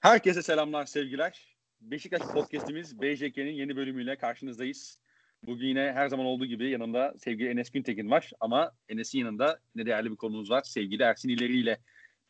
[0.00, 1.56] Herkese selamlar, sevgiler.
[1.80, 4.98] Beşiktaş Podcast'imiz BJK'nin yeni bölümüyle karşınızdayız.
[5.46, 8.30] Bugün yine her zaman olduğu gibi yanımda sevgili Enes Güntekin var.
[8.40, 10.62] Ama Enes'in yanında ne değerli bir konumuz var.
[10.62, 11.80] Sevgili Ersin İleri ile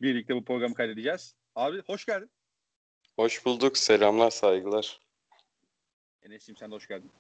[0.01, 1.35] birlikte bu programı kaydedeceğiz.
[1.55, 2.30] Abi hoş geldin.
[3.17, 3.79] Hoş bulduk.
[3.79, 5.00] Selamlar, saygılar.
[6.23, 7.11] Enes'ciğim sen de hoş geldin.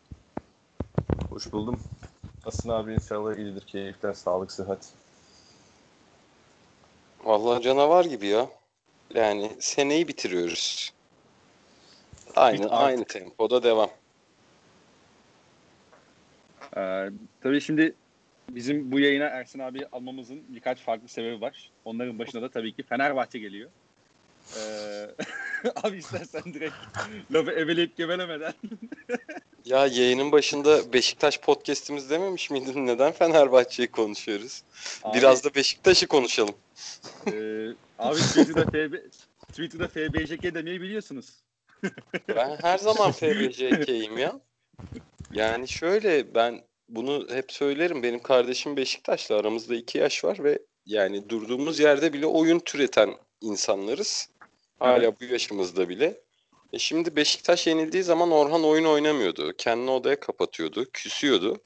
[1.28, 1.80] Hoş buldum.
[2.44, 3.66] Asın abi inşallah iyidir.
[3.66, 4.92] Keyiften, sağlık, sıhhat.
[7.24, 8.59] Vallahi canavar gibi ya.
[9.14, 10.92] Yani seneyi bitiriyoruz.
[12.36, 13.90] Aynı Bit- aynı tempoda devam.
[16.76, 17.10] Ee,
[17.42, 17.94] tabii şimdi
[18.50, 21.70] bizim bu yayına Ersin abi almamızın birkaç farklı sebebi var.
[21.84, 23.70] Onların başında da tabii ki Fenerbahçe geliyor.
[25.82, 26.74] Abi istersen direkt
[27.34, 28.52] lafı eveleyip gevelemeden
[29.64, 32.86] Ya yayının başında Beşiktaş podcast'imiz dememiş miydin?
[32.86, 34.62] Neden Fenerbahçe'yi konuşuyoruz?
[35.02, 36.54] Abi, Biraz da Beşiktaş'ı konuşalım.
[37.26, 37.32] e,
[37.98, 38.94] abi Twitter'da, FB,
[39.48, 41.26] Twitter'da FBJK demeyi biliyorsunuz.
[42.28, 44.40] Ben her zaman FBCK'yim ya.
[45.32, 48.02] Yani şöyle ben bunu hep söylerim.
[48.02, 54.28] Benim kardeşim Beşiktaş'la aramızda iki yaş var ve yani durduğumuz yerde bile oyun türeten insanlarız.
[54.80, 56.20] Hala bu yaşımızda bile.
[56.72, 59.52] E şimdi Beşiktaş yenildiği zaman Orhan oyun oynamıyordu.
[59.58, 61.60] Kendini odaya kapatıyordu, küsüyordu.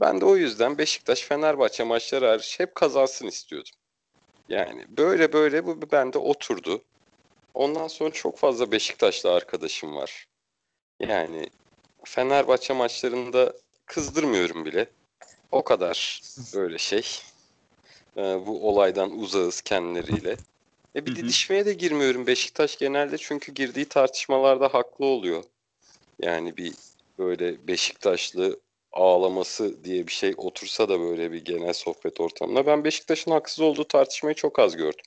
[0.00, 3.72] Ben de o yüzden Beşiktaş Fenerbahçe maçları hariç hep kazansın istiyordum.
[4.48, 6.84] Yani böyle böyle bu bende oturdu.
[7.54, 10.26] Ondan sonra çok fazla Beşiktaşlı arkadaşım var.
[11.00, 11.50] Yani
[12.04, 13.52] Fenerbahçe maçlarında
[13.86, 14.86] kızdırmıyorum bile.
[15.52, 16.20] O kadar
[16.54, 17.06] böyle şey.
[18.16, 20.36] Ee, bu olaydan uzağız kendileriyle.
[20.96, 21.16] E bir Hı hı.
[21.16, 25.44] didişmeye de girmiyorum Beşiktaş genelde çünkü girdiği tartışmalarda haklı oluyor.
[26.22, 26.72] Yani bir
[27.18, 28.60] böyle Beşiktaşlı
[28.92, 33.84] ağlaması diye bir şey otursa da böyle bir genel sohbet ortamında ben Beşiktaş'ın haksız olduğu
[33.84, 35.04] tartışmayı çok az gördüm.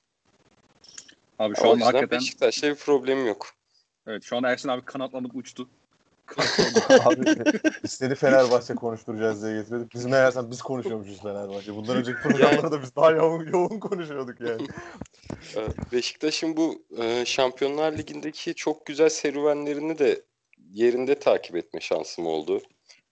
[1.39, 3.47] Abi şu yüzden hakikaten Beşiktaş'ta bir problemim yok.
[4.07, 5.69] evet şu an Ersin abi kanatlanıp uçtu.
[7.05, 7.25] Abi
[7.83, 9.93] istedi Fenerbahçe konuşturacağız diye getirdik.
[9.93, 11.75] Biz meğersem biz konuşuyormuşuz Fenerbahçe.
[11.75, 14.67] Bundan önceki programlarda biz daha yoğun, yoğun konuşuyorduk yani.
[15.55, 20.21] Ee, Beşiktaş'ın bu e, Şampiyonlar Ligi'ndeki çok güzel serüvenlerini de
[20.71, 22.61] yerinde takip etme şansım oldu.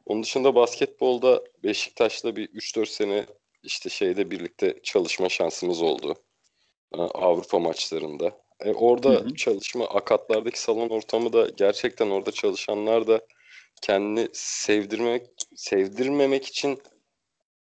[0.05, 3.25] Onun dışında basketbolda Beşiktaş'la bir 3-4 sene
[3.63, 6.15] işte şeyde birlikte çalışma şansımız oldu.
[6.93, 8.31] Ee, Avrupa maçlarında.
[8.65, 9.35] E, orada Hı hı.
[9.35, 13.21] çalışma, akatlardaki salon ortamı da gerçekten orada çalışanlar da
[13.81, 16.81] kendini sevdirmek, sevdirmemek için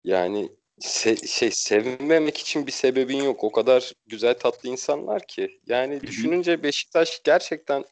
[0.03, 0.49] yani
[0.81, 3.43] se- şey sevmemek için bir sebebin yok.
[3.43, 5.59] O kadar güzel tatlı insanlar ki.
[5.67, 7.85] Yani düşününce Beşiktaş gerçekten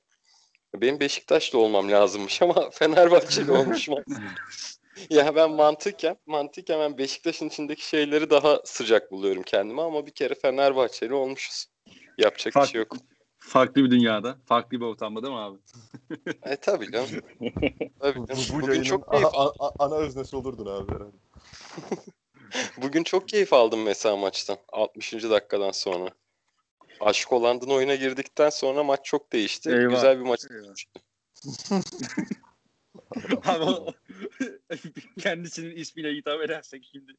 [0.75, 3.95] benim Beşiktaşlı olmam lazımmış ama Fenerbahçeli olmuşum.
[5.09, 10.35] ya ben mantıken mantıken ben Beşiktaş'ın içindeki şeyleri daha sıcak buluyorum kendime ama bir kere
[10.35, 11.65] Fenerbahçeli olmuşuz.
[12.19, 12.95] Yapacak bir Fark- şey yok.
[13.37, 15.57] Farklı bir dünyada, farklı bir ortamda değil mi abi?
[16.43, 17.09] E tabii canım.
[17.99, 18.43] Tabii Bu, bu, canım.
[18.53, 21.17] bu Bugün çok keyif, ana, ana, ana öznesi olurdun abi herhalde.
[22.81, 24.57] bugün çok keyif aldım mesela maçtan.
[24.71, 25.13] 60.
[25.13, 26.09] dakikadan sonra.
[26.99, 29.69] Aşk Oland'ın oyuna girdikten sonra maç çok değişti.
[29.69, 29.89] Eyvah.
[29.89, 30.41] Güzel bir maç.
[33.45, 33.93] Abi o-
[35.19, 37.11] kendisinin ismiyle hitap edersek şimdi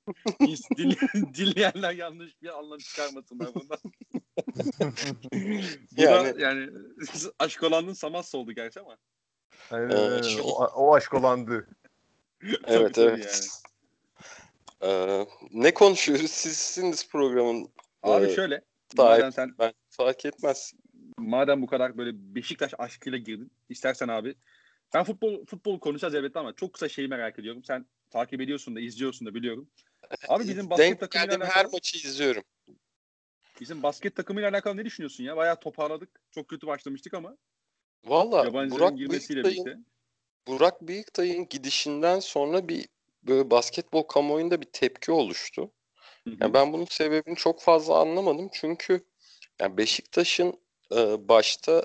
[1.35, 3.79] dinleyenler yanlış bir anlam çıkarmasınlar bundan.
[5.97, 6.71] Bu Yani- da yani
[7.39, 8.97] aşk olanın Samas oldu gerçi ama.
[9.71, 10.23] Aynen.
[10.23, 11.69] şu- O, o aşk olandı.
[12.67, 13.49] Evet evet.
[14.83, 16.31] Ee, ne konuşuyoruz?
[16.31, 17.69] Sizsiniz programın
[18.03, 18.63] Abi Ee, şöyle.
[18.97, 20.73] Madem sen Ben fark etmez.
[21.19, 24.35] madem bu kadar böyle Beşiktaş aşkıyla girdin, istersen abi
[24.95, 27.65] ben futbol futbol konuşacağız elbette ama çok kısa şeyi merak ediyorum.
[27.65, 29.71] Sen takip ediyorsun da izliyorsun da biliyorum.
[30.29, 32.43] Abi bizim basket Denk takımıyla alakalı, her maçı izliyorum.
[33.61, 35.37] Bizim basket takımıyla alakalı ne düşünüyorsun ya?
[35.37, 36.21] Bayağı toparladık.
[36.31, 37.37] Çok kötü başlamıştık ama
[38.05, 39.91] Valla Burak girmesiyle Büyüktay'ın, birlikte.
[40.49, 42.89] Burak Büyüktay'ın gidişinden sonra bir
[43.23, 45.73] böyle basketbol kamuoyunda bir tepki oluştu.
[46.25, 46.37] Hı hı.
[46.41, 48.49] Yani ben bunun sebebini çok fazla anlamadım.
[48.53, 49.05] Çünkü
[49.61, 50.55] yani Beşiktaş'ın
[50.93, 51.85] e, başta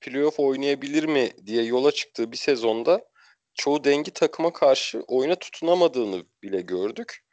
[0.00, 3.08] playoff oynayabilir mi diye yola çıktığı bir sezonda
[3.54, 7.25] çoğu dengi takıma karşı oyuna tutunamadığını bile gördük.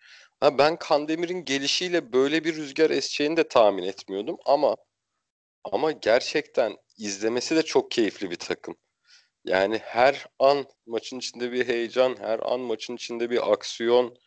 [0.44, 4.76] Ha, ben Kandemir'in gelişiyle böyle bir rüzgar eseceğini de tahmin etmiyordum ama
[5.64, 8.76] ama gerçekten izlemesi de çok keyifli bir takım.
[9.46, 14.18] Yani her an maçın içinde bir heyecan, her an maçın içinde bir aksiyon.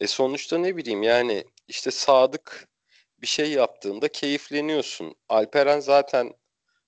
[0.00, 2.68] E sonuçta ne bileyim yani işte Sadık
[3.18, 5.14] bir şey yaptığında keyifleniyorsun.
[5.28, 6.32] Alperen zaten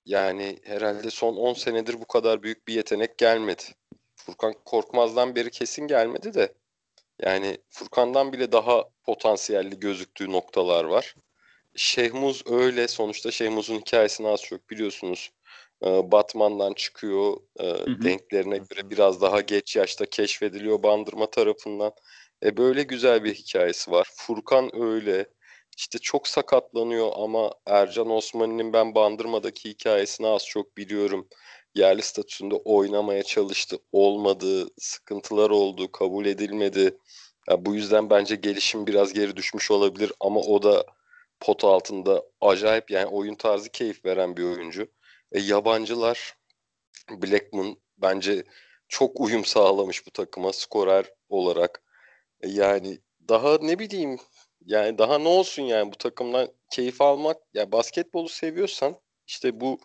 [0.05, 3.63] yani herhalde son 10 senedir bu kadar büyük bir yetenek gelmedi.
[4.15, 6.53] Furkan Korkmaz'dan beri kesin gelmedi de
[7.21, 11.15] yani Furkan'dan bile daha potansiyelli gözüktüğü noktalar var.
[11.75, 12.87] Şehmuz öyle.
[12.87, 15.31] Sonuçta Şehmuz'un hikayesini az çok biliyorsunuz.
[15.85, 17.37] e, Batman'dan çıkıyor.
[17.59, 17.65] E,
[18.03, 21.91] denklerine göre biraz daha geç yaşta keşfediliyor Bandırma tarafından.
[22.43, 24.07] E böyle güzel bir hikayesi var.
[24.15, 25.27] Furkan öyle.
[25.77, 31.27] İşte çok sakatlanıyor ama Ercan Osman'ın ben Bandırma'daki hikayesini az çok biliyorum.
[31.77, 33.77] Yerli statüsünde oynamaya çalıştı.
[33.91, 36.97] Olmadı, sıkıntılar oldu, kabul edilmedi.
[37.49, 40.85] Ya bu yüzden bence gelişim biraz geri düşmüş olabilir ama o da
[41.39, 44.87] pot altında acayip yani oyun tarzı keyif veren bir oyuncu.
[45.31, 46.33] E, yabancılar
[47.11, 48.43] Blackman bence
[48.87, 51.81] çok uyum sağlamış bu takıma skorer olarak.
[52.41, 54.19] E, yani daha ne bileyim
[54.65, 59.79] yani daha ne olsun yani bu takımdan keyif almak ya yani basketbolu seviyorsan işte bu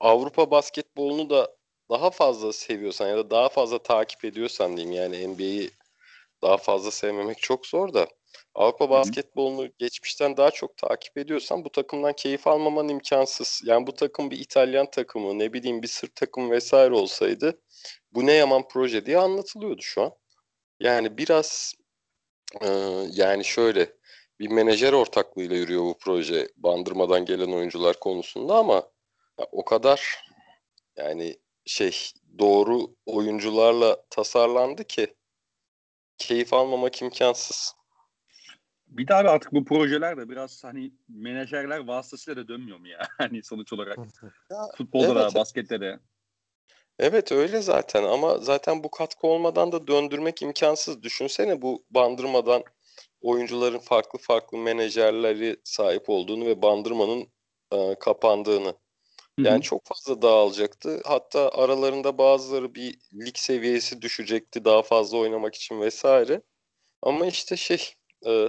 [0.00, 1.56] Avrupa basketbolunu da
[1.90, 5.70] daha fazla seviyorsan ya da daha fazla takip ediyorsan diyeyim yani NBA'yi
[6.42, 8.06] daha fazla sevmemek çok zor da
[8.54, 13.62] Avrupa basketbolunu geçmişten daha çok takip ediyorsan bu takımdan keyif almaman imkansız.
[13.64, 17.60] Yani bu takım bir İtalyan takımı, ne bileyim bir Sırp takımı vesaire olsaydı
[18.12, 20.12] bu ne yaman proje diye anlatılıyordu şu an.
[20.80, 21.74] Yani biraz
[22.60, 22.68] e,
[23.12, 23.92] yani şöyle
[24.40, 28.90] bir menajer ortaklığıyla yürüyor bu proje bandırmadan gelen oyuncular konusunda ama
[29.52, 30.24] o kadar
[30.96, 35.14] yani şey doğru oyuncularla tasarlandı ki
[36.18, 37.74] keyif almamak imkansız.
[38.86, 42.98] Bir daha artık bu projeler de biraz hani menajerler vasıtasıyla da dönmüyor mu ya?
[43.18, 43.98] Hani sonuç olarak
[44.50, 45.16] ya, futbolda evet.
[45.16, 46.00] da baskette de.
[46.98, 51.02] Evet öyle zaten ama zaten bu katkı olmadan da döndürmek imkansız.
[51.02, 52.62] Düşünsene bu bandırmadan
[53.20, 57.28] oyuncuların farklı farklı menajerleri sahip olduğunu ve bandırmanın
[57.72, 58.74] e, kapandığını.
[59.44, 59.60] Yani Hı-hı.
[59.60, 61.00] çok fazla dağılacaktı.
[61.04, 66.42] Hatta aralarında bazıları bir lig seviyesi düşecekti daha fazla oynamak için vesaire.
[67.02, 67.94] Ama işte şey
[68.26, 68.48] e,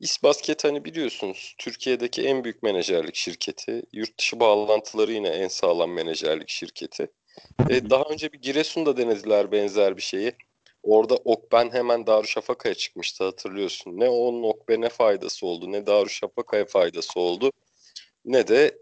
[0.00, 3.82] İsbasket hani biliyorsunuz Türkiye'deki en büyük menajerlik şirketi.
[3.92, 7.10] Yurt dışı bağlantıları yine en sağlam menajerlik şirketi.
[7.70, 10.32] E, daha önce bir Giresun'da denediler benzer bir şeyi.
[10.82, 14.00] Orada Okben hemen Darüşşafaka'ya çıkmıştı hatırlıyorsun.
[14.00, 17.52] Ne onun Okben'e faydası oldu ne Darüşşafaka'ya faydası oldu.
[18.24, 18.78] Ne de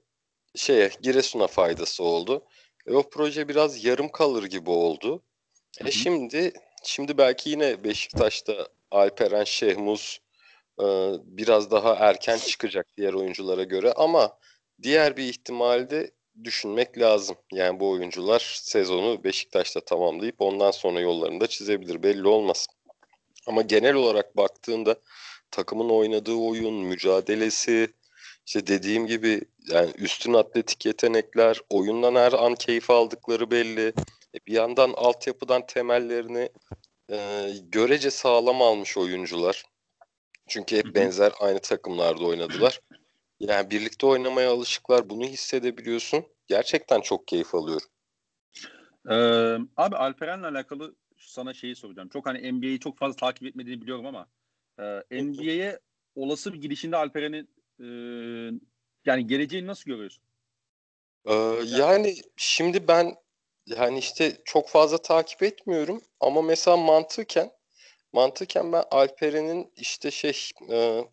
[0.56, 2.44] şeye Giresun'a faydası oldu.
[2.86, 5.22] E, o proje biraz yarım kalır gibi oldu.
[5.84, 6.52] E şimdi
[6.84, 10.20] şimdi belki yine Beşiktaş'ta Alperen Şehmuz
[10.80, 10.84] e,
[11.24, 14.38] biraz daha erken çıkacak diğer oyunculara göre ama
[14.82, 16.10] diğer bir ihtimalde
[16.44, 17.36] düşünmek lazım.
[17.52, 22.02] Yani bu oyuncular sezonu Beşiktaş'ta tamamlayıp ondan sonra yollarını da çizebilir.
[22.02, 22.66] Belli olmaz.
[23.46, 24.96] Ama genel olarak baktığında
[25.50, 27.92] takımın oynadığı oyun, mücadelesi,
[28.46, 33.92] işte dediğim gibi yani üstün atletik yetenekler, oyundan her an keyif aldıkları belli.
[34.34, 36.50] E bir yandan altyapıdan temellerini
[37.10, 39.64] e, görece sağlam almış oyuncular.
[40.48, 42.80] Çünkü hep benzer aynı takımlarda oynadılar.
[43.40, 45.10] Yani birlikte oynamaya alışıklar.
[45.10, 46.24] Bunu hissedebiliyorsun.
[46.46, 47.88] Gerçekten çok keyif alıyorum.
[49.10, 49.14] Ee,
[49.76, 52.08] abi Alperen'le alakalı sana şeyi soracağım.
[52.08, 54.26] Çok hani NBA'yi çok fazla takip etmediğini biliyorum ama
[55.10, 55.80] e, NBA'ye
[56.14, 57.48] olası bir girişinde Alperen'in
[57.80, 57.86] e,
[59.04, 60.24] yani geleceğini nasıl görüyorsun?
[61.26, 61.34] Ee,
[61.64, 63.14] yani şimdi ben
[63.66, 67.50] yani işte çok fazla takip etmiyorum ama mesela mantıken
[68.12, 71.04] mantıken ben Alperen'in işte şey e,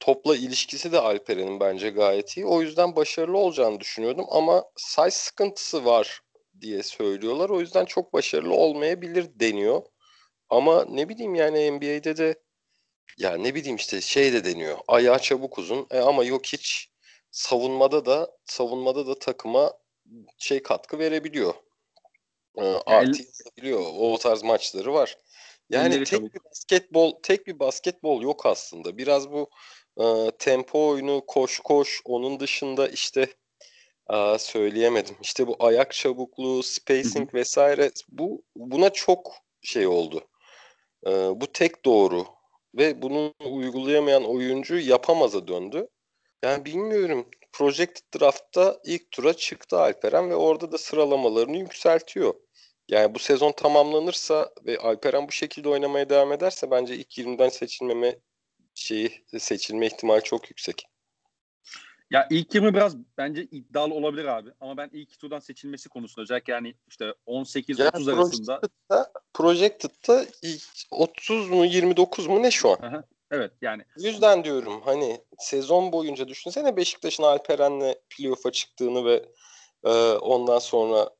[0.00, 2.46] topla ilişkisi de Alperen'in bence gayet iyi.
[2.46, 6.20] O yüzden başarılı olacağını düşünüyordum ama size sıkıntısı var
[6.60, 7.50] diye söylüyorlar.
[7.50, 9.82] O yüzden çok başarılı olmayabilir deniyor.
[10.48, 12.34] Ama ne bileyim yani NBA'de de
[13.18, 14.78] ya ne bileyim işte şey de deniyor.
[14.88, 16.90] Ayağı çabuk uzun e, ama yok hiç
[17.30, 19.72] savunmada da savunmada da takıma
[20.38, 21.54] şey katkı verebiliyor.
[22.56, 23.80] E, artı yazabiliyor.
[23.98, 25.18] O tarz maçları var.
[25.70, 28.98] Yani tek bir basketbol tek bir basketbol yok aslında.
[28.98, 29.50] Biraz bu
[30.00, 33.34] e, tempo oyunu, koş koş onun dışında işte
[34.12, 35.16] e, söyleyemedim.
[35.22, 40.28] İşte bu ayak çabukluğu, spacing vesaire bu buna çok şey oldu.
[41.06, 42.26] E, bu tek doğru
[42.74, 45.88] ve bunu uygulayamayan oyuncu yapamaza döndü.
[46.44, 47.26] Yani bilmiyorum.
[47.52, 52.34] Projected Draft'ta ilk tura çıktı Alperen ve orada da sıralamalarını yükseltiyor.
[52.88, 58.18] Yani bu sezon tamamlanırsa ve Alperen bu şekilde oynamaya devam ederse bence ilk 20'den seçilmeme
[58.74, 60.89] şeyi seçilme ihtimali çok yüksek.
[62.10, 64.50] Ya ilk 20 biraz bence iddialı olabilir abi.
[64.60, 68.60] Ama ben ilk turdan seçilmesi konusunda özellikle yani işte 18-30 yani arasında.
[69.34, 70.26] Projected'da
[70.90, 73.04] 30 mu 29 mu ne şu an?
[73.30, 73.82] Evet yani.
[73.98, 79.24] Yüzden diyorum hani sezon boyunca düşünsene Beşiktaş'ın Alperen'le playoff'a çıktığını ve
[79.84, 81.10] e, ondan sonra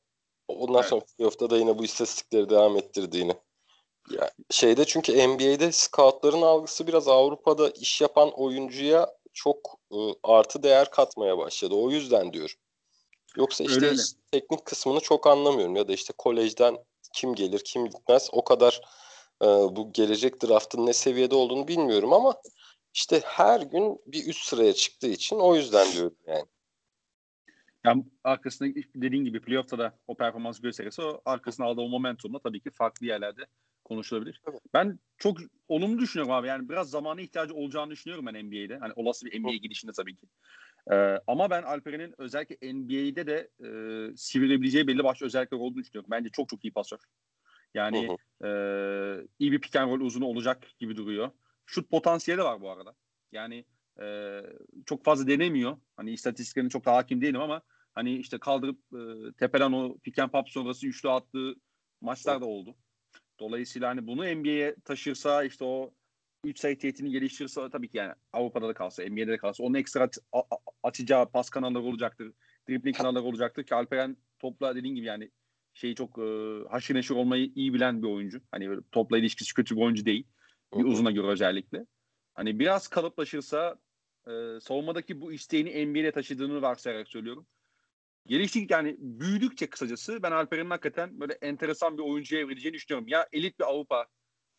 [0.47, 0.89] ondan evet.
[0.89, 3.33] sonra playoff'ta da yine bu istatistikleri devam ettirdiğini.
[4.09, 9.80] Ya şeyde çünkü NBA'de scoutların algısı biraz Avrupa'da iş yapan oyuncuya çok
[10.23, 11.75] artı değer katmaya başladı.
[11.75, 12.55] O yüzden diyorum.
[13.37, 14.01] Yoksa işte Öyle öyle.
[14.01, 16.77] iş- teknik kısmını çok anlamıyorum ya da işte kolejden
[17.13, 18.81] kim gelir kim gitmez o kadar
[19.41, 22.35] e, bu gelecek draftın ne seviyede olduğunu bilmiyorum ama
[22.93, 26.45] işte her gün bir üst sıraya çıktığı için o yüzden diyorum yani.
[27.83, 32.61] Yani arkasında dediğin gibi playoff'ta da o performans gösterirse o arkasına aldığı o momentumla tabii
[32.61, 33.41] ki farklı yerlerde
[33.91, 34.41] konuşulabilir.
[34.49, 34.61] Evet.
[34.73, 36.47] Ben çok olumlu düşünüyorum abi.
[36.47, 38.77] Yani biraz zamana ihtiyacı olacağını düşünüyorum ben NBA'de.
[38.77, 40.27] Hani olası bir NBA gidişinde tabii ki.
[40.91, 43.69] Ee, ama ben Alperen'in özellikle NBA'de de e,
[44.15, 46.11] sivrilebileceği belli başlı özellikler olduğunu düşünüyorum.
[46.11, 46.97] Bence çok çok iyi pasör.
[47.73, 48.47] Yani Hı hı.
[48.47, 51.31] e, iyi bir pick and roll uzunu olacak gibi duruyor.
[51.65, 52.95] Şut potansiyeli var bu arada.
[53.31, 53.65] Yani
[54.01, 54.39] e,
[54.85, 55.77] çok fazla denemiyor.
[55.95, 57.61] Hani istatistiklerine çok da hakim değilim ama
[57.93, 61.55] hani işte kaldırıp e, tepeden o pick and pop sonrası üçlü attığı
[62.01, 62.75] maçlar da oldu.
[63.41, 65.93] Dolayısıyla hani bunu NBA'ye taşırsa işte o
[66.43, 70.03] 3 sayı tehditini geliştirirse tabii ki yani Avrupa'da da kalsa, NBA'de de kalsa onun ekstra
[70.03, 70.17] at-
[71.11, 72.33] a- pas kanalları olacaktır.
[72.69, 75.31] Dribbling kanalları olacaktır ki Alperen topla dediğin gibi yani
[75.73, 76.23] şeyi çok e,
[76.69, 78.41] haşır neşir olmayı iyi bilen bir oyuncu.
[78.51, 80.27] Hani böyle topla ilişkisi kötü bir oyuncu değil.
[80.77, 81.85] Bir uzuna göre özellikle.
[82.33, 83.75] Hani biraz kalıplaşırsa
[84.27, 87.47] e, savunmadaki bu isteğini NBA'ye taşıdığını varsayarak söylüyorum.
[88.27, 93.07] Geliştik yani büyüdükçe kısacası ben Alperen'in hakikaten böyle enteresan bir oyuncuya evrileceğini düşünüyorum.
[93.07, 94.05] Ya elit bir Avrupa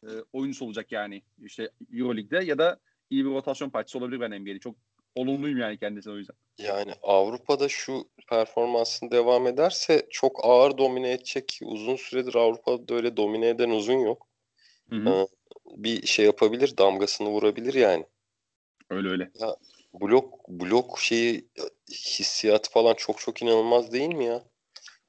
[0.05, 4.59] e, oyuncusu olacak yani işte Euroleague'de ya da iyi bir rotasyon parçası olabilir ben NBA'de.
[4.59, 4.77] Çok
[5.15, 6.37] olumluyum yani kendisine o yüzden.
[6.59, 13.17] Yani Avrupa'da şu performansın devam ederse çok ağır domine edecek ki uzun süredir Avrupa'da öyle
[13.17, 14.29] domine eden uzun yok.
[14.91, 15.11] Hı hı.
[15.11, 15.27] Hı.
[15.77, 18.05] Bir şey yapabilir, damgasını vurabilir yani.
[18.91, 19.31] Öyle öyle.
[19.95, 21.49] Blok blok şeyi
[21.91, 24.45] hissiyatı falan çok çok inanılmaz değil mi ya?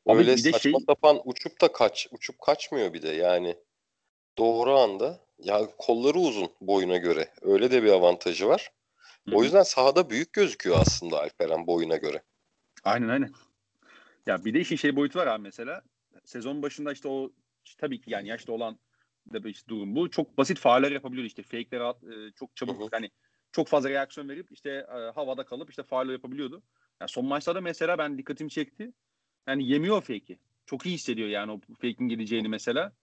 [0.06, 3.58] Abi Öyle saçma şey- sapan uçup da kaç uçup kaçmıyor bir de yani.
[4.38, 7.34] Doğru anda ya kolları uzun boyuna göre.
[7.42, 8.72] Öyle de bir avantajı var.
[9.30, 12.24] Hı O yüzden sahada büyük gözüküyor aslında Alperen boyuna göre.
[12.84, 13.32] Aynen aynen.
[14.26, 15.82] Ya bir de işin şey boyutu var abi mesela.
[16.26, 17.32] Sezon başında işte o
[17.78, 18.80] tabii ki yani yaşlı olan
[19.34, 20.10] da bir işte durum bu.
[20.12, 21.44] Çok basit fauller yapabiliyor işte.
[21.44, 22.90] Fake'leri at- e, çok çabuk Hı hı.
[22.92, 23.10] hani
[23.54, 26.64] çok fazla reaksiyon verip işte e, havada kalıp işte faul yapabiliyordu.
[27.02, 28.94] Yani son maçlarda mesela ben dikkatimi çekti.
[29.48, 30.40] Yani yemiyor fake'i.
[30.66, 32.94] Çok iyi hissediyor yani o fake'in geleceğini mesela.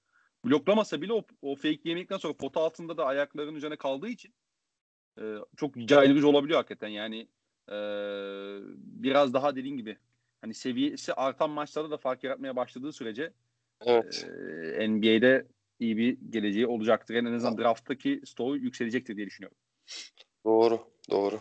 [0.45, 4.35] Bloklamasa bile o, o fake yemekten sonra pota altında da ayaklarının üzerine kaldığı için
[5.21, 6.88] e, çok caydırıcı olabiliyor hakikaten.
[6.88, 7.28] Yani
[7.69, 7.76] e,
[8.76, 9.99] biraz daha dediğin gibi
[10.40, 13.33] hani seviyesi artan maçlarda da fark yaratmaya başladığı sürece
[13.80, 14.28] Evet.
[14.78, 15.47] e, NBA'de
[15.78, 17.14] iyi bir geleceği olacaktır.
[17.14, 19.59] En azından drafttaki stoğu yükselecektir diye düşünüyorum.
[20.44, 21.40] Doğru, doğru.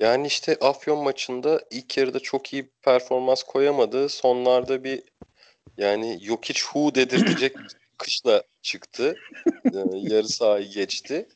[0.00, 4.08] Yani işte Afyon maçında ilk yarıda çok iyi bir performans koyamadı.
[4.08, 5.02] Sonlarda bir
[5.76, 7.56] yani Jokic hu dedirtecek
[7.98, 9.16] kışla çıktı.
[9.74, 11.28] Ee, yarı sahayı geçti.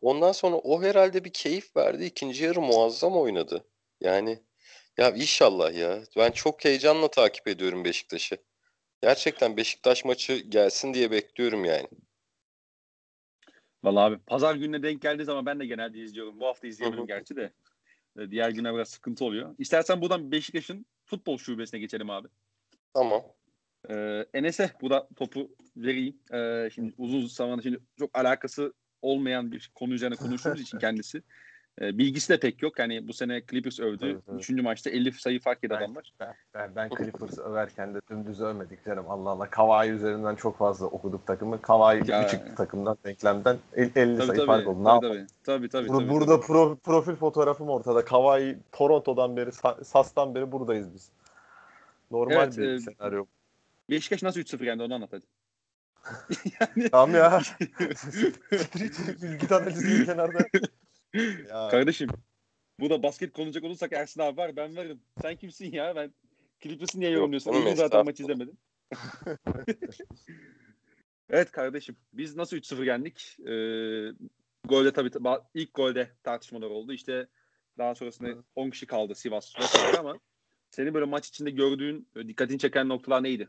[0.00, 2.04] Ondan sonra o herhalde bir keyif verdi.
[2.04, 3.64] İkinci yarı muazzam oynadı.
[4.00, 4.38] Yani
[4.98, 6.04] ya inşallah ya.
[6.16, 8.36] Ben çok heyecanla takip ediyorum Beşiktaş'ı.
[9.02, 11.88] Gerçekten Beşiktaş maçı gelsin diye bekliyorum yani.
[13.84, 16.40] Vallahi abi pazar gününe denk geldiği zaman ben de genelde izliyorum.
[16.40, 17.52] Bu hafta izleyemedim gerçi de.
[18.18, 19.54] E, Diğer güne biraz sıkıntı oluyor.
[19.58, 22.28] İstersen buradan Beşiktaş'ın futbol şubesine geçelim abi.
[22.94, 23.22] Tamam.
[23.90, 26.16] Ee, Enes'e bu da topu vereyim.
[26.32, 28.72] Ee, şimdi uzun zamandır şimdi çok alakası
[29.02, 31.22] olmayan bir konu üzerine konuştuğumuz için kendisi.
[31.80, 32.78] Ee, bilgisi de pek yok.
[32.78, 33.98] Hani bu sene Clippers övdü.
[33.98, 34.38] Tabii, tabii.
[34.38, 36.12] Üçüncü maçta 50 sayı fark yedi Ben- adamlar.
[36.20, 39.04] Ben, ben, ben Clippers'ı överken de dümdüz övmedik canım.
[39.10, 39.50] Allah Allah.
[39.50, 41.62] Kavai üzerinden çok fazla okuduk takımı.
[41.62, 42.28] Kavai Ya.
[42.28, 43.58] çıktı takımdan, denklemden.
[43.76, 44.46] El- 50 Tabii sayı tabii.
[44.46, 44.80] fark oldu.
[44.80, 45.26] Ne Tabii, tabii.
[45.44, 45.88] Tabii tabii.
[45.88, 46.52] Bur- tabii, burada tabii.
[46.52, 48.04] pro- profil fotoğrafım ortada.
[48.04, 51.10] Kavai Toronto'dan beri, Sa- Sas'tan beri buradayız biz.
[52.10, 53.24] Normal Evet, bir e, senaryo.
[53.90, 55.24] Beşiktaş nasıl 3-0 yendi onu anlat hadi.
[56.60, 57.40] yani, Tamam ya.
[59.22, 60.38] Bilgi analizi kenarda.
[61.14, 62.08] Ya, kardeşim
[62.80, 65.00] bu da basket konuşacak olursak Ersin abi var ben varım.
[65.22, 65.96] Sen kimsin ya?
[65.96, 66.14] Ben
[66.60, 67.52] Clippers'ı niye Yok, yorumluyorsun?
[67.52, 68.56] Uzun zaten maç izlemedim.
[71.30, 73.36] evet kardeşim biz nasıl 3-0 yendik?
[73.40, 73.52] Ee,
[74.64, 75.10] golde tabii
[75.54, 76.92] ilk golde tartışmalar oldu.
[76.92, 77.26] İşte
[77.78, 79.54] daha sonrasında 10 kişi kaldı Sivas
[79.98, 80.18] ama
[80.70, 83.48] senin böyle maç içinde gördüğün dikkatini çeken noktalar neydi?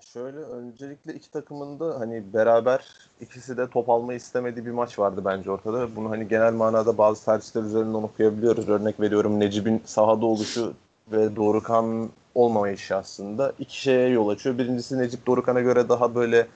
[0.00, 2.84] Şöyle öncelikle iki takımın da hani beraber
[3.20, 5.96] ikisi de top almayı istemediği bir maç vardı bence ortada.
[5.96, 8.68] Bunu hani genel manada bazı tercihler üzerinden okuyabiliyoruz.
[8.68, 10.74] Örnek veriyorum Necip'in sahada oluşu
[11.12, 14.58] ve Dorukan olmamayışı aslında iki şeye yol açıyor.
[14.58, 16.46] Birincisi Necip Dorukan'a göre daha böyle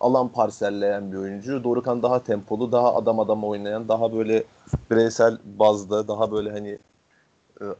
[0.00, 1.64] alan parselleyen bir oyuncu.
[1.64, 4.44] Dorukan daha tempolu, daha adam adam oynayan, daha böyle
[4.90, 6.78] bireysel bazda, daha böyle hani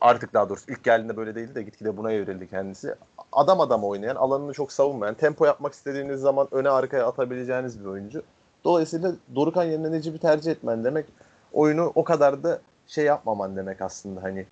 [0.00, 2.94] artık daha doğrusu ilk geldiğinde böyle değildi de gitgide buna evrildi kendisi.
[3.32, 8.22] Adam adam oynayan, alanını çok savunmayan, tempo yapmak istediğiniz zaman öne arkaya atabileceğiniz bir oyuncu.
[8.64, 11.06] Dolayısıyla Dorukan yerine Necip'i tercih etmen demek
[11.52, 14.46] oyunu o kadar da şey yapmaman demek aslında hani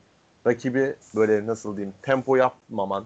[0.47, 3.05] rakibi böyle nasıl diyeyim tempo yapmaman,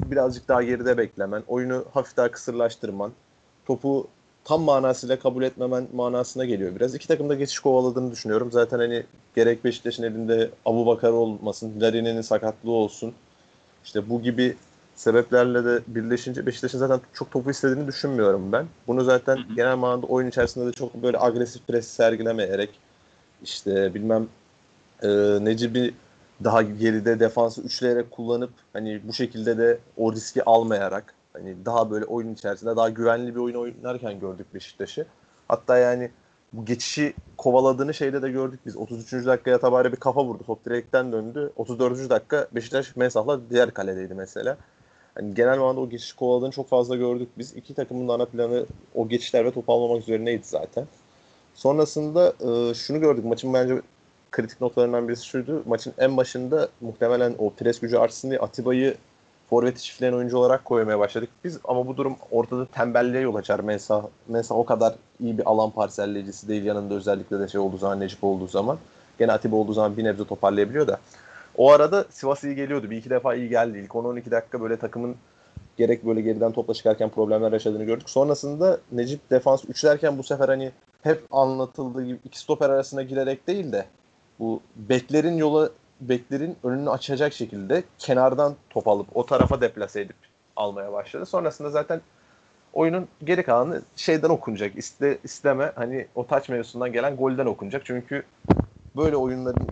[0.00, 3.12] birazcık daha geride beklemen, oyunu hafif daha kısırlaştırman,
[3.66, 4.08] topu
[4.50, 6.94] tam manasıyla kabul etmemen manasına geliyor biraz.
[6.94, 8.52] İki takım da geçiş kovaladığını düşünüyorum.
[8.52, 9.04] Zaten hani
[9.36, 13.14] gerek Beşiktaş'ın elinde Abu Bakar olmasın, Larin'in sakatlığı olsun.
[13.84, 14.56] İşte bu gibi
[14.94, 18.66] sebeplerle de birleşince Beşiktaş'ın zaten çok topu istediğini düşünmüyorum ben.
[18.86, 19.54] Bunu zaten hı hı.
[19.54, 22.70] genel manada oyun içerisinde de çok böyle agresif pres sergilemeyerek
[23.42, 24.28] işte bilmem
[25.02, 25.08] e,
[25.40, 25.94] Necip'i
[26.44, 32.04] daha geride defansı üçleyerek kullanıp hani bu şekilde de o riski almayarak hani daha böyle
[32.04, 35.06] oyun içerisinde daha güvenli bir oyun oynarken gördük Beşiktaş'ı.
[35.48, 36.10] Hatta yani
[36.52, 38.76] bu geçişi kovaladığını şeyde de gördük biz.
[38.76, 39.12] 33.
[39.12, 40.42] dakikaya tabare bir kafa vurdu.
[40.46, 41.52] Top direkten döndü.
[41.56, 42.10] 34.
[42.10, 44.56] dakika Beşiktaş Mensah'la diğer kaledeydi mesela.
[45.14, 47.56] Hani genel manada o geçiş kovaladığını çok fazla gördük biz.
[47.56, 50.86] İki takımın ana planı o geçişler ve top almamak üzerineydi zaten.
[51.54, 53.24] Sonrasında e, şunu gördük.
[53.24, 53.82] Maçın bence
[54.30, 55.62] kritik noktalarından birisi şuydu.
[55.66, 58.96] Maçın en başında muhtemelen o pres gücü artsın diye Atiba'yı
[59.50, 61.58] forveti çiftleyen oyuncu olarak koymaya başladık biz.
[61.64, 63.60] Ama bu durum ortada tembelliğe yol açar.
[63.60, 66.64] Mensah, Mensah o kadar iyi bir alan parselleyicisi değil.
[66.64, 68.78] Yanında özellikle de şey olduğu zaman, Necip olduğu zaman.
[69.18, 71.00] Gene Atiba olduğu zaman bir nebze toparlayabiliyor da.
[71.56, 72.90] O arada Sivas iyi geliyordu.
[72.90, 73.78] Bir iki defa iyi geldi.
[73.78, 75.16] İlk 10-12 dakika böyle takımın
[75.76, 78.10] gerek böyle geriden topla çıkarken problemler yaşadığını gördük.
[78.10, 83.72] Sonrasında Necip defans üçlerken bu sefer hani hep anlatıldığı gibi iki stoper arasına girerek değil
[83.72, 83.84] de
[84.38, 90.16] bu beklerin yola beklerin önünü açacak şekilde kenardan top alıp o tarafa deplase edip
[90.56, 91.26] almaya başladı.
[91.26, 92.00] Sonrasında zaten
[92.72, 94.78] oyunun geri kalanı şeyden okunacak.
[94.78, 97.82] İste, isteme hani o taç mevzusundan gelen golden okunacak.
[97.84, 98.22] Çünkü
[98.96, 99.68] böyle oyunların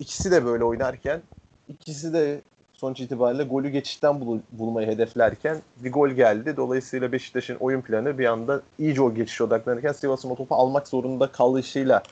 [0.00, 1.22] ikisi de böyle oynarken
[1.68, 2.40] ikisi de
[2.72, 6.56] sonuç itibariyle golü geçişten bul- bulmayı hedeflerken bir gol geldi.
[6.56, 11.32] Dolayısıyla Beşiktaş'ın oyun planı bir anda iyice o geçiş odaklanırken Sivas'ın o topu almak zorunda
[11.32, 12.02] kalışıyla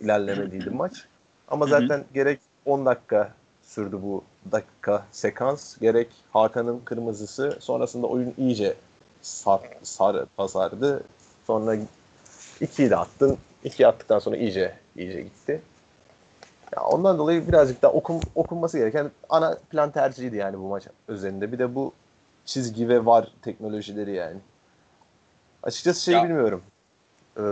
[0.00, 0.92] ilerlemediydi maç.
[1.48, 5.78] Ama zaten gerek 10 dakika sürdü bu dakika sekans.
[5.78, 7.56] Gerek Hakan'ın kırmızısı.
[7.60, 8.74] Sonrasında oyun iyice
[9.22, 11.04] sar, sar pazardı.
[11.46, 11.76] Sonra
[12.60, 13.38] 2'yi de attın.
[13.64, 15.62] 2 attıktan sonra iyice iyice gitti.
[16.76, 21.52] Ya ondan dolayı birazcık daha okun, okunması gereken ana plan tercihiydi yani bu maç üzerinde.
[21.52, 21.92] Bir de bu
[22.44, 24.36] çizgi ve var teknolojileri yani.
[25.62, 26.24] Açıkçası şey ya.
[26.24, 26.62] bilmiyorum.
[27.36, 27.42] Ee,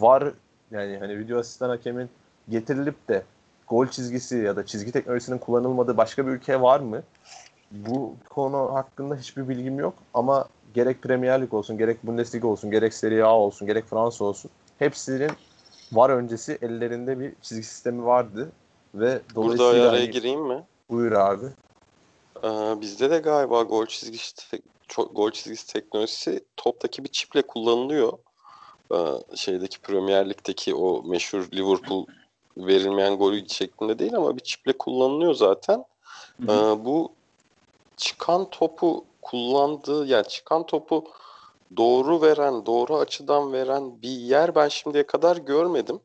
[0.00, 0.32] var
[0.70, 2.10] yani hani video asistan hakemin
[2.48, 3.22] getirilip de
[3.68, 7.02] gol çizgisi ya da çizgi teknolojisinin kullanılmadığı başka bir ülke var mı?
[7.70, 12.94] Bu konu hakkında hiçbir bilgim yok ama gerek Premier Lig olsun, gerek Bundesliga olsun, gerek
[12.94, 15.30] Serie A olsun, gerek Fransa olsun hepsinin
[15.92, 18.52] var öncesi ellerinde bir çizgi sistemi vardı
[18.94, 20.10] ve dolayısıyla Burada araya hani...
[20.10, 20.64] gireyim mi?
[20.90, 21.46] Buyur abi.
[22.44, 24.62] Ee, bizde de galiba gol çizgisi
[25.14, 28.12] gol çizgisi teknolojisi toptaki bir çiple kullanılıyor.
[28.92, 28.96] Ee,
[29.34, 32.06] şeydeki Premier Lig'deki o meşhur Liverpool
[32.56, 35.84] verilmeyen golü şeklinde değil ama bir çiple kullanılıyor zaten.
[36.42, 37.12] Ee, bu
[37.96, 41.04] çıkan topu kullandığı yani çıkan topu
[41.76, 46.00] doğru veren, doğru açıdan veren bir yer ben şimdiye kadar görmedim.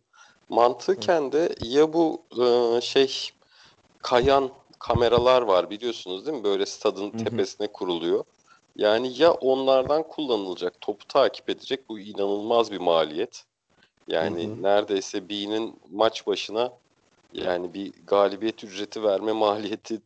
[0.49, 3.29] Mantıken de ya bu e, şey
[4.01, 6.43] kayan kameralar var biliyorsunuz değil mi?
[6.43, 8.23] Böyle stadın tepesine kuruluyor.
[8.75, 13.43] Yani ya onlardan kullanılacak, topu takip edecek bu inanılmaz bir maliyet.
[14.07, 14.63] Yani hı hı.
[14.63, 16.73] neredeyse B'nin maç başına
[17.33, 20.01] yani bir galibiyet ücreti verme maliyeti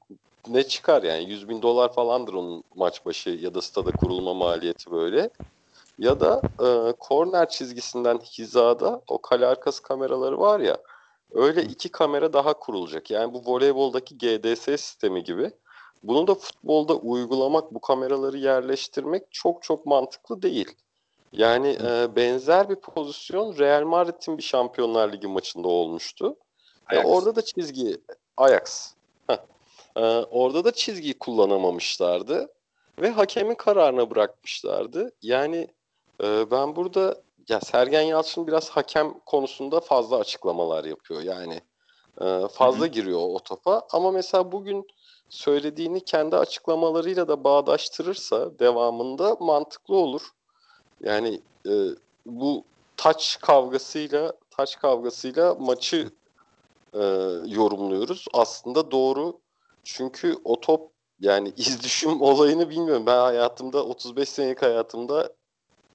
[0.48, 4.92] ne çıkar yani 100 bin dolar falandır onun maç başı ya da stada kurulma maliyeti
[4.92, 5.30] böyle.
[5.98, 10.78] Ya da e, korner çizgisinden hizada o kale arkası kameraları var ya
[11.32, 13.12] öyle iki kamera daha kurulacak.
[13.12, 15.52] Yani bu voleyboldaki GDS sistemi gibi.
[16.04, 20.72] Bunu da futbolda uygulamak, bu kameraları yerleştirmek çok çok mantıklı değil.
[21.38, 26.36] Yani e, benzer bir pozisyon Real Madrid'in bir Şampiyonlar Ligi maçında olmuştu.
[26.92, 27.98] E, orada da çizgi
[28.38, 28.94] Ajax.
[29.98, 32.50] E, orada da çizgiyi kullanamamışlardı
[33.02, 35.12] ve hakemin kararına bırakmışlardı.
[35.22, 35.68] Yani
[36.24, 41.22] e, ben burada ya Sergen Yalçın biraz hakem konusunda fazla açıklamalar yapıyor.
[41.22, 41.62] Yani
[42.22, 42.88] e, fazla Hı-hı.
[42.88, 44.88] giriyor o topa ama mesela bugün
[45.30, 50.22] söylediğini kendi açıklamalarıyla da bağdaştırırsa devamında mantıklı olur.
[51.04, 51.72] Yani e,
[52.26, 52.64] bu
[52.98, 56.12] taç kavgasıyla taç kavgasıyla maçı
[56.94, 57.04] e,
[57.46, 58.26] yorumluyoruz.
[58.34, 59.40] Aslında doğru.
[59.84, 63.06] Çünkü o top yani iz düşüm olayını bilmiyorum.
[63.06, 65.34] Ben hayatımda 35 senelik hayatımda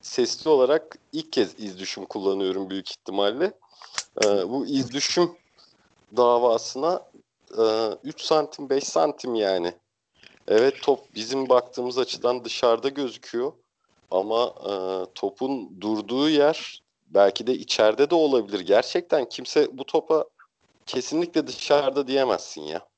[0.00, 3.52] sesli olarak ilk kez iz düşüm kullanıyorum büyük ihtimalle.
[4.24, 5.30] Ee, bu iz düşüm
[6.16, 7.02] davasına
[7.58, 7.62] e,
[8.04, 9.74] 3 santim 5 santim yani.
[10.48, 13.52] Evet top bizim baktığımız açıdan dışarıda gözüküyor.
[14.10, 14.72] Ama e,
[15.14, 18.60] topun durduğu yer belki de içeride de olabilir.
[18.60, 20.24] Gerçekten kimse bu topa
[20.86, 22.88] kesinlikle dışarıda diyemezsin ya.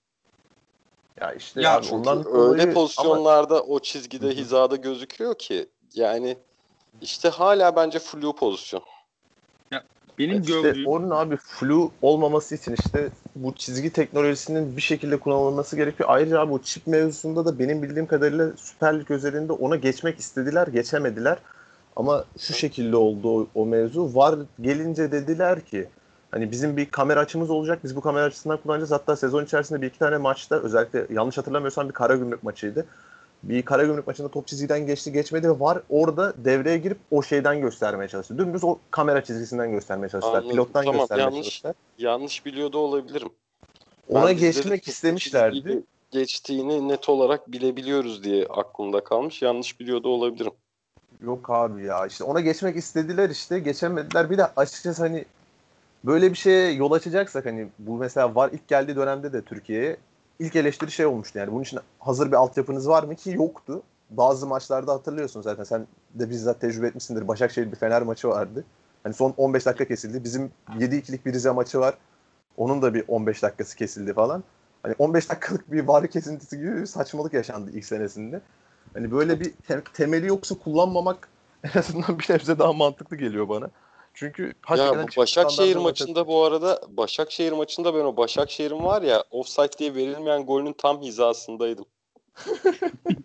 [1.20, 6.38] Ya işte Ya Çünkü ondan öyle dolayı ama pozisyonlarda o çizgide hizada gözüküyor ki yani
[7.00, 8.82] işte hala bence flu pozisyon.
[10.18, 15.76] Benim işte gördüğüm onun abi flu olmaması için işte bu çizgi teknolojisinin bir şekilde kullanılması
[15.76, 16.08] gerekiyor.
[16.12, 20.66] Ayrıca abi bu çip mevzusunda da benim bildiğim kadarıyla Süper Lig özelinde ona geçmek istediler,
[20.66, 21.38] geçemediler.
[21.96, 24.14] Ama şu şekilde oldu o, o mevzu.
[24.14, 25.88] Var gelince dediler ki
[26.30, 27.78] hani bizim bir kamera açımız olacak.
[27.84, 28.90] Biz bu kamera açısından kullanacağız.
[28.90, 32.86] Hatta sezon içerisinde bir iki tane maçta özellikle yanlış hatırlamıyorsam bir Karagümrük maçıydı.
[33.42, 38.08] Bir Karagümrük maçında top çizgiden geçti geçmedi ve var orada devreye girip o şeyden göstermeye
[38.08, 38.38] çalıştı.
[38.38, 40.34] Dümdüz o kamera çizgisinden göstermeye çalıştılar.
[40.34, 40.50] Anladım.
[40.50, 41.42] Pilottan Tamam, göstermeye yanlış.
[41.42, 41.74] çalıştılar.
[41.98, 43.28] Yanlış biliyor da olabilirim.
[44.08, 45.82] Ona Ben geçmek istemişlerdi.
[46.10, 49.42] Geçtiğini net olarak bilebiliyoruz diye aklımda kalmış.
[49.42, 50.52] Yanlış biliyor da olabilirim.
[51.22, 54.30] Yok abi ya işte ona geçmek istediler işte geçemediler.
[54.30, 55.24] Bir de açıkçası hani
[56.04, 59.96] böyle bir şeye yol açacaksak hani bu mesela var ilk geldiği dönemde de Türkiye'ye
[60.42, 63.82] ilk eleştiri şey olmuştu yani bunun için hazır bir altyapınız var mı ki yoktu.
[64.10, 67.28] Bazı maçlarda hatırlıyorsun zaten sen de bizzat tecrübe etmişsindir.
[67.28, 68.64] Başakşehir bir Fener maçı vardı.
[69.02, 70.24] Hani son 15 dakika kesildi.
[70.24, 71.94] Bizim 7-2'lik bir Rize maçı var.
[72.56, 74.44] Onun da bir 15 dakikası kesildi falan.
[74.82, 78.40] Hani 15 dakikalık bir var kesintisi gibi bir saçmalık yaşandı ilk senesinde.
[78.94, 81.28] Hani böyle bir te- temeli yoksa kullanmamak
[81.74, 83.70] en azından bir nebze daha mantıklı geliyor bana.
[84.14, 89.78] Çünkü Ya bu Başakşehir maçında bu arada Başakşehir maçında ben o Başakşehir'in var ya offside
[89.78, 91.84] diye verilmeyen golünün tam hizasındaydım.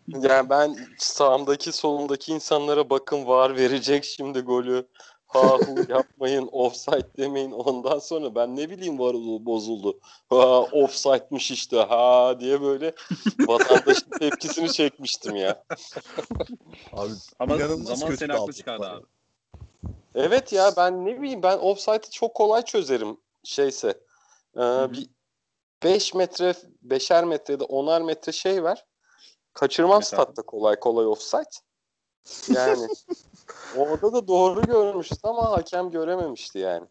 [0.08, 4.88] yani ben sağımdaki solumdaki insanlara bakın var verecek şimdi golü.
[5.28, 9.13] Ha hu yapmayın offside demeyin ondan sonra ben ne bileyim var
[9.45, 10.00] bozuldu.
[10.30, 12.93] Ha offside'mış işte ha diye böyle
[13.39, 15.63] vatandaşın tepkisini çekmiştim ya.
[16.93, 19.06] Abi ama zaman seni haklı çıkardı abi.
[20.17, 23.99] Evet ya ben ne bileyim ben offside'ı çok kolay çözerim şeyse.
[24.56, 24.91] Ee, hı.
[24.93, 25.10] bir
[25.84, 26.56] 5 metre,
[26.88, 28.86] 5'er metre ya da 10'ar metre şey ver.
[29.53, 30.23] Kaçırmam Mesela?
[30.23, 31.49] statta kolay kolay offside.
[32.53, 32.88] Yani
[33.77, 36.86] orada da doğru görmüşüz ama hakem görememişti yani.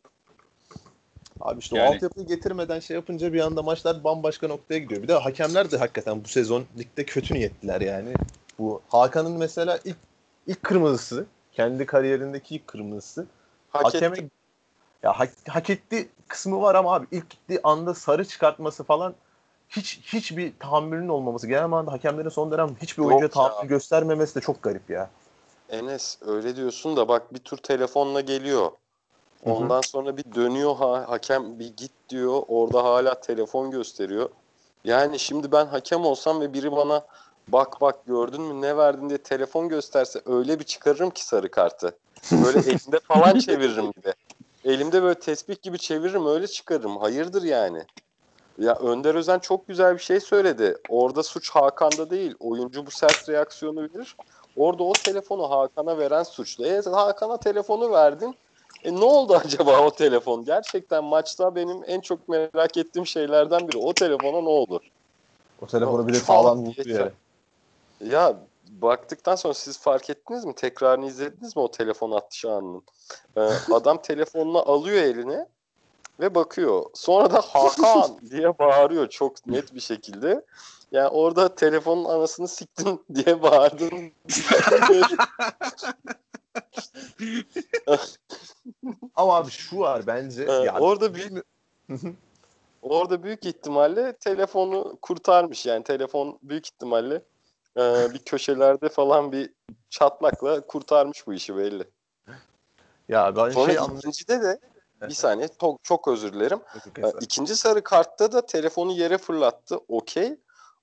[1.40, 5.02] Abi işte Yani- o altyapıyı getirmeden şey yapınca bir anda maçlar bambaşka noktaya gidiyor.
[5.02, 8.14] Bir de hakemler de hakikaten bu sezon ligde kötü niyetliler yani.
[8.58, 9.96] Bu Hakan'ın mesela ilk
[10.46, 13.26] ilk kırmızısı, kendi kariyerindeki ilk kırmızısı.
[13.70, 14.30] Hak Hakeme etti.
[15.02, 19.14] ya hak, hak etti kısmı var ama abi ilk gittiği anda sarı çıkartması falan
[19.68, 21.46] hiç hiçbir tahammülün olmaması.
[21.46, 23.28] Genel manada hakemlerin son dönem hiçbir oyuncuya ya.
[23.28, 25.10] tahammül göstermemesi de çok garip ya.
[25.68, 28.70] Enes öyle diyorsun da bak bir tur telefonla geliyor.
[29.44, 32.42] Ondan sonra bir dönüyor ha, hakem bir git diyor.
[32.48, 34.28] Orada hala telefon gösteriyor.
[34.84, 37.06] Yani şimdi ben hakem olsam ve biri bana
[37.48, 41.98] bak bak gördün mü ne verdin diye telefon gösterse öyle bir çıkarırım ki sarı kartı.
[42.44, 44.14] Böyle elimde falan çeviririm de.
[44.64, 46.96] Elimde böyle tespih gibi çeviririm öyle çıkarırım.
[46.96, 47.82] Hayırdır yani.
[48.58, 50.76] Ya Önder Özen çok güzel bir şey söyledi.
[50.88, 52.34] Orada suç Hakan'da değil.
[52.40, 54.16] Oyuncu bu sert reaksiyonu verir.
[54.56, 56.66] Orada o telefonu Hakan'a veren suçlu.
[56.66, 58.34] E, Hakan'a telefonu verdin.
[58.84, 60.44] E ne oldu acaba o telefon?
[60.44, 63.76] Gerçekten maçta benim en çok merak ettiğim şeylerden biri.
[63.76, 64.80] O telefona ne oldu?
[65.62, 67.12] O telefonu bir de sağlam vurdu yere.
[68.00, 68.36] Ya
[68.68, 70.54] baktıktan sonra siz fark ettiniz mi?
[70.54, 72.82] Tekrarını izlediniz mi o telefon atış anının?
[73.36, 73.40] Ee,
[73.72, 75.46] adam telefonunu alıyor eline
[76.20, 76.84] ve bakıyor.
[76.94, 80.44] Sonra da Hakan diye bağırıyor çok net bir şekilde.
[80.92, 84.12] Yani orada telefonun anasını siktin diye bağırdın.
[89.16, 90.42] Ama abi şu var bence.
[90.42, 91.44] Ee, ya, orada büyük
[92.82, 95.66] orada büyük ihtimalle telefonu kurtarmış.
[95.66, 97.22] Yani telefon büyük ihtimalle
[97.76, 99.52] e, bir köşelerde falan bir
[99.90, 101.84] çatlakla kurtarmış bu işi belli.
[103.08, 104.60] ya ben Sonra şey ikincide de
[105.02, 106.60] bir saniye çok, çok özür dilerim.
[106.98, 109.78] Ee, İkinci sarı kartta da telefonu yere fırlattı.
[109.88, 110.36] Okey.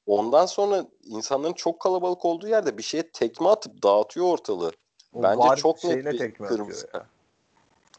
[0.05, 4.71] Ondan sonra insanların çok kalabalık olduğu yerde bir şeye tekme atıp dağıtıyor ortalığı.
[5.13, 7.05] O Bence çok net bir tekme kırmızı ya.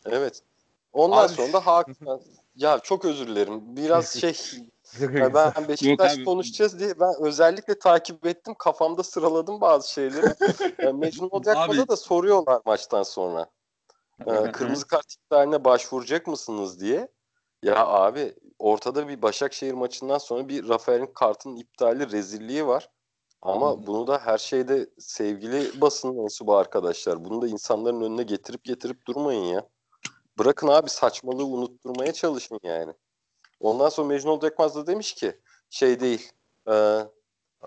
[0.05, 0.43] Evet.
[0.93, 2.21] Ondan Abi sonra da Hakan
[2.57, 3.77] ya çok özür dilerim.
[3.77, 4.37] Biraz şey
[5.01, 6.25] Yok, yok, ya ben Beşiktaş abi.
[6.25, 8.55] konuşacağız diye ben özellikle takip ettim.
[8.59, 10.27] Kafamda sıraladım bazı şeyleri.
[10.79, 13.47] Ee, Mecnun Abi- da soruyorlar maçtan sonra.
[14.27, 17.09] Ee, kırmızı kart iptaline başvuracak mısınız diye.
[17.63, 22.91] Ya abi ortada bir Başakşehir maçından sonra bir Rafael'in kartının iptali rezilliği var.
[23.43, 27.25] Ama bunu da her şeyde sevgili basın mensubu arkadaşlar.
[27.25, 29.69] Bunu da insanların önüne getirip getirip durmayın ya.
[30.39, 32.93] Bırakın abi saçmalığı unutturmaya çalışın yani.
[33.61, 35.41] Ondan sonra Mecnun Oldekmaz da demiş ki
[35.71, 36.33] şey değil.
[36.71, 36.99] e,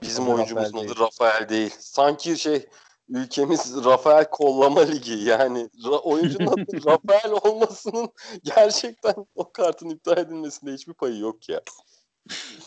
[0.01, 1.75] bizim oyuncumuzun Rafael adı Rafael değil.
[1.79, 2.65] Sanki şey
[3.09, 8.09] ülkemiz Rafael Kollama Ligi yani ra- oyuncunun adı Rafael olmasının
[8.43, 11.61] gerçekten o kartın iptal edilmesinde hiçbir payı yok ya.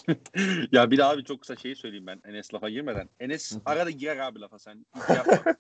[0.73, 3.09] ya bir de abi çok kısa şeyi söyleyeyim ben Enes lafa girmeden.
[3.21, 4.87] Enes arada girer abi lafa sen.
[4.97, 5.55] Hiç yapma.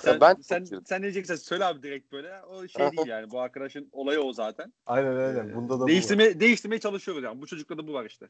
[0.00, 2.42] Sen, ben sen, sen ne diyeceksen söyle abi direkt böyle.
[2.42, 3.30] O şey değil yani.
[3.30, 4.72] Bu arkadaşın olayı o zaten.
[4.86, 5.54] Aynen aynen.
[5.54, 7.40] Bunda da değiştirme, bu değiştirmeye çalışıyoruz yani.
[7.40, 8.26] Bu çocukta da bu var işte.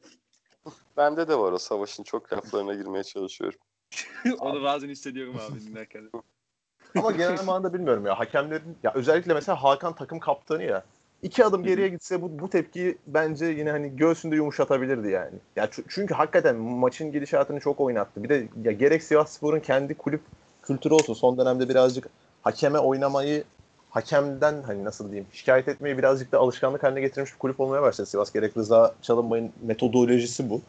[0.97, 3.59] Bende de var o savaşın çok laflarına girmeye çalışıyorum.
[4.39, 6.09] Onu bazen hissediyorum abi dinlerken.
[6.97, 8.19] Ama genel manada bilmiyorum ya.
[8.19, 10.83] Hakemlerin ya özellikle mesela Hakan takım kaptanı ya.
[11.21, 15.35] İki adım geriye gitse bu, bu tepkiyi bence yine hani göğsünde yumuşatabilirdi yani.
[15.55, 18.23] Ya çünkü hakikaten maçın gidişatını çok oynattı.
[18.23, 20.21] Bir de ya gerek Sivasspor'un kendi kulüp
[20.69, 21.13] kültürü olsun.
[21.13, 22.09] Son dönemde birazcık
[22.41, 23.43] hakeme oynamayı
[23.89, 28.07] hakemden hani nasıl diyeyim şikayet etmeyi birazcık da alışkanlık haline getirmiş bir kulüp olmaya başladı
[28.07, 28.33] Sivas.
[28.33, 30.61] Gerek Rıza Çalınbay'ın metodolojisi bu.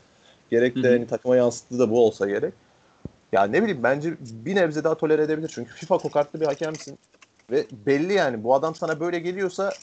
[0.51, 2.55] Gerek de hani takıma yansıttığı da bu olsa gerek.
[3.33, 5.51] Ya ne bileyim bence bir nebze daha tolere edebilir.
[5.55, 6.99] Çünkü FIFA kokartlı bir hakemsin.
[7.51, 9.75] Ve belli yani bu adam sana böyle geliyorsa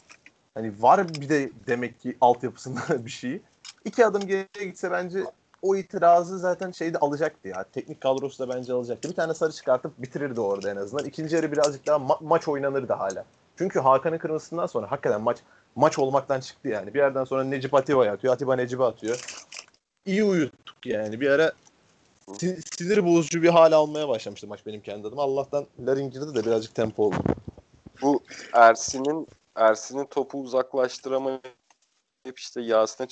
[0.53, 3.41] hani var bir de demek ki altyapısında bir şey.
[3.85, 5.23] İki adım geriye gitse bence
[5.61, 7.63] o itirazı zaten şeyde alacaktı ya.
[7.63, 9.09] Teknik kadrosu da bence alacaktı.
[9.09, 11.05] Bir tane sarı çıkartıp bitirirdi orada en azından.
[11.05, 13.25] İkinci yarı birazcık daha ma- maç oynanırdı hala.
[13.57, 15.37] Çünkü Hakan'ın kırmızısından sonra hakikaten maç
[15.75, 16.93] maç olmaktan çıktı yani.
[16.93, 18.33] Bir yerden sonra Necip Atiba'ya atıyor.
[18.33, 19.43] Atiba Necip'e atıyor.
[20.05, 21.21] İyi uyuttuk yani.
[21.21, 21.51] Bir ara
[22.77, 25.23] sinir bozucu bir hal almaya başlamıştı maç benim kendi adıma.
[25.23, 27.15] Allah'tan Larin girdi de birazcık tempo oldu.
[28.01, 31.41] Bu Ersin'in Ersin'in topu uzaklaştıramayıp
[32.35, 33.07] işte Yasin'e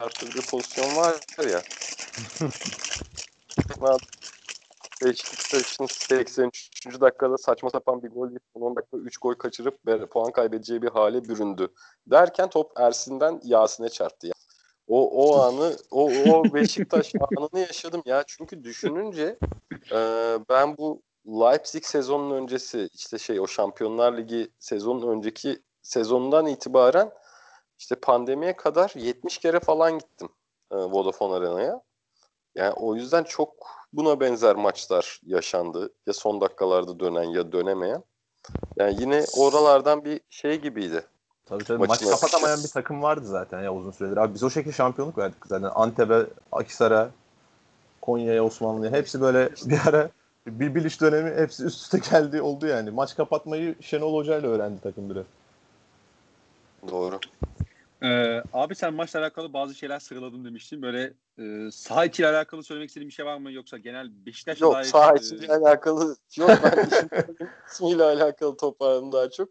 [0.00, 1.16] çarptırdığı pozisyon var
[1.50, 1.62] ya.
[5.02, 7.00] Beşiktaş'ın 83.
[7.00, 11.24] dakikada saçma sapan bir gol yiyip 10 dakika 3 gol kaçırıp puan kaybedeceği bir hale
[11.24, 11.68] büründü.
[12.06, 14.26] Derken top Ersin'den Yasin'e çarptı.
[14.26, 14.32] Ya.
[14.88, 18.24] O o anı o o Beşiktaş anını yaşadım ya.
[18.26, 19.38] Çünkü düşününce
[19.92, 19.98] e,
[20.48, 27.10] ben bu Leipzig sezonun öncesi işte şey o Şampiyonlar Ligi sezonun önceki sezonundan itibaren
[27.78, 30.28] işte pandemiye kadar 70 kere falan gittim
[30.70, 31.82] e, Vodafone Arena'ya.
[32.54, 33.50] Yani o yüzden çok
[33.92, 35.90] buna benzer maçlar yaşandı.
[36.06, 38.02] Ya son dakikalarda dönen ya dönemeyen.
[38.76, 41.04] Yani yine oralardan bir şey gibiydi.
[41.46, 44.16] Tabii tabii maç kapatamayan bir takım vardı zaten ya uzun süredir.
[44.16, 45.70] Abi biz o şekilde şampiyonluk verdik zaten.
[45.74, 47.10] Antep'e, Akisar'a,
[48.02, 50.10] Konya'ya, Osmanlı'ya hepsi böyle bir ara
[50.46, 52.90] bir biliş dönemi hepsi üst üste geldi oldu yani.
[52.90, 55.24] Maç kapatmayı Şenol Hoca ile öğrendi takım biraz.
[56.90, 57.18] Doğru.
[58.02, 60.82] Ee, abi sen maçla alakalı bazı şeyler sıraladın demiştin.
[60.82, 63.52] Böyle e, saha içiyle alakalı söylemek istediğin bir şey var mı?
[63.52, 64.84] Yoksa genel Beşiktaş'la Yok dair...
[64.84, 65.56] saha içiyle e...
[65.56, 66.50] alakalı yok.
[66.62, 66.88] Ben
[67.72, 69.48] ismiyle alakalı toparladım daha çok.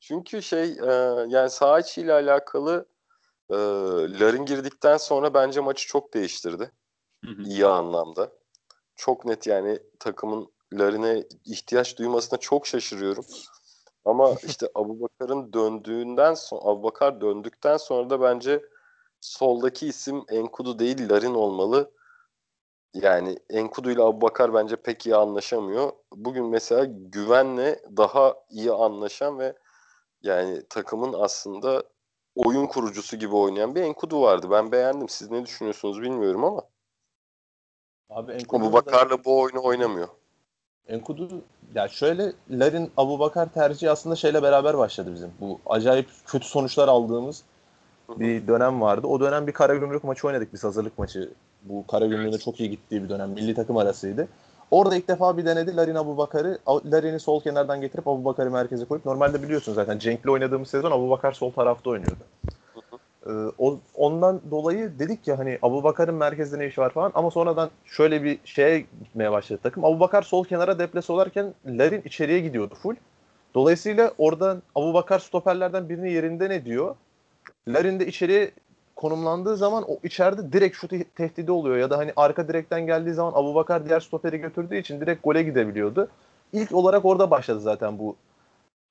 [0.00, 0.92] Çünkü şey e,
[1.28, 2.86] yani saha içiyle alakalı
[3.50, 3.56] e,
[4.20, 6.72] Larin girdikten sonra bence maçı çok değiştirdi.
[7.24, 7.42] Hı hı.
[7.42, 8.32] İyi anlamda.
[8.96, 13.24] Çok net yani takımın Larin'e ihtiyaç duymasına çok şaşırıyorum.
[14.08, 18.64] Ama işte Abu Bakar'ın döndüğünden sonra Abu Bakar döndükten sonra da bence
[19.20, 21.90] soldaki isim Enkudu değil Larin olmalı.
[22.94, 25.92] Yani Enkudu ile Abu Bakar bence pek iyi anlaşamıyor.
[26.12, 29.56] Bugün mesela güvenle daha iyi anlaşan ve
[30.22, 31.82] yani takımın aslında
[32.34, 34.46] oyun kurucusu gibi oynayan bir Enkudu vardı.
[34.50, 35.08] Ben beğendim.
[35.08, 36.62] Siz ne düşünüyorsunuz bilmiyorum ama.
[38.10, 40.08] Abi Enkudu Abu Bakar'la bu oyunu oynamıyor.
[40.86, 41.42] Enkudu
[41.74, 45.30] ya şöyle Larin Abu Bakar tercihi aslında şeyle beraber başladı bizim.
[45.40, 47.42] Bu acayip kötü sonuçlar aldığımız
[48.08, 49.06] bir dönem vardı.
[49.06, 51.30] O dönem bir Karagümrük maçı oynadık biz hazırlık maçı.
[51.62, 52.40] Bu Karagümrük'ün evet.
[52.40, 53.30] çok iyi gittiği bir dönem.
[53.30, 54.28] Milli takım arasıydı.
[54.70, 56.58] Orada ilk defa bir denedi Larin Abu Bakar'ı.
[56.66, 61.10] Larin'i sol kenardan getirip Abu Bakar'ı merkeze koyup normalde biliyorsun zaten Cenk'le oynadığımız sezon Abu
[61.10, 62.24] Bakar sol tarafta oynuyordu.
[63.26, 63.30] Ee,
[63.94, 68.22] ondan dolayı dedik ya hani Abu Bakar'ın merkezde ne işi var falan ama sonradan şöyle
[68.22, 69.84] bir şeye gitmeye başladı takım.
[69.84, 72.94] Abu Bakar sol kenara deplase olarken Larin içeriye gidiyordu full.
[73.54, 76.96] Dolayısıyla oradan Abu Bakar stoperlerden birini yerinden ediyor.
[77.68, 78.50] Larin de içeriye
[78.96, 83.32] konumlandığı zaman o içeride direkt şut tehdidi oluyor ya da hani arka direkten geldiği zaman
[83.34, 86.08] Abu Bakar diğer stoperi götürdüğü için direkt gole gidebiliyordu.
[86.52, 88.16] İlk olarak orada başladı zaten bu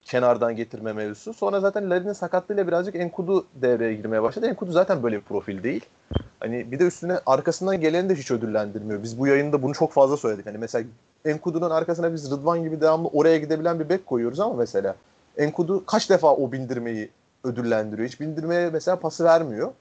[0.08, 1.34] kenardan getirme mevzusu.
[1.34, 4.48] Sonra zaten Larin'in sakatlığıyla birazcık Enkudu devreye girmeye başladı.
[4.48, 5.86] Enkudu zaten böyle bir profil değil.
[6.40, 9.04] Hani bir de üstüne arkasından geleni de hiç ödüllendirmiyor.
[9.04, 10.46] Biz bu yayında bunu çok fazla söyledik.
[10.46, 10.86] Hani mesela
[11.26, 14.96] Enkudu'nun arkasına biz Rıdvan gibi devamlı oraya gidebilen bir bek koyuyoruz ama mesela
[15.38, 17.10] Enkudu kaç defa o bindirmeyi
[17.44, 18.08] ödüllendiriyor.
[18.08, 19.72] Hiç bindirmeye mesela pası vermiyor.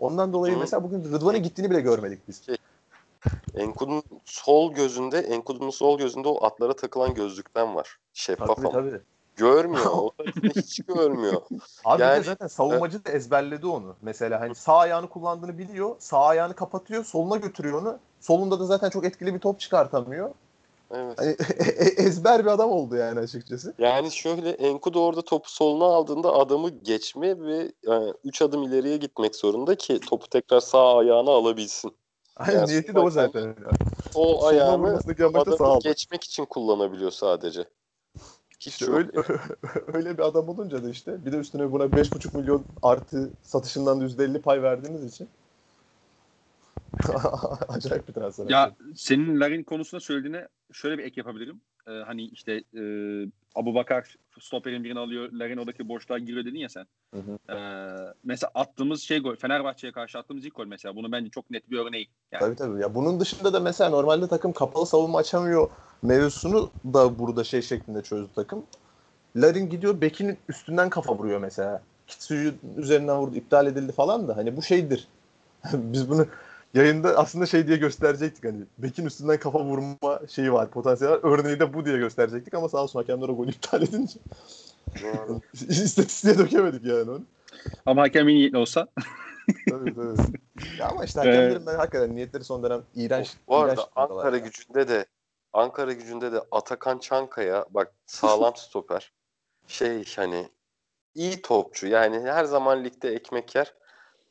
[0.00, 2.44] Ondan dolayı mesela bugün Rıdvan'ın gittiğini bile görmedik biz.
[2.46, 2.56] Şey,
[3.54, 7.98] Enkudu'nun sol gözünde, Enkudu'nun sol gözünde o atlara takılan gözlükten var.
[8.14, 8.70] Şeffaf tabii, ama.
[8.70, 9.00] Tabii.
[9.40, 9.86] Görmüyor.
[9.90, 10.10] O
[10.54, 11.42] hiç görmüyor.
[11.84, 13.96] Abi yani, de zaten savunmacı da ezberledi onu.
[14.02, 15.96] Mesela hani sağ ayağını kullandığını biliyor.
[15.98, 17.04] Sağ ayağını kapatıyor.
[17.04, 17.98] Soluna götürüyor onu.
[18.20, 20.30] Solunda da zaten çok etkili bir top çıkartamıyor.
[20.90, 21.18] Evet.
[21.18, 21.36] Hani
[21.96, 23.74] ezber bir adam oldu yani açıkçası.
[23.78, 27.72] Yani şöyle Enkudu orada topu soluna aldığında adamı geçme ve
[28.24, 31.92] 3 adım ileriye gitmek zorunda ki topu tekrar sağ ayağına alabilsin.
[32.36, 33.56] Aynen Yani niyeti de o zaten.
[34.12, 37.64] Soluna ayağını sağ adamı geçmek için kullanabiliyor sadece.
[38.60, 39.10] Hiç İşte öyle,
[39.94, 44.04] öyle bir adam olunca da işte bir de üstüne buna 5,5 milyon artı satışından da
[44.04, 45.28] %50 pay verdiğiniz için
[47.68, 48.48] acayip bir transfer.
[48.48, 51.60] Ya senin Larin konusunda söylediğine şöyle bir ek yapabilirim.
[51.86, 52.82] Ee, hani işte e,
[53.54, 55.32] Abu Bakar stoperin birini alıyor.
[55.32, 56.86] Larin oradaki boşluğa giriyor dedin ya sen.
[57.14, 57.54] Hı hı.
[57.54, 59.36] Ee, mesela attığımız şey gol.
[59.36, 60.96] Fenerbahçe'ye karşı attığımız ilk gol mesela.
[60.96, 62.08] Bunu bence çok net bir örneği.
[62.32, 62.40] Yani.
[62.40, 62.80] Tabii tabii.
[62.80, 65.70] Ya bunun dışında da mesela normalde takım kapalı savunma açamıyor
[66.02, 68.62] mevzusunu da burada şey şeklinde çözdü takım.
[69.36, 71.82] Larin gidiyor Bekin üstünden kafa vuruyor mesela.
[72.06, 75.08] Kitsuyu üzerinden vurdu iptal edildi falan da hani bu şeydir.
[75.72, 76.26] Biz bunu
[76.74, 81.20] yayında aslında şey diye gösterecektik hani Bekin üstünden kafa vurma şeyi var potansiyel var.
[81.22, 84.18] Örneği de bu diye gösterecektik ama sağ olsun hakemler o golü iptal edince
[85.68, 87.22] istatistiğe dökemedik yani onu.
[87.86, 88.86] Ama hakem iyi niyetli olsa.
[89.68, 90.16] Tabii tabii.
[90.78, 93.30] Ya ama işte hakemlerin ben hakikaten niyetleri son dönem iğrenç.
[93.48, 95.06] Bu arada iğrenç Ankara gücünde de
[95.52, 99.12] Ankara gücünde de Atakan Çankaya bak sağlam stoper.
[99.66, 100.48] Şey hani
[101.14, 101.86] iyi topçu.
[101.86, 103.74] Yani her zaman ligde ekmek yer.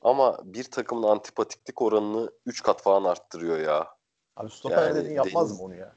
[0.01, 3.87] Ama bir takımın antipatiklik oranını 3 kat falan arttırıyor ya.
[4.35, 5.93] Abi stoper Yani dediğin yapmaz deniz- mı onu ya?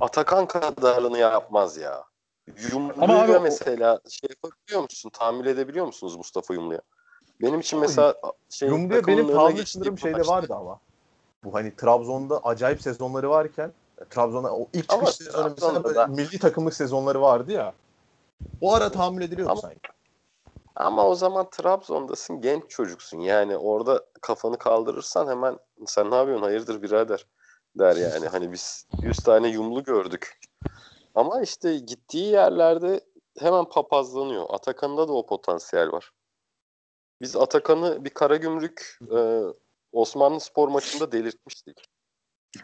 [0.00, 2.04] Atakan kadarını yapmaz ya.
[3.38, 5.10] O- mesela şey yapabiliyor musun?
[5.10, 6.80] Tahammül edebiliyor musunuz Mustafa Yumru'ya?
[7.40, 8.14] Benim için mesela
[8.50, 10.80] şey, takımın benim geçtiği sınırım şeyde vardı ama.
[11.44, 15.94] Bu hani Trabzon'da acayip sezonları varken e, Trabzon'a o ilk çıkış sezonu mesela Trabzon'da böyle
[15.94, 17.74] da- milli takımlık sezonları vardı ya.
[18.60, 19.90] O ara tahammül ediliyordu Ama- sanki.
[20.76, 23.20] Ama o zaman Trabzon'dasın, genç çocuksun.
[23.20, 27.26] Yani orada kafanı kaldırırsan hemen sen ne yapıyorsun hayırdır birader
[27.78, 28.28] der yani.
[28.28, 30.38] Hani biz 100 tane yumlu gördük.
[31.14, 33.00] Ama işte gittiği yerlerde
[33.38, 34.46] hemen papazlanıyor.
[34.48, 36.12] Atakan'da da o potansiyel var.
[37.20, 39.40] Biz Atakan'ı bir Karagümrük e,
[39.92, 41.84] Osmanlı spor maçında delirtmiştik.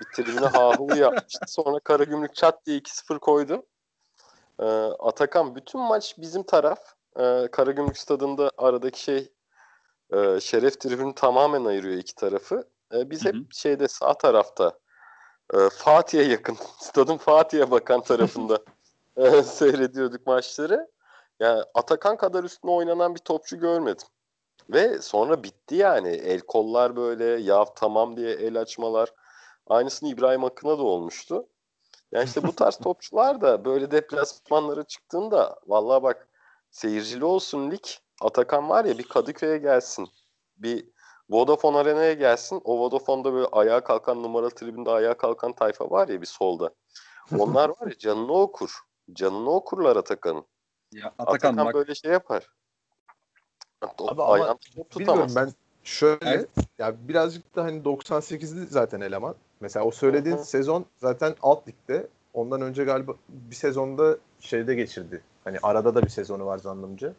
[0.01, 1.45] Bir tribüne hahu yapmıştı.
[1.47, 3.67] Sonra Karagümrük çat diye 2-0 koydu.
[4.61, 4.65] E,
[4.99, 6.79] Atakan bütün maç bizim taraf.
[7.19, 9.33] E, Karagümrük stadında aradaki şey
[10.13, 12.69] e, şeref tribünü tamamen ayırıyor iki tarafı.
[12.95, 13.45] E, biz Hı hep hı.
[13.51, 14.79] şeyde sağ tarafta
[15.55, 18.59] e, Fatih'e yakın, stadın Fatih'e bakan tarafında
[19.17, 20.89] e, seyrediyorduk maçları.
[21.41, 24.07] Yani Atakan kadar üstüne oynanan bir topçu görmedim.
[24.71, 26.09] Ve sonra bitti yani.
[26.09, 29.15] El kollar böyle ya tamam diye el açmalar.
[29.67, 31.47] Aynısını İbrahim Akın'a da olmuştu.
[32.13, 36.29] Yani işte bu tarz topçular da böyle deplasmanlara çıktığında vallahi bak
[36.71, 37.85] seyircili olsun lig.
[38.21, 40.09] Atakan var ya bir Kadıköy'e gelsin.
[40.57, 40.89] Bir
[41.31, 42.61] Vodafone Arena'ya gelsin.
[42.65, 46.71] O Vodafone'da böyle ayağa kalkan numaralı tribünde ayağa kalkan tayfa var ya bir solda.
[47.39, 48.79] Onlar var ya canını okur.
[49.13, 50.45] Canını okurlar Atakan'ın.
[50.93, 52.49] Ya Atakan, Atakan, bak böyle şey yapar.
[53.99, 54.59] Abi ama
[54.99, 55.53] Bilmiyorum ben
[55.85, 56.49] şöyle Evet.
[56.79, 59.35] ya birazcık da hani 98'li zaten eleman.
[59.61, 60.45] Mesela o söylediğin Hı hı.
[60.45, 62.07] sezon zaten alt ligde.
[62.35, 65.23] Ondan önce galiba bir sezonda şeyde geçirdi.
[65.45, 67.13] Hani arada da bir sezonu var zannımca.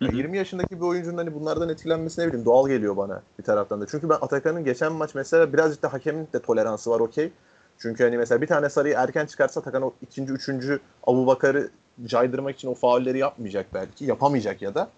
[0.00, 0.16] Ya Hı hı.
[0.16, 3.86] 20 yaşındaki bir oyuncunun hani bunlardan etkilenmesi ne bileyim doğal geliyor bana bir taraftan da.
[3.86, 7.32] Çünkü ben Atakan'ın geçen maç mesela birazcık da hakemin de toleransı var okey.
[7.78, 11.70] Çünkü hani mesela bir tane sarıyı erken çıkarsa Atakan o ikinci, üçüncü Abu Bakar'ı
[12.04, 14.04] caydırmak için o faulleri yapmayacak belki.
[14.04, 14.88] Yapamayacak ya da.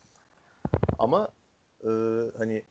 [1.01, 1.29] Ama
[1.85, 1.89] e,
[2.39, 2.63] hani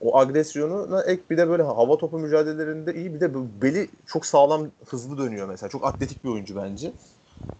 [0.00, 4.66] o agresyonuna ek bir de böyle hava topu mücadelelerinde iyi bir de beli çok sağlam
[4.86, 5.70] hızlı dönüyor mesela.
[5.70, 6.92] Çok atletik bir oyuncu bence.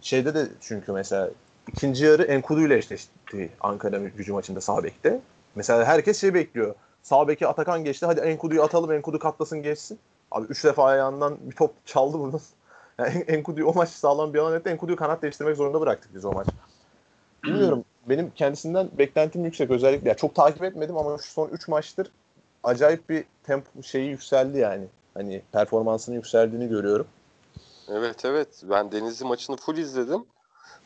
[0.01, 1.29] Şeyde de çünkü mesela
[1.67, 5.21] ikinci yarı Enkudu ile eşleşti Ankara gücü maçında sağ bekte.
[5.55, 6.75] Mesela herkes şey bekliyor.
[7.03, 8.05] Sağ beki Atakan geçti.
[8.05, 8.91] Hadi Enkudu'yu atalım.
[8.91, 9.99] Enkudu katlasın geçsin.
[10.31, 12.41] Abi üç defa ayağından bir top çaldı buradan.
[12.99, 14.69] Yani En- Enkudu'yu o maç sağlam bir alan etti.
[14.69, 16.47] Enkudu'yu kanat değiştirmek zorunda bıraktık biz o maç.
[17.43, 17.85] Bilmiyorum.
[18.09, 20.09] Benim kendisinden beklentim yüksek özellikle.
[20.09, 22.11] Ya çok takip etmedim ama şu son 3 maçtır
[22.65, 24.85] acayip bir tempo şeyi yükseldi yani.
[25.13, 27.07] Hani performansının yükseldiğini görüyorum.
[27.89, 28.63] Evet evet.
[28.69, 30.25] Ben Denizli maçını full izledim.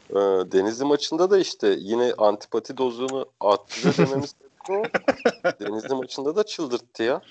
[0.10, 0.16] Ee,
[0.52, 4.36] Denizli maçında da işte yine antipati dozunu arttırıyor dememiz
[4.70, 4.84] o.
[5.60, 7.22] Denizli maçında da çıldırttı ya.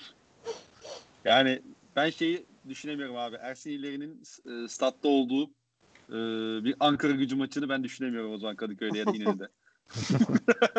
[1.25, 1.61] yani
[1.95, 3.35] ben şeyi düşünemiyorum abi.
[3.35, 5.43] Ersin İleri'nin e, statta olduğu
[6.09, 6.17] e,
[6.63, 9.47] bir Ankara gücü maçını ben düşünemiyorum o zaman Kadıköy'de ya da İnönü'de.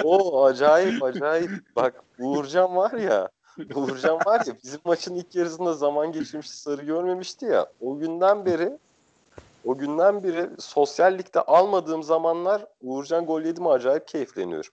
[0.05, 1.51] O acayip acayip.
[1.77, 3.29] Bak Uğurcan var ya.
[3.75, 7.67] Uğurcan var ya bizim maçın ilk yarısında zaman geçirmişti sarı görmemişti ya.
[7.81, 8.79] O günden beri
[9.65, 14.71] o günden beri sosyallikte almadığım zamanlar Uğurcan gol yedi mi acayip keyifleniyorum.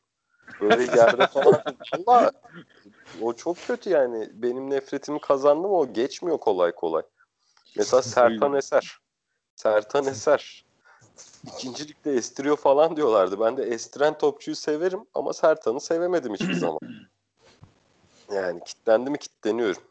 [0.61, 1.63] Böyle yerde falan.
[2.07, 2.31] Valla
[3.21, 4.29] o çok kötü yani.
[4.33, 7.03] Benim nefretimi kazandı mı o geçmiyor kolay kolay.
[7.75, 8.97] Mesela Sertan Eser.
[9.55, 10.65] Sertan Eser.
[11.47, 13.39] İkinci ligde estiriyor falan diyorlardı.
[13.39, 16.79] Ben de estiren topçuyu severim ama Sertan'ı sevemedim hiçbir zaman.
[18.33, 19.81] Yani kitlendi mi kitleniyorum.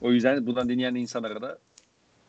[0.00, 1.58] O yüzden buradan dinleyen insanlara da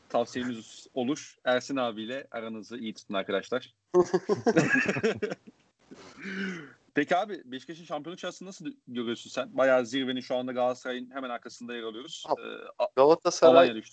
[0.10, 1.38] tavsiyemiz olur.
[1.46, 3.74] Ersin abiyle aranızı iyi tutun arkadaşlar.
[6.94, 9.58] Peki abi Beşiktaş'ın şampiyonluk şansını nasıl görüyorsun sen?
[9.58, 12.26] Bayağı zirvenin şu anda Galatasaray'ın hemen arkasında yer alıyoruz.
[12.30, 12.34] Ee,
[12.96, 13.84] Galatasaray.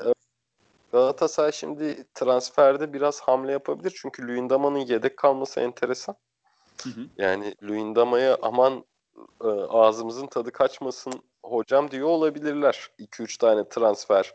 [0.92, 3.98] Galatasaray şimdi transferde biraz hamle yapabilir.
[4.02, 6.16] Çünkü Luyendama'nın yedek kalması enteresan.
[6.82, 7.00] Hı hı.
[7.18, 8.84] Yani Luyendama'ya aman
[9.44, 11.12] e, ağzımızın tadı kaçmasın
[11.44, 12.90] hocam diyor olabilirler.
[12.98, 14.34] 2-3 tane transfer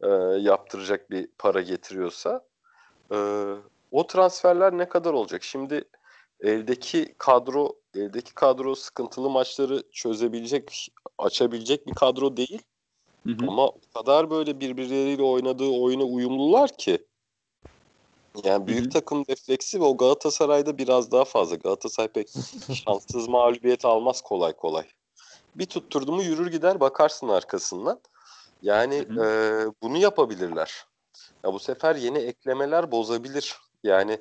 [0.00, 2.44] e, yaptıracak bir para getiriyorsa.
[3.12, 3.16] E,
[3.90, 5.42] o transferler ne kadar olacak?
[5.42, 5.84] Şimdi
[6.40, 10.88] eldeki kadro eldeki kadro sıkıntılı maçları çözebilecek,
[11.18, 12.62] açabilecek bir kadro değil.
[13.26, 13.46] Hı hı.
[13.48, 17.06] Ama o kadar böyle birbirleriyle oynadığı oyuna uyumlular ki.
[18.44, 18.90] Yani büyük Hı hı.
[18.90, 21.56] takım refleksi ve o Galatasaray'da biraz daha fazla.
[21.56, 22.28] Galatasaray pek
[22.84, 24.84] şanssız mağlubiyet almaz kolay kolay.
[25.54, 28.00] Bir tutturdu mu yürür gider bakarsın arkasından.
[28.62, 29.26] Yani Hı e,
[29.82, 30.84] bunu yapabilirler.
[31.44, 33.56] Ya bu sefer yeni eklemeler bozabilir.
[33.84, 34.20] Yani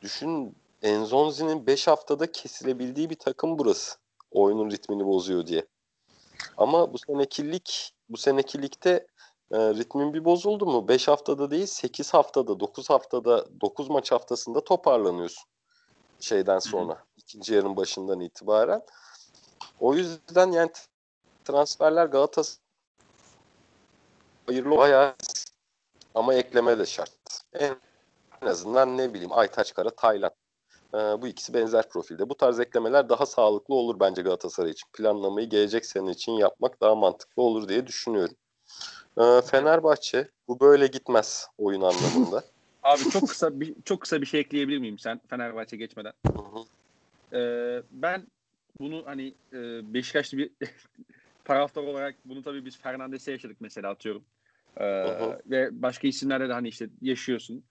[0.00, 3.96] düşün Enzonzi'nin 5 haftada kesilebildiği bir takım burası.
[4.30, 5.66] Oyunun ritmini bozuyor diye.
[6.56, 7.66] Ama bu seneki lig,
[8.08, 9.06] bu seneki ligde
[9.50, 10.88] e, ritmin bir bozuldu mu?
[10.88, 15.44] 5 haftada değil 8 haftada, 9 haftada, 9 maç haftasında toparlanıyorsun.
[16.20, 17.04] Şeyden sonra.
[17.16, 18.82] ikinci yarının başından itibaren.
[19.80, 20.70] O yüzden yani
[21.44, 22.66] transferler Galatasaray
[24.46, 25.14] hayırlı bayağı
[26.14, 27.10] ama ekleme de şart.
[27.52, 27.76] En,
[28.42, 30.30] en azından ne bileyim Aytaç Kara, Taylan.
[30.94, 32.28] Ee, bu ikisi benzer profilde.
[32.28, 34.88] Bu tarz eklemeler daha sağlıklı olur bence Galatasaray için.
[34.92, 38.36] Planlamayı gelecek sene için yapmak daha mantıklı olur diye düşünüyorum.
[39.18, 42.44] Ee, Fenerbahçe bu böyle gitmez oyun anlamında.
[42.82, 46.12] Abi çok kısa bir çok kısa bir şey ekleyebilir miyim sen Fenerbahçe geçmeden?
[47.32, 48.26] Ee, ben
[48.80, 50.50] bunu hani e, Beşiktaşlı bir
[51.44, 54.24] taraftar olarak bunu tabii biz Fernandes'e yaşadık mesela atıyorum.
[54.76, 54.86] Ee,
[55.46, 57.64] ve başka isimlerle de hani işte yaşıyorsun.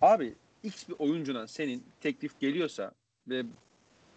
[0.00, 0.34] Abi
[0.66, 2.92] X bir oyuncuna senin teklif geliyorsa
[3.28, 3.42] ve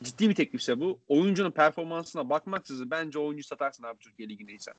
[0.04, 4.74] ciddi bir teklifse bu oyuncunun performansına bakmaksızın bence oyuncu satarsın abi Türkiye Ligi'ndeysen.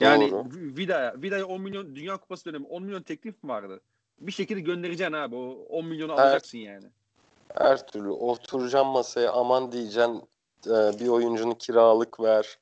[0.00, 0.44] Yani Doğru.
[0.54, 3.80] Vida'ya Vida'ya 10 milyon Dünya Kupası dönemi 10 milyon teklif mi vardı?
[4.20, 5.36] Bir şekilde göndereceksin abi.
[5.36, 6.20] O 10 milyonu Evet.
[6.20, 6.86] alacaksın yani.
[7.54, 10.22] Her türlü oturacağım masaya aman diyeceksin
[10.66, 12.58] e, bir oyuncunu kiralık ver.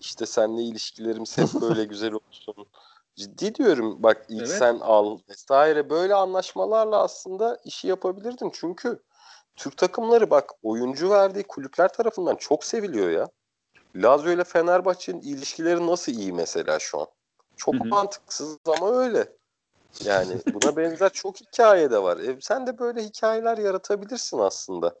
[0.00, 2.54] İşte seninle ilişkilerimiz hep böyle güzel olsun.
[3.18, 4.58] Ciddi diyorum bak ilk Evet.
[4.58, 8.50] sen al vesaire böyle anlaşmalarla aslında işi yapabilirdin.
[8.54, 9.02] Çünkü
[9.56, 13.28] Türk takımları bak oyuncu verdiği kulüpler tarafından çok seviliyor ya.
[13.96, 17.06] Lazio ile Fenerbahçe'nin ilişkileri nasıl iyi mesela şu an?
[17.56, 17.84] Çok Hı hı.
[17.88, 19.32] mantıksız ama öyle.
[20.04, 22.16] Yani buna benzer çok hikaye de var.
[22.18, 24.94] E, sen de böyle hikayeler yaratabilirsin aslında.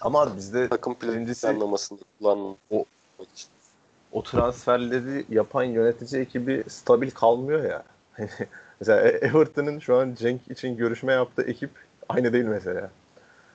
[0.00, 2.84] Ama bizde Takım planlamasında kullanmak O-
[3.20, 3.48] için.
[4.12, 7.82] O transferleri yapan yönetici ekibi stabil kalmıyor ya.
[8.80, 11.70] mesela E- Everton'ın şu an Cenk için görüşme yaptığı ekip
[12.08, 12.90] aynı değil mesela.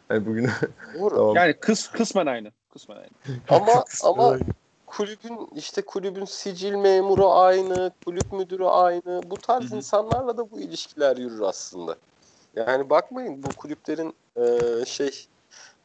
[0.08, 0.50] Hani bugün
[1.10, 1.36] tamam.
[1.36, 2.52] Yani kıs kısmen aynı.
[2.74, 3.40] Kısmen aynı.
[3.50, 4.38] Ama ama
[4.86, 9.22] kulübün işte kulübün sicil memuru aynı, kulüp müdürü aynı.
[9.26, 11.96] Bu tarz insanlarla da bu ilişkiler yürür aslında.
[12.56, 15.28] Yani bakmayın bu kulüplerin e, şey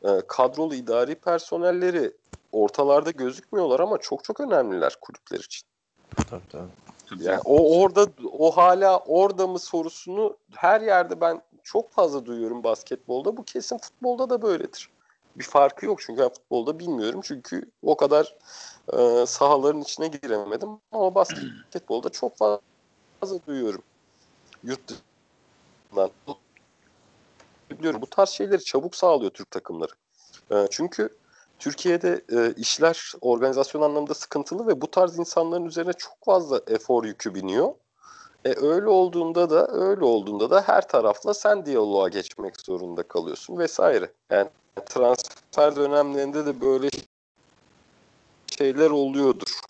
[0.04, 2.12] e, kadrolu idari personelleri
[2.52, 5.62] ortalarda gözükmüyorlar ama çok çok önemliler kulüpler için.
[6.30, 7.24] Tabii, tabii.
[7.24, 13.36] Yani o orada o hala orada mı sorusunu her yerde ben çok fazla duyuyorum basketbolda.
[13.36, 14.88] Bu kesin futbolda da böyledir.
[15.36, 17.20] Bir farkı yok çünkü ben futbolda bilmiyorum.
[17.24, 18.36] Çünkü o kadar
[18.92, 20.68] e, sahaların içine giremedim.
[20.92, 22.60] Ama basketbolda çok fazla
[23.46, 23.82] duyuyorum.
[24.62, 26.10] Yurt dışından.
[27.70, 29.92] Biliyorum bu tarz şeyleri çabuk sağlıyor Türk takımları.
[30.50, 31.16] E, çünkü
[31.62, 37.34] Türkiye'de e, işler organizasyon anlamında sıkıntılı ve bu tarz insanların üzerine çok fazla efor yükü
[37.34, 37.74] biniyor.
[38.44, 44.12] E, öyle olduğunda da öyle olduğunda da her tarafla sen diyaloğa geçmek zorunda kalıyorsun vesaire.
[44.30, 44.48] Yani
[44.86, 46.88] transfer dönemlerinde de böyle
[48.58, 49.60] şeyler oluyordur.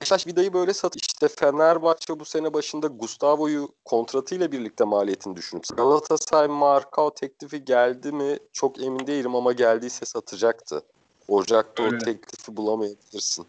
[0.00, 0.96] Beşiktaş Vida'yı böyle sat.
[0.96, 8.38] İşte Fenerbahçe bu sene başında Gustavo'yu kontratıyla birlikte maliyetini düşünüp Galatasaray Markao teklifi geldi mi
[8.52, 10.82] çok emin değilim ama geldiyse satacaktı.
[11.28, 11.96] Ocak'ta Öyle.
[11.96, 13.46] o teklifi bulamayabilirsin.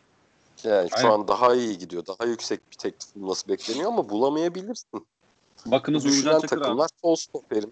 [0.64, 1.10] Yani şu Aynen.
[1.10, 2.04] an daha iyi gidiyor.
[2.06, 5.08] Daha yüksek bir teklif bulması bekleniyor ama bulamayabilirsin.
[5.66, 6.64] Bakınız Uğurcan Çakır abi.
[6.64, 7.72] takımlar sol stoperim.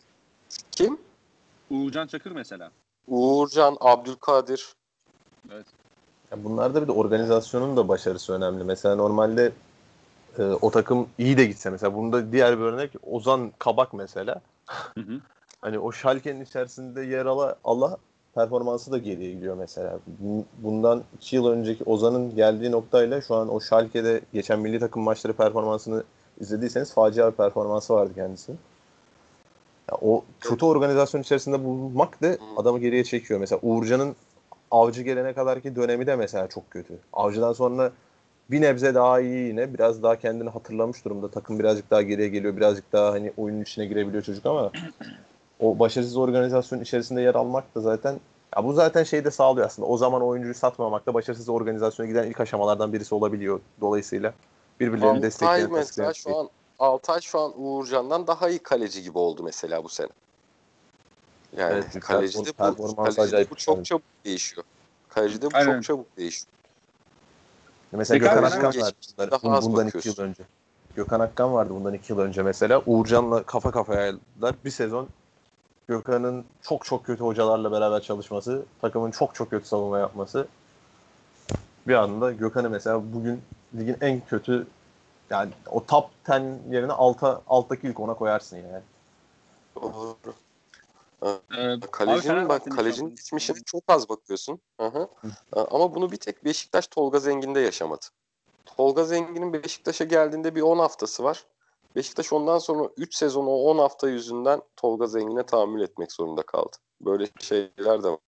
[0.72, 0.98] Kim?
[1.70, 2.72] Uğurcan Çakır mesela.
[3.08, 4.76] Uğurcan, Abdülkadir.
[6.32, 8.64] Ya bunlarda bir de organizasyonun da başarısı önemli.
[8.64, 9.52] Mesela normalde
[10.38, 14.42] e, o takım iyi de gitse mesela bunda diğer bir örnek Ozan Kabak mesela.
[14.68, 15.22] Hı hı.
[15.62, 17.98] Hani o Schalke'nin içerisinde yer ala Allah
[18.46, 20.00] performansı da geriye gidiyor mesela.
[20.58, 25.34] Bundan 2 yıl önceki Ozan'ın geldiği noktayla şu an o Schalke'de geçen milli takım maçları
[25.34, 26.04] performansını
[26.40, 28.52] izlediyseniz facia bir performansı vardı kendisi.
[29.92, 33.40] Ya o kötü organizasyon içerisinde bulunmak da adamı geriye çekiyor.
[33.40, 34.16] Mesela Uğurcan'ın
[34.72, 36.94] avcı gelene kadarki dönemi de mesela çok kötü.
[37.14, 37.92] Avcıdan sonra
[38.52, 39.74] bir nebze daha iyi yine.
[39.74, 41.32] Biraz daha kendini hatırlamış durumda.
[41.32, 42.58] Takım birazcık daha geriye geliyor.
[42.58, 44.72] Birazcık daha hani oyunun içine girebiliyor çocuk ama
[45.60, 48.20] o başarısız organizasyon içerisinde yer almak da zaten
[48.58, 49.88] ya bu zaten şeyi de sağlıyor aslında.
[49.88, 53.60] O zaman oyuncuyu satmamak da başarısız organizasyona giden ilk aşamalardan birisi olabiliyor.
[53.82, 54.34] Dolayısıyla
[54.80, 56.50] birbirlerini destekleyen mesela şu an
[56.80, 60.10] Altay şu an Uğurcan'dan daha iyi kaleci gibi oldu mesela bu sene.
[61.58, 64.64] Yani evet, kalecide bu, kalecide bu çok çabuk değişiyor.
[65.10, 65.74] Kalecide bu Aynen.
[65.74, 66.52] çok çabuk değişiyor.
[67.92, 68.96] Mesela Gökhan Akkan vardı
[69.44, 70.44] bundan, bundan iki yıl önce.
[70.96, 72.82] Gökhan Akkan vardı bundan iki yıl önce mesela.
[72.86, 74.56] Uğurcan'la kafa kafayaydılar.
[74.66, 75.08] Bir sezon
[75.88, 80.48] Gökhan'ın çok çok kötü hocalarla beraber çalışması, takımın çok çok kötü savunma yapması
[81.88, 83.42] bir anda Gökhan'ı mesela bugün
[83.76, 84.68] ligin en kötü
[85.30, 88.84] yani o top 10 yerine alta, alttaki ilk ona koyarsın yani.
[89.76, 90.16] Doğru.
[91.24, 94.60] Ee, kalecinin bak kalecinin geçmişine çok az bakıyorsun.
[94.80, 95.08] Hı
[95.52, 98.06] Ama bunu bir tek Beşiktaş Tolga Zengin'de yaşamadı.
[98.66, 101.46] Tolga Zengin'in Beşiktaş'a geldiğinde bir 10 haftası var.
[101.96, 106.78] Beşiktaş ondan sonra 3 sezon o 10 hafta yüzünden Tolga Zengin'e tahammül etmek zorunda kaldı.
[107.02, 108.20] Böyle şeyler de var.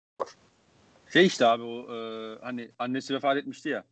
[1.14, 3.84] Şey işte abi o e, hani annesi vefat etmişti ya.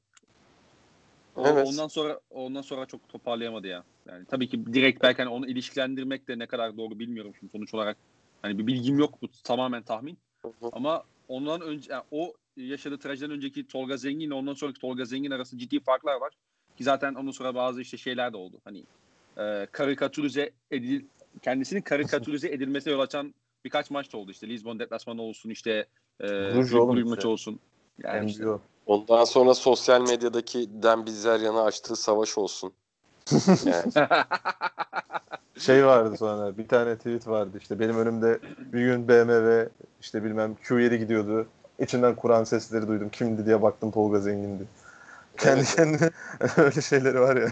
[1.36, 1.68] O, evet.
[1.68, 3.84] Ondan sonra ondan sonra çok toparlayamadı ya.
[4.06, 7.74] Yani tabii ki direkt belki hani onu ilişkilendirmek de ne kadar doğru bilmiyorum şimdi sonuç
[7.74, 7.98] olarak.
[8.42, 10.18] Hani bir bilgim yok bu tamamen tahmin.
[10.42, 10.70] Hı hı.
[10.72, 15.32] Ama ondan önce yani o yaşadığı trajediden önceki Tolga Zengin ile ondan sonraki Tolga Zengin
[15.32, 16.34] arasında ciddi farklar var.
[16.78, 18.62] Ki zaten ondan sonra bazı işte şeyler de oldu.
[18.64, 18.84] Hani
[19.38, 21.06] e, karikatürize edil
[21.42, 23.34] kendisinin karikatürize edilmesine yol açan
[23.66, 24.48] birkaç maç da oldu işte.
[24.48, 25.86] Lisbon deplasmanı olsun işte
[26.20, 27.60] e, Ruj maçı olsun.
[28.04, 28.46] Yani işte.
[28.86, 32.74] Ondan sonra sosyal medyadaki Den Bizzeryan'a açtığı savaş olsun.
[33.66, 34.08] yani.
[35.58, 38.40] şey vardı sonra bir tane tweet vardı işte benim önümde
[38.74, 39.70] bir gün BMW
[40.02, 41.48] işte bilmem Q7 gidiyordu.
[41.80, 43.10] İçinden Kur'an sesleri duydum.
[43.10, 44.64] Kimdi diye baktım Tolga Zengin'di.
[45.38, 45.76] Kendi evet.
[45.76, 46.10] kendine
[46.58, 47.52] öyle şeyleri var ya.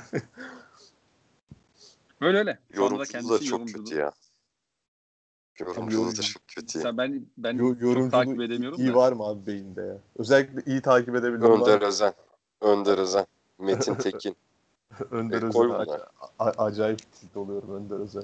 [2.24, 2.60] Öyle öyle.
[2.74, 3.84] Yorumculuğu da çok yorumculuğu.
[3.84, 4.12] kötü ya.
[5.60, 6.98] Yorumculuğu da çok kötü ya.
[6.98, 8.96] ben ben Yo, çok takip edemiyorum iyi da.
[8.96, 9.98] var mı abi beyinde ya?
[10.18, 11.82] Özellikle iyi takip edebildiğim Önder.
[11.82, 12.14] Özen.
[12.62, 13.26] Önder Özen.
[13.60, 14.36] Metin Tekin.
[15.12, 15.60] Önder e, Özen.
[16.40, 18.24] Ac- acayip tilt oluyorum Önder Özen.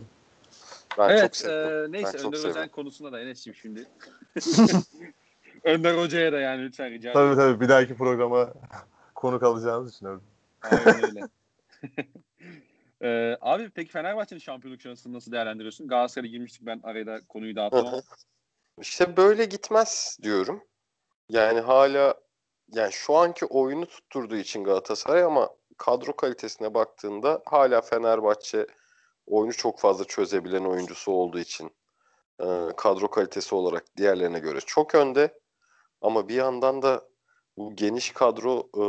[0.97, 3.85] Ben evet, çok e, neyse ben Önder Özen konusunda da Enes'ciğim şimdi.
[5.63, 7.27] Önder Hoca'ya da yani lütfen rica ederim.
[7.27, 8.53] Tabii tabii bir dahaki programa
[9.15, 10.19] konuk alacağınız için öyle.
[10.61, 11.29] Aynen öyle.
[13.01, 15.87] Ee, abi peki Fenerbahçe'nin şampiyonluk şansını nasıl değerlendiriyorsun?
[15.87, 18.01] Galatasaray'a girmiştik ben arada konuyu dağıttım ama.
[18.81, 20.63] İşte böyle gitmez diyorum.
[21.29, 22.15] Yani hala
[22.71, 28.67] yani şu anki oyunu tutturduğu için Galatasaray ama kadro kalitesine baktığında hala Fenerbahçe
[29.27, 31.71] oyunu çok fazla çözebilen oyuncusu olduğu için
[32.39, 32.45] e,
[32.77, 35.39] kadro kalitesi olarak diğerlerine göre çok önde.
[36.01, 37.09] Ama bir yandan da
[37.57, 38.83] bu geniş kadro e,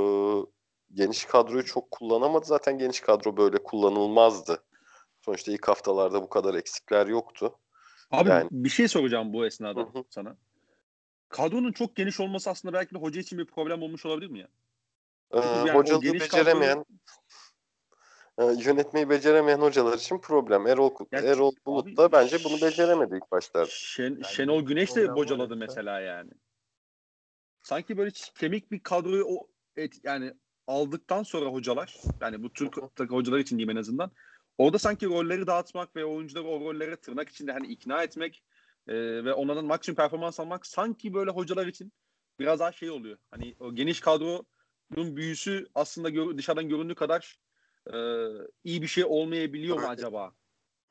[0.94, 2.46] geniş kadroyu çok kullanamadı.
[2.46, 4.62] Zaten geniş kadro böyle kullanılmazdı.
[5.20, 7.58] Sonuçta ilk haftalarda bu kadar eksikler yoktu.
[8.10, 8.48] Abi yani...
[8.50, 10.04] bir şey soracağım bu esnada Hı-hı.
[10.10, 10.36] sana.
[11.28, 14.48] Kadronun çok geniş olması aslında belki de hoca için bir problem olmuş olabilir mi ya?
[15.32, 16.84] Ee, yani hocalığı beceremeyen
[18.38, 18.58] kadronun...
[18.58, 20.66] e, yönetmeyi beceremeyen hocalar için problem.
[20.66, 23.70] Erol ya, Erol Bulut da bence bunu beceremedi ilk başlarda.
[23.70, 26.30] Şen, yani Şenol Güneş de bocaladı mesela yani.
[27.62, 30.34] Sanki böyle kemik bir kadroyu o et, yani
[30.70, 32.76] aldıktan sonra hocalar yani bu Türk
[33.10, 34.10] hocalar için diyeyim en azından
[34.58, 38.42] orada sanki rolleri dağıtmak ve oyuncuları o rollere tırnak içinde hani ikna etmek
[38.88, 38.94] e,
[39.24, 41.92] ve onlardan maksimum performans almak sanki böyle hocalar için
[42.38, 43.18] biraz daha şey oluyor.
[43.30, 44.46] Hani o geniş kadronun
[45.16, 47.38] büyüsü aslında gör, dışarıdan göründüğü kadar
[47.86, 47.96] e,
[48.64, 50.32] iyi bir şey olmayabiliyor mu acaba?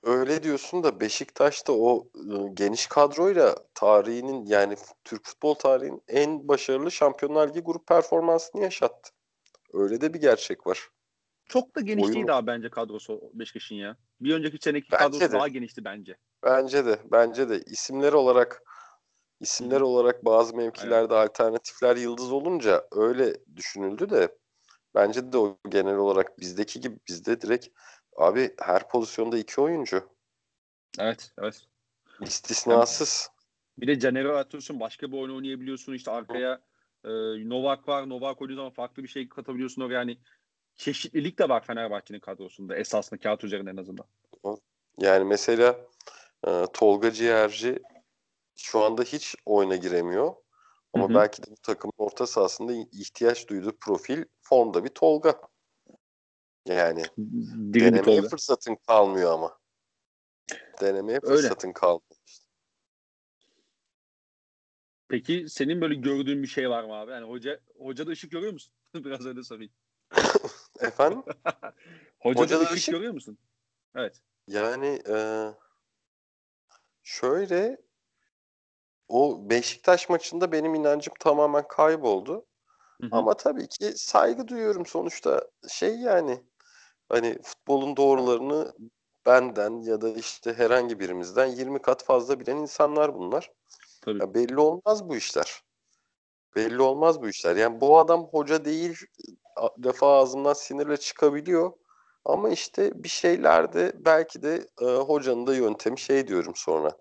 [0.03, 6.91] Öyle diyorsun da Beşiktaş'ta o e, geniş kadroyla tarihinin yani Türk futbol tarihinin en başarılı
[6.91, 9.11] Şampiyonlar Ligi grup performansını yaşattı.
[9.73, 10.89] Öyle de bir gerçek var.
[11.45, 12.15] Çok da geniş Oyun...
[12.15, 13.97] değil daha bence kadrosu Beşiktaş'ın ya.
[14.21, 15.31] Bir önceki seneki bence kadrosu de.
[15.31, 16.17] daha genişti bence.
[16.43, 16.99] Bence de.
[17.11, 17.61] Bence de.
[17.65, 18.63] İsimler olarak
[19.39, 21.29] isimler olarak bazı mevkilerde evet.
[21.29, 24.37] alternatifler yıldız olunca öyle düşünüldü de
[24.95, 27.67] bence de o genel olarak bizdeki gibi bizde direkt
[28.17, 30.09] abi her pozisyonda iki oyuncu.
[30.99, 31.61] Evet, evet.
[32.21, 33.29] İstisnasız.
[33.77, 36.61] Bir de Caner'i atıyorsun başka bir oyun oynayabiliyorsun işte arkaya
[37.05, 37.09] e,
[37.49, 38.09] Novak var.
[38.09, 39.93] Novak oynadığı zaman farklı bir şey katabiliyorsun oraya.
[39.93, 40.17] Yani
[40.75, 44.05] çeşitlilik de var Fenerbahçe'nin kadrosunda esasında kağıt üzerinde en azından.
[44.97, 45.79] Yani mesela
[46.47, 47.79] e, Tolga Ciğerci
[48.55, 50.35] şu anda hiç oyuna giremiyor.
[50.93, 51.15] Ama Hı hı.
[51.15, 55.41] belki de bu takımın orta sahasında ihtiyaç duyduğu profil formda bir Tolga.
[56.65, 58.29] Yani bir denemeye Tolga.
[58.29, 59.59] fırsatın kalmıyor ama.
[60.81, 61.41] Denemeye Öyle.
[61.41, 62.08] fırsatın kalmıyor.
[65.09, 67.11] Peki senin böyle gördüğün bir şey var mı abi?
[67.11, 68.73] Yani hoca hocada ışık görüyor musun?
[68.95, 69.71] Biraz öyle sorayım.
[70.79, 71.23] Efendim?
[72.19, 73.37] Hocada, Hocada ışık, ışık- görüyor musun?
[73.95, 74.21] Evet.
[74.47, 75.17] Yani e,
[77.03, 77.81] şöyle
[79.07, 82.45] o Beşiktaş maçında benim inancım tamamen kayboldu.
[83.01, 83.09] Hı hı.
[83.11, 86.43] Ama tabii ki saygı duyuyorum sonuçta şey yani
[87.09, 88.73] hani futbolun doğrularını
[89.25, 93.51] benden ya da işte herhangi birimizden 20 kat fazla bilen insanlar bunlar.
[94.09, 94.19] Tabii.
[94.21, 95.61] Ya belli olmaz bu işler.
[96.55, 97.55] Belli olmaz bu işler.
[97.55, 98.97] Yani bu adam hoca değil
[99.55, 101.71] a- lafı ağzından sinirle çıkabiliyor.
[102.25, 106.97] Ama işte bir şeylerde belki de e, hocanın da yöntemi şey diyorum sonra.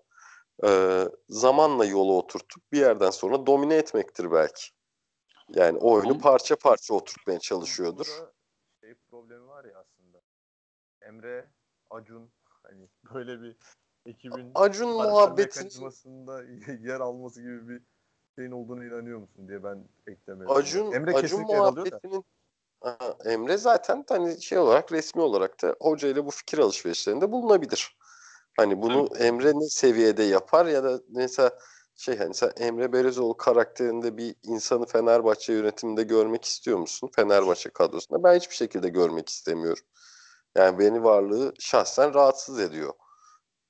[0.67, 4.63] e, zamanla yola oturtup bir yerden sonra domine etmektir belki.
[5.55, 8.05] Yani oyunu Ama- parça parça oturtmaya çalışıyordur.
[8.81, 10.21] Şey problemi var ya aslında.
[11.01, 11.49] Emre,
[11.89, 12.31] Acun
[12.63, 13.57] hani böyle bir
[14.09, 16.43] ekibin Acun karakter muhabbetini mekanizmasında
[16.81, 17.81] yer alması gibi bir
[18.35, 20.51] şeyin olduğunu inanıyor musun diye ben eklemedim.
[20.51, 22.25] Acun, Emre Acun muhabbetinin
[23.25, 27.97] Emre zaten hani şey olarak resmi olarak da hoca ile bu fikir alışverişlerinde bulunabilir.
[28.57, 31.59] Hani bunu Emre ne seviyede yapar ya da mesela
[31.95, 37.09] şey hani sen Emre Berezoğlu karakterinde bir insanı Fenerbahçe yönetiminde görmek istiyor musun?
[37.15, 38.23] Fenerbahçe kadrosunda.
[38.23, 39.83] Ben hiçbir şekilde görmek istemiyorum.
[40.55, 42.93] Yani beni varlığı şahsen rahatsız ediyor.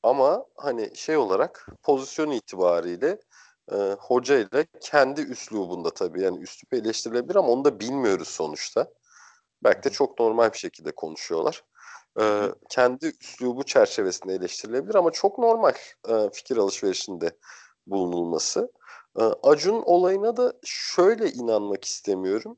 [0.04, 3.20] Ama hani şey olarak pozisyon itibariyle
[3.72, 8.88] e, hoca ile kendi üslubunda tabii yani üslup eleştirilebilir ama onu da bilmiyoruz sonuçta.
[9.64, 11.64] Belki de çok normal bir şekilde konuşuyorlar.
[12.22, 15.74] E, kendi üslubu çerçevesinde eleştirilebilir ama çok normal
[16.10, 17.38] e, fikir alışverişinde
[17.88, 18.72] bulunulması.
[19.20, 22.58] E, Acun olayına da şöyle inanmak istemiyorum.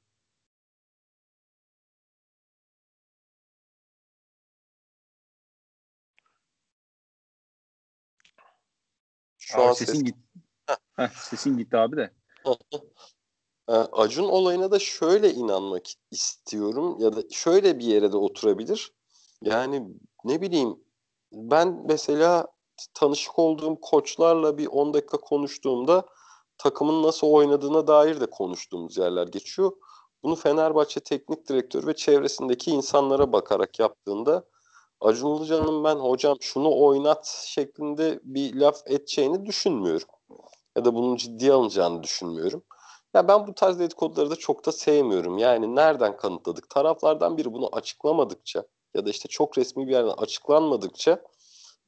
[9.51, 10.19] Şu Abi an sesin ses gitti.
[10.95, 12.13] Heh, sesin gitti abi de.
[13.69, 18.91] Ee, Acun olayına da şöyle inanmak istiyorum ya da şöyle bir yere de oturabilir.
[19.43, 19.87] Yani
[20.23, 20.79] ne bileyim
[21.31, 22.47] ben mesela
[22.93, 26.05] tanışık olduğum koçlarla bir 10 dakika konuştuğumda
[26.57, 29.71] takımın nasıl oynadığına dair de konuştuğumuz yerler geçiyor.
[30.23, 34.43] Bunu Fenerbahçe teknik direktörü ve çevresindeki insanlara bakarak yaptığında
[35.01, 40.07] Acun Ilıcalı'nın ben hocam şunu oynat şeklinde bir laf edeceğini düşünmüyorum.
[40.77, 42.63] Ya da bunun ciddiye alınacağını düşünmüyorum.
[43.13, 45.37] Ya ben bu tarz dedikoduları da çok da sevmiyorum.
[45.37, 46.69] Yani nereden kanıtladık?
[46.69, 51.21] Taraflardan biri bunu açıklamadıkça ya da işte çok resmi bir yerden açıklanmadıkça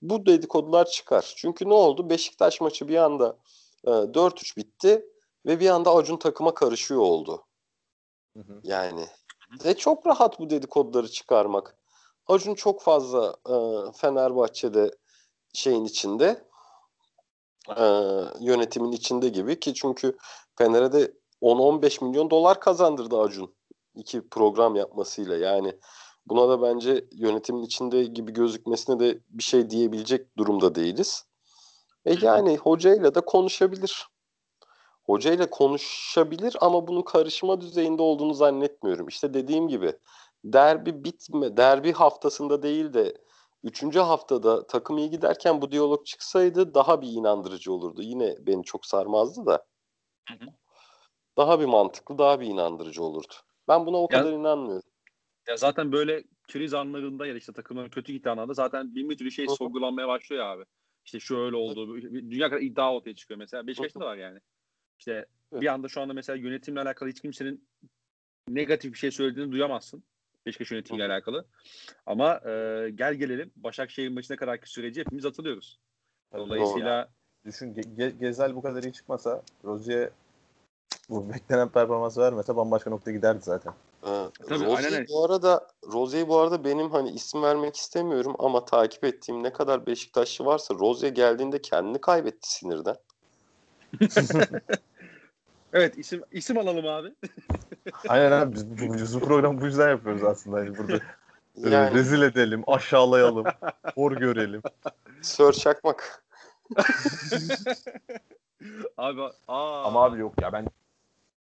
[0.02, 1.34] bu dedikodular çıkar.
[1.38, 2.10] Çünkü ne oldu?
[2.10, 3.38] Beşiktaş maçı bir anda
[3.84, 5.06] e, 4-3 bitti
[5.46, 7.46] ve bir anda Acun takıma karışıyor oldu.
[8.38, 8.60] Hı hı.
[8.64, 9.06] Yani
[9.66, 11.78] ve çok rahat bu dedikoduları çıkarmak.
[12.28, 13.56] Acun çok fazla e,
[13.92, 14.92] Fenerbahçe'de
[15.54, 16.48] şeyin içinde
[17.78, 17.86] e,
[18.40, 20.18] yönetimin içinde gibi ki çünkü
[20.58, 23.56] Fener'e de 10-15 milyon dolar kazandırdı Acun
[23.96, 25.80] iki program yapmasıyla yani
[26.26, 31.26] buna da bence yönetimin içinde gibi gözükmesine de bir şey diyebilecek durumda değiliz.
[32.06, 34.08] E yani hocayla da konuşabilir.
[35.06, 39.08] Hocayla konuşabilir ama bunun karışma düzeyinde olduğunu zannetmiyorum.
[39.08, 39.94] İşte dediğim gibi
[40.44, 43.14] derbi bitme, derbi haftasında değil de
[43.64, 48.02] Üçüncü haftada takım iyi giderken bu diyalog çıksaydı daha bir inandırıcı olurdu.
[48.02, 49.66] Yine beni çok sarmazdı da.
[50.30, 50.48] Hı hı.
[51.38, 53.34] Daha bir mantıklı, daha bir inandırıcı olurdu.
[53.68, 54.90] Ben buna o Ya- kadar inanmıyorum.
[55.48, 59.32] Ya zaten böyle kriz anlarında ya işte takımların kötü gittiği anlarda zaten bin bir türlü
[59.32, 60.64] şey sorgulanmaya başlıyor ya abi.
[61.06, 62.02] İşte şöyle oldu.
[62.02, 63.68] Dünya kadar iddia ortaya çıkıyor mesela.
[63.68, 64.40] Beşiktaş'ta da var yani.
[65.00, 67.68] İşte bir anda şu anda mesela yönetimle alakalı hiç kimsenin
[68.48, 70.04] negatif bir şey söylediğini duyamazsın.
[70.46, 71.46] Beşiktaş yönetimiyle alakalı.
[72.06, 72.50] Ama e,
[72.96, 75.80] gel gelelim Başakşehir'in başına kadarki süreci hepimiz hatırlıyoruz.
[76.34, 77.10] Dolayısıyla
[77.46, 80.10] Düşün Ge- Ge- Gezel bu kadar iyi çıkmasa Rozier
[81.10, 83.74] bu beklenen performans vermese bambaşka noktaya giderdi zaten.
[84.04, 88.66] Ee, Tabii, Rozier aynen bu arada Rozier bu arada benim hani isim vermek istemiyorum ama
[88.66, 92.96] takip ettiğim ne kadar Beşiktaşlı varsa Rozier geldiğinde kendini kaybetti sinirden.
[95.74, 97.14] evet isim isim alalım abi.
[98.08, 100.58] Aynen abi biz bu, biz bu programı bu yüzden yapıyoruz aslında.
[100.58, 100.96] Hani burada
[101.66, 103.46] e, Yani rezil edelim, aşağılayalım,
[103.96, 104.62] hor görelim.
[105.22, 106.24] Sör Çakmak.
[108.98, 110.66] abi aa, Ama abi yok ya ben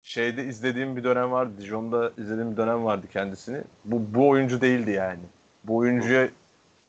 [0.03, 1.53] şeyde izlediğim bir dönem vardı.
[1.59, 3.62] Dijon'da izlediğim bir dönem vardı kendisini.
[3.85, 5.23] Bu bu oyuncu değildi yani.
[5.64, 6.29] Bu oyuncuya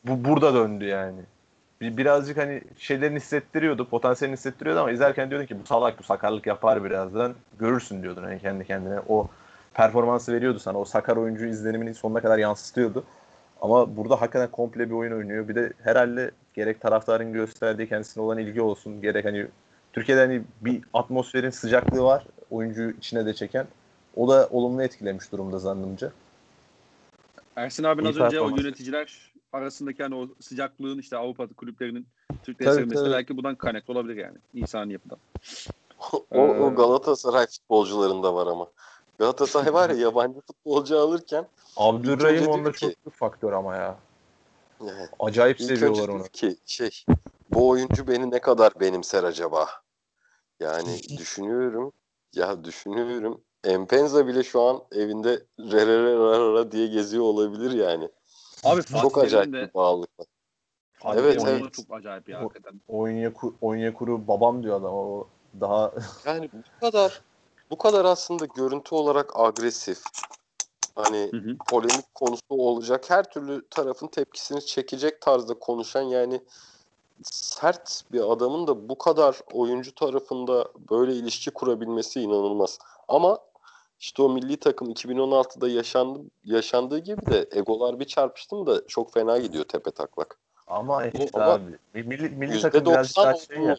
[0.04, 1.22] bu burada döndü yani.
[1.82, 6.48] Bir, birazcık hani şeylerini hissettiriyordu, potansiyelini hissettiriyordu ama izlerken diyordun ki bu salak bu sakarlık
[6.48, 7.34] yapar birazdan.
[7.60, 9.00] Görürsün diyordun hani kendi kendine.
[9.08, 9.28] O
[9.74, 10.78] performansı veriyordu sana.
[10.78, 13.04] O sakar oyuncu izlenimini sonuna kadar yansıtıyordu.
[13.62, 15.48] Ama burada hakikaten komple bir oyun oynuyor.
[15.48, 19.48] Bir de herhalde gerek taraftarın gösterdiği kendisine olan ilgi olsun, gerek hani
[19.94, 22.24] Türkiye'de hani bir atmosferin sıcaklığı var.
[22.52, 23.68] Oyuncuyu içine de çeken.
[24.16, 26.12] O da olumlu etkilemiş durumda zannımca.
[27.56, 32.08] Ersin abi İyi az önce o yöneticiler arasındaki hani o sıcaklığın işte Avrupa kulüplerinin
[32.44, 34.38] Tabii, sevmesi belki buradan kaynaklı olabilir yani.
[34.54, 35.20] insani yapıdan.
[36.14, 38.72] o, Ee, o Galatasaray futbolcularında var ama.
[39.20, 41.48] Galatasaray var ya yabancı futbolcu alırken
[41.78, 43.98] Abdurrahim onda ki- çok büyük faktör ama ya.
[44.82, 46.24] yani Acayip İlk seviyorlar onu.
[46.24, 46.90] ki şey
[47.50, 49.70] bu oyuncu beni ne kadar benimser acaba?
[50.60, 51.94] Yani düşünüyorum
[52.36, 57.72] ya düşünüyorum Empenza bile şu an evinde re re re ra ra diye geziyor olabilir
[57.72, 58.10] yani.
[58.64, 60.28] Abi Çok acayip de bir bağlılık var.
[60.94, 61.74] Fatih Evet, evet.
[61.74, 62.82] çok acayip ya hakikaten.
[62.88, 64.94] Onyekuru, Onyekuru babam diyor adam.
[64.94, 65.28] O
[65.60, 65.94] daha
[66.26, 67.22] Yani bu kadar
[67.72, 70.04] bu kadar aslında görüntü olarak agresif
[70.96, 71.58] hani Hı hı.
[71.68, 76.42] polemik konusu olacak her türlü tarafın tepkisini çekecek tarzda konuşan yani
[77.24, 82.80] sert bir adamın da bu kadar oyuncu tarafında böyle ilişki kurabilmesi inanılmaz.
[83.08, 83.40] Ama
[84.00, 89.14] işte o milli takım 2016'da yaşandı, yaşandığı gibi de egolar bir çarpıştı mı da çok
[89.14, 90.38] fena gidiyor tepe taklak.
[90.68, 91.78] ama işte ama abi.
[91.94, 93.78] Milli, milli takım birazcık %90 daha şey ya.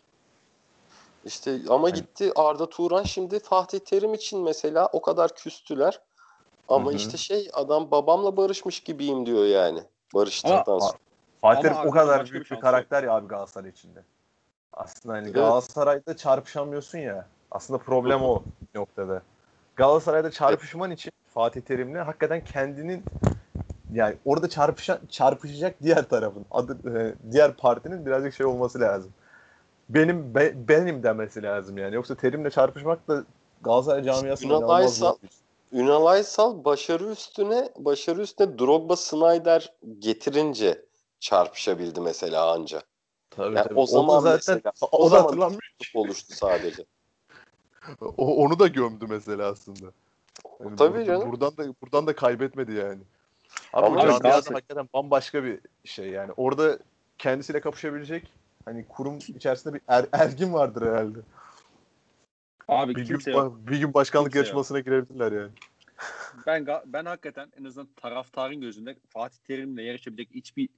[1.25, 6.01] İşte ama gitti Arda Turan şimdi Fatih Terim için mesela o kadar küstüler.
[6.69, 6.97] Ama Hı hı.
[6.97, 9.83] işte şey adam babamla barışmış gibiyim diyor yani.
[10.15, 10.99] Barıştıktan Ama- sonra.
[11.41, 14.05] Fatih Ama o kadar büyük bir şansı karakter ya abi Galatasaray içinde.
[14.73, 15.35] Aslında hani Evet.
[15.35, 17.27] Galatasaray'da çarpışamıyorsun ya.
[17.51, 18.43] Aslında problem o
[18.75, 19.23] noktada.
[19.81, 23.05] Galatasaray'da çarpışman için Fatih Terim'le hakikaten kendinin
[23.93, 29.13] yani orada çarpışan çarpışacak diğer tarafın adı e, diğer partinin birazcık şey olması lazım.
[29.89, 31.95] Benim be- benim demesi lazım yani.
[31.95, 33.25] Yoksa Terim'le çarpışmak da
[33.63, 35.17] Galatasaray camiasında Ünal Aysal-.
[35.73, 40.85] Ünal Aysal başarı üstüne başarı üstüne Drogba Snyder getirince
[41.21, 42.83] çarpışabildi mesela anca.
[43.31, 43.79] Tabii, Yani tabii.
[43.79, 45.63] o zaman da mesela- o, o zaman hatırlanmıyor.
[45.95, 46.85] oluştu sadece.
[48.01, 49.93] O, onu da gömdü mesela aslında.
[50.61, 51.31] Yani Tabii canım.
[51.31, 53.03] Buradan da buradan da kaybetmedi yani.
[53.73, 56.33] Ama, Ama bu camiada Galatasaray- hakikaten bambaşka bir şey yani.
[56.37, 56.79] Orada
[57.19, 58.33] kendisiyle kapışabilecek
[58.65, 61.19] hani kurum içerisinde bir er- ergin vardır herhalde.
[62.69, 63.57] Abi Bir gün, kimse yok.
[63.59, 64.47] bir gün başkanlık Kimse yok.
[64.47, 65.51] yarışmasına girebilirler yani.
[66.47, 70.69] Ben ben hakikaten en azından taraftarın gözünde Fatih Terim'le yarışabilecek hiçbir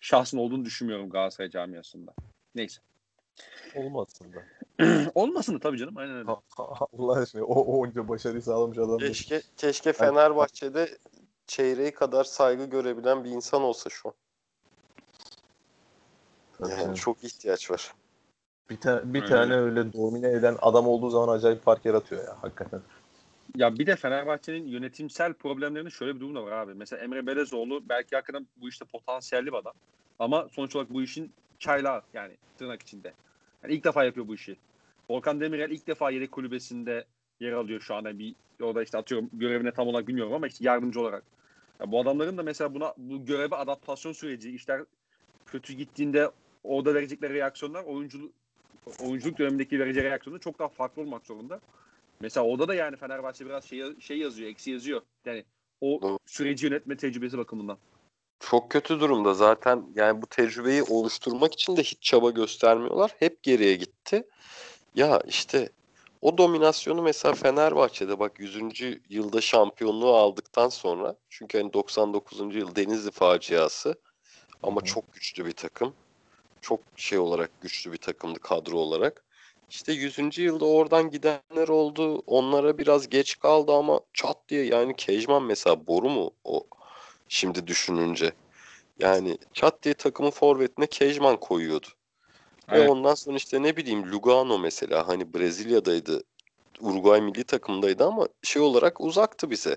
[0.00, 2.14] şahsın olduğunu düşünmüyorum Galatasaray camiasında.
[2.54, 2.80] Neyse.
[3.74, 4.42] Olmasın da.
[5.14, 5.96] Olmasın da tabii canım.
[5.96, 6.30] Aynen öyle.
[6.98, 9.00] Allah aşkına o, o onca başarıyı sağlamış adam.
[9.00, 10.98] da- Keşke keşke Fenerbahçe'de
[11.46, 14.14] çeyreği kadar saygı görebilen bir insan olsa şu an.
[16.68, 17.92] Yani çok ihtiyaç var.
[18.70, 19.28] Bir, ta- bir Öyle.
[19.28, 22.80] tane öyle domine eden adam olduğu zaman acayip fark yaratıyor ya hakikaten.
[23.56, 26.74] Ya bir de Fenerbahçe'nin yönetimsel problemlerinin şöyle bir durum da var abi.
[26.74, 29.72] Mesela Emre Belezoğlu belki hakikaten bu işte potansiyelli bir adam.
[30.18, 33.14] Ama sonuç olarak bu işin çaylağı yani tırnak içinde.
[33.62, 34.56] Yani ilk defa yapıyor bu işi.
[35.10, 37.04] Volkan Demirel ilk defa yedek kulübesinde
[37.40, 41.00] yer alıyor şu anda bir orada işte atıyorum görevine tam olarak bilmiyorum ama işte yardımcı
[41.00, 41.24] olarak.
[41.80, 44.84] Ya bu adamların da mesela buna bu göreve adaptasyon süreci işler
[45.46, 46.30] kötü gittiğinde
[46.64, 48.32] orada verecekleri reaksiyonlar oyunculuk
[49.02, 51.60] oyunculuk dönemindeki vereceği reaksiyonlar çok daha farklı olmak zorunda.
[52.20, 55.02] Mesela orada da yani Fenerbahçe biraz şey, şey yazıyor, eksi yazıyor.
[55.24, 55.44] Yani
[55.80, 57.78] o süreci yönetme tecrübesi bakımından.
[58.40, 63.14] Çok kötü durumda zaten yani bu tecrübeyi oluşturmak için de hiç çaba göstermiyorlar.
[63.18, 64.28] Hep geriye gitti.
[64.94, 65.68] Ya işte
[66.22, 69.00] o dominasyonu mesela Fenerbahçe'de bak 100.
[69.08, 72.56] yılda şampiyonluğu aldıktan sonra çünkü hani 99.
[72.56, 73.94] yıl Denizli faciası
[74.62, 75.94] ama çok güçlü bir takım.
[76.60, 79.24] Çok şey olarak güçlü bir takımdı kadro olarak.
[79.70, 80.38] İşte 100.
[80.38, 82.22] yılda oradan gidenler oldu.
[82.26, 86.66] Onlara biraz geç kaldı ama çat diye yani Kejman mesela boru mu o
[87.30, 88.32] şimdi düşününce.
[88.98, 91.86] Yani çat diye takımın forvetine Kejman koyuyordu.
[92.72, 92.90] Ve Evet.
[92.90, 96.22] ondan sonra işte ne bileyim Lugano mesela hani Brezilya'daydı.
[96.80, 99.76] Uruguay milli takımdaydı ama şey olarak uzaktı bize.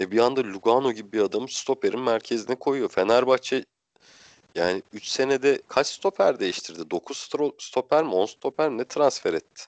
[0.00, 2.88] E bir anda Lugano gibi bir adamı stoperin merkezine koyuyor.
[2.88, 3.64] Fenerbahçe
[4.54, 6.90] yani 3 senede kaç stoper değiştirdi?
[6.90, 9.64] 9 stoper mi 10 stoper mi ne transfer etti?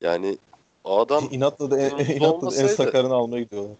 [0.00, 0.38] Yani
[0.84, 3.76] adam İnatla da en, Temmuz inatla da en sakarını almaya gidiyorlar.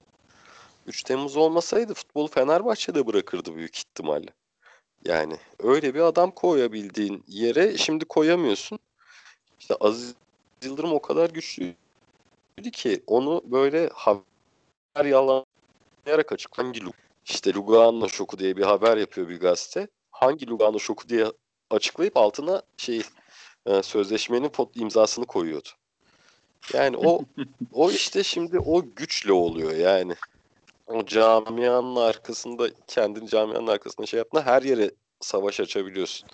[0.86, 4.30] 3 Temmuz olmasaydı futbolu Fenerbahçe'de bırakırdı büyük ihtimalle.
[5.04, 8.78] Yani öyle bir adam koyabildiğin yere şimdi koyamıyorsun.
[9.60, 10.14] İşte Aziz
[10.62, 11.74] Yıldırım o kadar güçlü
[12.72, 16.58] ki onu böyle haber yalanlayarak açık.
[16.58, 16.92] Hangi Lugano?
[17.24, 19.88] İşte Lugano şoku diye bir haber yapıyor bir gazete.
[20.10, 21.26] Hangi Lugano şoku diye
[21.70, 23.02] açıklayıp altına şey
[23.66, 25.68] e, sözleşmenin imzasını koyuyordu.
[26.74, 27.24] Yani o
[27.72, 30.14] o işte şimdi o güçle oluyor yani.
[30.92, 34.90] O camianın arkasında kendini camianın arkasında şey yaptığında her yere
[35.20, 36.28] savaş açabiliyorsun.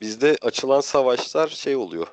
[0.00, 2.06] Bizde açılan savaşlar şey oluyor.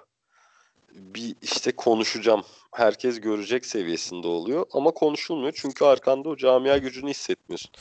[0.92, 2.44] Bir işte konuşacağım.
[2.72, 7.72] Herkes görecek seviyesinde oluyor ama konuşulmuyor çünkü arkanda o camia gücünü hissetmiyorsun.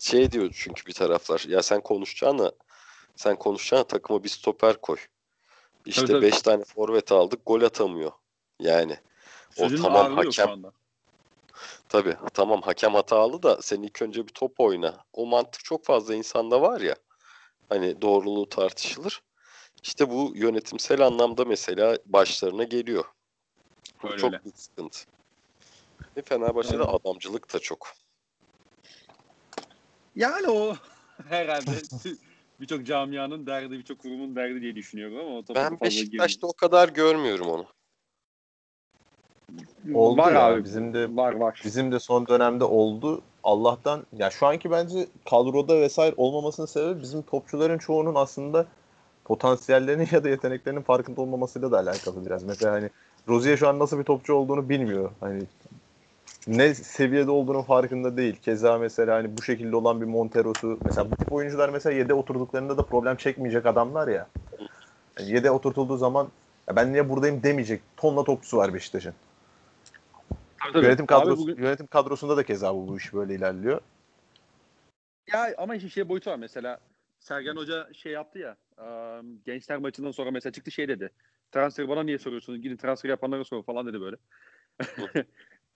[0.00, 2.52] Şey diyor çünkü bir taraflar ya sen konuşacağına
[3.16, 4.96] sen konuşacağına takıma bir stoper koy.
[5.86, 8.12] İşte 5 tane forvet aldık gol atamıyor.
[8.60, 8.96] Yani
[9.50, 10.62] Sözünün o tamam hakem.
[11.90, 15.04] Tabii tamam hakem hatalı da sen ilk önce bir top oyna.
[15.12, 16.96] O mantık çok fazla insanda var ya.
[17.68, 19.22] Hani doğruluğu tartışılır.
[19.82, 23.04] İşte bu yönetimsel anlamda mesela başlarına geliyor.
[24.02, 24.44] Bu Öyle çok öyle.
[24.44, 24.98] büyük sıkıntı.
[26.16, 26.88] Ve Fenerbahçe'de Evet.
[26.88, 27.88] adamcılık da çok.
[30.16, 30.76] Yani o
[31.28, 31.82] herhalde
[32.60, 37.48] birçok camianın derdi, birçok kurumun derdi diye düşünüyorum ama o Ben Beşiktaş'ta o kadar görmüyorum
[37.48, 37.66] onu.
[39.94, 40.64] Oldu var ya, abi.
[40.64, 41.60] bizim de- var var.
[41.64, 43.20] Bizim de son dönemde oldu.
[43.42, 48.66] Allah'tan ya şu anki bence kadroda vesaire olmamasının sebebi bizim topçuların çoğunun aslında
[49.24, 52.44] potansiyellerinin ya da yeteneklerinin farkında olmamasıyla da alakalı biraz.
[52.44, 52.90] Mesela hani
[53.28, 55.10] Rozier şu an nasıl bir topçu olduğunu bilmiyor.
[55.20, 55.42] Hani
[56.46, 58.36] ne seviyede olduğunun farkında değil.
[58.36, 62.78] Keza mesela hani bu şekilde olan bir Montero'su mesela bu tip oyuncular mesela yede oturduklarında
[62.78, 64.26] da problem çekmeyecek adamlar ya.
[65.18, 66.28] Yani yede oturtulduğu zaman
[66.68, 69.14] ya ben niye buradayım demeyecek tonla topçusu var Beşiktaş'ın.
[70.60, 70.84] Tabii, tabii.
[70.84, 73.80] Yönetim kadrosu bugün- yönetim kadrosunda da keza bu, bu iş böyle ilerliyor.
[75.32, 76.80] Ya ama işin şey boyutu var mesela.
[77.20, 78.56] Sergen Hoca şey yaptı ya.
[79.46, 81.10] Gençler maçından sonra mesela çıktı şey dedi.
[81.52, 82.60] Transfer bana niye soruyorsunuz?
[82.60, 84.16] Gidin transfer yapanlara sorun falan dedi böyle.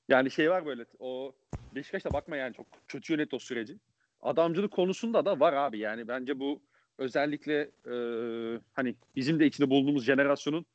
[0.08, 0.84] yani şey var böyle.
[0.98, 1.32] O
[1.74, 3.76] Beşiktaş'ta bakma yani çok kötü yönetti o süreci.
[4.22, 5.78] Adamcılık konusunda da var abi.
[5.78, 6.62] Yani bence bu
[6.98, 10.66] özellikle ıı, hani bizim de içinde bulunduğumuz jenerasyonun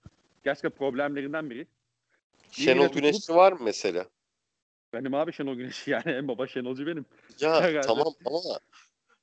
[0.44, 1.68] gerçekten problemlerinden biri.
[2.52, 4.06] Şenol Güneşli var mı mesela?
[4.94, 7.06] Benim abi Şenol Güneş yani en baba Şenolcu benim.
[7.40, 8.40] Ya tamam ama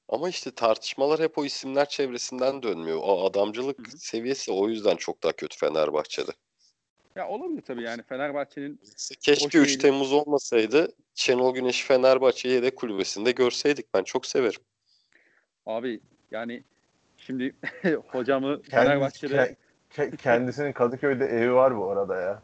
[0.09, 2.99] ama işte tartışmalar hep o isimler çevresinden dönmüyor.
[3.03, 3.99] O adamcılık Hı hı.
[3.99, 6.31] seviyesi o yüzden çok daha kötü Fenerbahçe'de.
[7.17, 8.81] Ya olabilir tabii yani Fenerbahçe'nin
[9.21, 9.83] Keşke O 3 şeydi.
[9.83, 13.95] Temmuz olmasaydı Şenol Güneş'i Fenerbahçe yedek kulübesinde görseydik.
[13.95, 14.61] Ben çok severim.
[15.67, 16.01] Abi
[16.31, 16.63] yani
[17.19, 17.55] şimdi
[18.09, 19.57] hocamı Kendisi- Fenerbahçe'de ke-
[20.11, 22.43] ke- kendisinin Kadıköy'de evi var bu arada ya.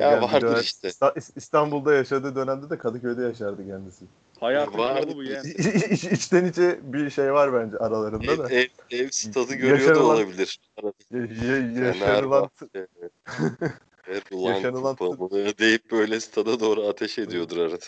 [0.00, 0.88] Ya Yani vardır dönem- işte.
[0.88, 4.04] İsta- İstanbul'da yaşadığı dönemde de Kadıköy'de yaşardı kendisi.
[4.40, 5.12] hayatın Vardı.
[5.14, 5.48] bu yani.
[5.90, 8.50] İç, içten içe bir şey var bence aralarında da.
[8.50, 8.58] Ev,
[8.90, 10.60] ev, ev stadı görüyor da Yaşanılan- olabilir.
[11.10, 12.50] Ya- ya- yaşanılan
[14.30, 14.96] Yaşanılan-
[15.58, 17.78] deyip böyle stada doğru ateş ediyordur arada.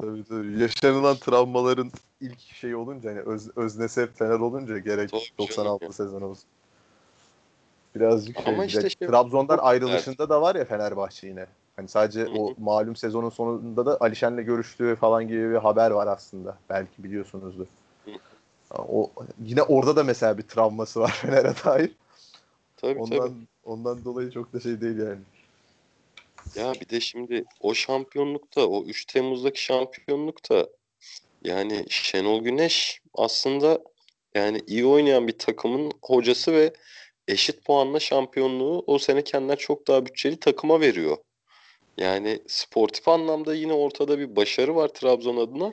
[0.00, 1.90] tabii, tabii, yaşanılan travmaların
[2.20, 5.92] ilk şey olunca hani öz, öznesi hep Fener olunca gerek Tabii canım 96 ya.
[5.92, 6.44] sezon olsun.
[8.00, 8.54] Birazcık şey.
[8.54, 11.46] Ama işte şey- Trabzon'dan ayrılışında da var ya Fenerbahçe yine.
[11.76, 16.06] Hani sadece Hı o malum sezonun sonunda da Alişen'le görüştüğü falan gibi bir haber var
[16.06, 16.58] aslında.
[16.70, 17.66] Belki biliyorsunuzdur.
[18.78, 19.10] O
[19.44, 21.90] yine orada da mesela bir travması var Fener'e dair.
[22.76, 23.32] Tabii Ondan tabii.
[23.64, 25.20] ondan dolayı çok da şey değil yani.
[26.54, 30.66] Ya bir de şimdi o şampiyonlukta, o 3 Temmuz'daki şampiyonlukta
[31.44, 33.78] yani Şenol Güneş aslında
[34.34, 36.72] yani iyi oynayan bir takımın hocası ve
[37.28, 41.16] eşit puanla şampiyonluğu o sene kendinden çok daha bütçeli takıma veriyor.
[41.96, 45.72] Yani sportif anlamda yine ortada bir başarı var Trabzon adına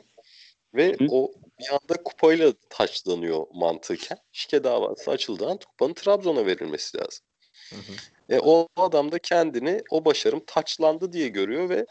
[0.73, 1.07] ve Hı.
[1.11, 4.17] o bir anda kupayla taçlanıyor mantıken.
[4.31, 7.25] Şike davası açıldığı an kupanın Trabzon'a verilmesi lazım.
[7.69, 8.35] Hı hı.
[8.35, 11.85] E, o adam da kendini o başarım taçlandı diye görüyor ve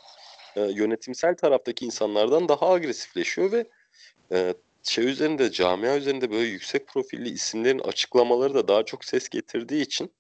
[0.57, 3.67] e, yönetimsel taraftaki insanlardan daha agresifleşiyor ve
[4.33, 4.55] e,
[4.85, 10.13] şey üzerinde camia üzerinde böyle yüksek profilli isimlerin açıklamaları da daha çok ses getirdiği için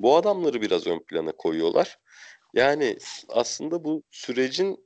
[0.00, 1.98] bu adamları biraz ön plana koyuyorlar.
[2.54, 2.98] Yani
[3.28, 4.84] aslında bu sürecin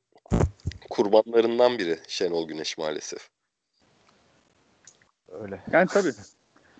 [0.90, 3.28] kurbanlarından biri Şenol Güneş maalesef.
[5.28, 5.62] Öyle.
[5.72, 6.12] Yani tabii.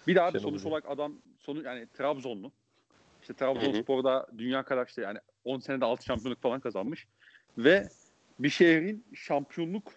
[0.07, 2.53] Bir de abi Şenol sonuç olarak adam sonu yani Trabzonlu.
[3.21, 7.07] İşte Trabzonspor'da dünya kadar işte yani 10 senede 6 şampiyonluk falan kazanmış.
[7.59, 7.89] Ve
[8.39, 9.93] bir şehrin şampiyonluk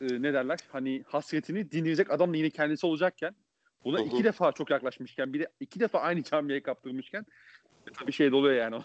[0.00, 3.34] e, ne derler hani hasretini dinleyecek adam da yine kendisi olacakken
[3.84, 4.02] buna hı.
[4.02, 7.26] iki defa çok yaklaşmışken bir de iki defa aynı camiye kaptırmışken
[8.06, 8.82] bir şey de oluyor yani o.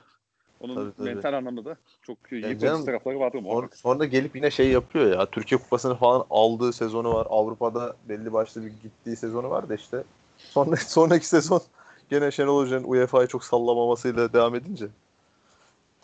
[0.60, 1.10] Onun Tabii, tabii.
[1.10, 3.78] mental anlamda da çok yıpratıcı canım, tarafları vardır Or- muhakkak.
[3.78, 5.26] sonra gelip yine şey yapıyor ya.
[5.26, 7.28] Türkiye Kupası'nı falan aldığı sezonu var.
[7.30, 10.04] Avrupa'da belli başlı bir gittiği sezonu var da işte.
[10.38, 11.62] Sonra, sonraki sezon
[12.10, 14.88] gene Şenol Hoca'nın UEFA'yı çok sallamamasıyla devam edince.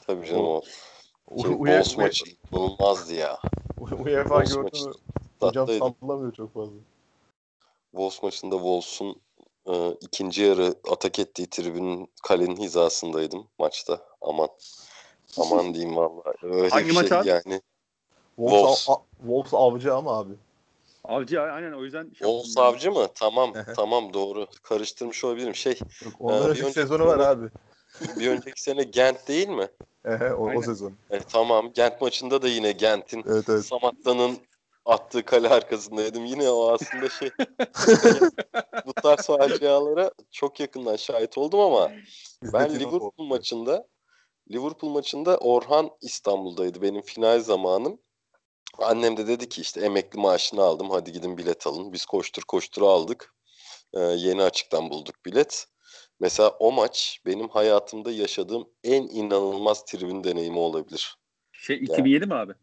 [0.07, 0.61] Tabii canım o.
[1.41, 1.57] Şey, U-
[1.97, 3.37] maçı inanılmazdı ya.
[3.79, 4.93] UEFA gördü maçı mü?
[5.39, 6.75] Hocam sallamıyor çok fazla.
[7.91, 9.21] Wolves maçında Wolves'un
[9.67, 14.05] e, ikinci yarı atak ettiği tribünün kalenin hizasındaydım maçta.
[14.21, 14.49] Aman.
[15.37, 16.35] Aman diyeyim vallahi.
[16.43, 17.27] Öyle Hangi bir maç şey abi?
[17.27, 17.61] yani.
[18.35, 18.89] Wolves, Wolves.
[18.89, 20.33] av- a- Wolves avcı ama abi.
[21.03, 22.03] Avcı aynen o yüzden.
[22.03, 23.07] şey Wolves savcı mı?
[23.15, 23.53] Tamam.
[23.75, 24.47] Tamam doğru.
[24.63, 25.55] Karıştırmış olabilirim.
[25.55, 27.49] Şey Yok, önceki önceki sezonu var abi.
[28.19, 29.67] bir önceki sene Gent değil mi?
[30.05, 30.59] Ehe, o, Aynen.
[30.59, 30.93] o sezon.
[31.09, 31.73] E, tamam.
[31.73, 33.65] Gent maçında da yine Gent'in Evet evet.
[33.65, 34.37] Samatta'nın
[34.85, 36.25] attığı kale arkasındaydım.
[36.25, 37.29] Yine o aslında şey
[38.85, 41.91] bu tarz facialara çok yakından şahit oldum ama
[42.43, 43.87] ben Liverpool maçında
[44.51, 47.99] Liverpool maçında Orhan İstanbul'daydı benim final zamanım.
[48.77, 51.93] Annem de dedi ki işte emekli maaşını aldım hadi gidin bilet alın.
[51.93, 53.33] Biz koştur koştur aldık.
[53.93, 55.67] Ee, yeni açıktan bulduk bilet.
[56.19, 61.17] Mesela o maç benim hayatımda yaşadığım en inanılmaz tribün deneyimi olabilir.
[61.51, 62.53] Şey 2007 mi abi?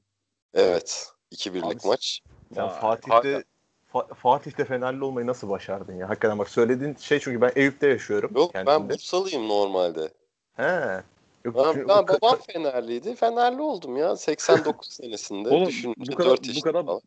[0.55, 1.12] Evet.
[1.32, 2.20] 2-1'lik Abi, maç.
[2.57, 3.44] Ya Fatih'te.
[3.92, 6.09] Fa- Fatih'te Fenerli olmayı nasıl başardın ya?
[6.09, 8.30] Hakikaten bak söylediğin şey çünkü ben Eyüp'te yaşıyorum.
[8.34, 8.92] Yok ben kentimde.
[8.94, 10.12] Bursalıyım normalde.
[10.53, 11.03] He.
[11.45, 13.14] Yok, Ben, çünkü ben o babam Fenerliydi.
[13.14, 15.49] Fenerli oldum ya 89 senesinde.
[15.49, 17.01] Oğlum, Düşününce bu kadar- 4 bu kadar- falan.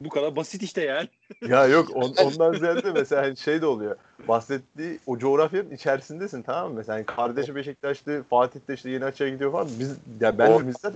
[0.00, 1.08] Bu kadar basit işte yani.
[1.48, 3.96] Ya yok on- ondan ziyade mesela hani şey de oluyor.
[4.28, 6.76] Bahsettiği o coğrafyanın içerisindesin tamam mı?
[6.76, 9.68] Mesela hani kardeşi Beşiktaş'ta Fatih'te işte yeni açığa gidiyor falan.
[9.80, 10.94] Biz ya ben Or- de bizden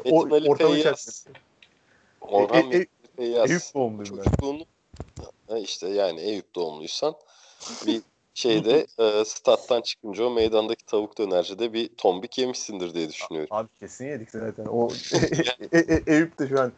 [0.51, 0.78] o Feyyaz.
[0.78, 1.39] içerisinde.
[2.20, 3.51] Orhan E- e- Feyyaz.
[3.51, 4.22] Eyüp doğumluyum ben.
[4.24, 4.64] Çocukluğunu
[5.49, 7.14] ha işte yani Eyüp doğumluysan
[7.87, 8.03] bir
[8.37, 13.49] şeyde e, stat'tan çıkınca o meydandaki tavuk dönercide bir tombik yemişsindir diye düşünüyorum.
[13.51, 14.66] Abi kesin yedik zaten.
[14.66, 14.89] O
[15.72, 16.72] e- e- Eyüp'te şu an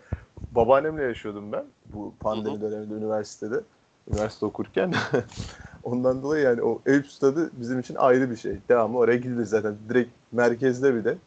[0.51, 1.65] babaannemle yaşıyordum ben.
[1.87, 3.61] Bu pandemi döneminde üniversitede.
[4.11, 4.95] Üniversite okurken.
[5.85, 8.57] Ondan dolayı yani o Eyüp stadı bizim için ayrı bir şey.
[8.69, 9.77] Devamlı oraya gidilir zaten.
[9.89, 11.19] Direkt merkezde bir de.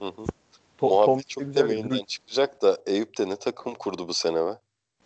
[0.00, 0.24] Hı hı.
[0.78, 2.08] To- Muhabbet çok bir demeyinden grup.
[2.08, 4.58] çıkacak da Eyüp'te ne takım kurdu bu sene be?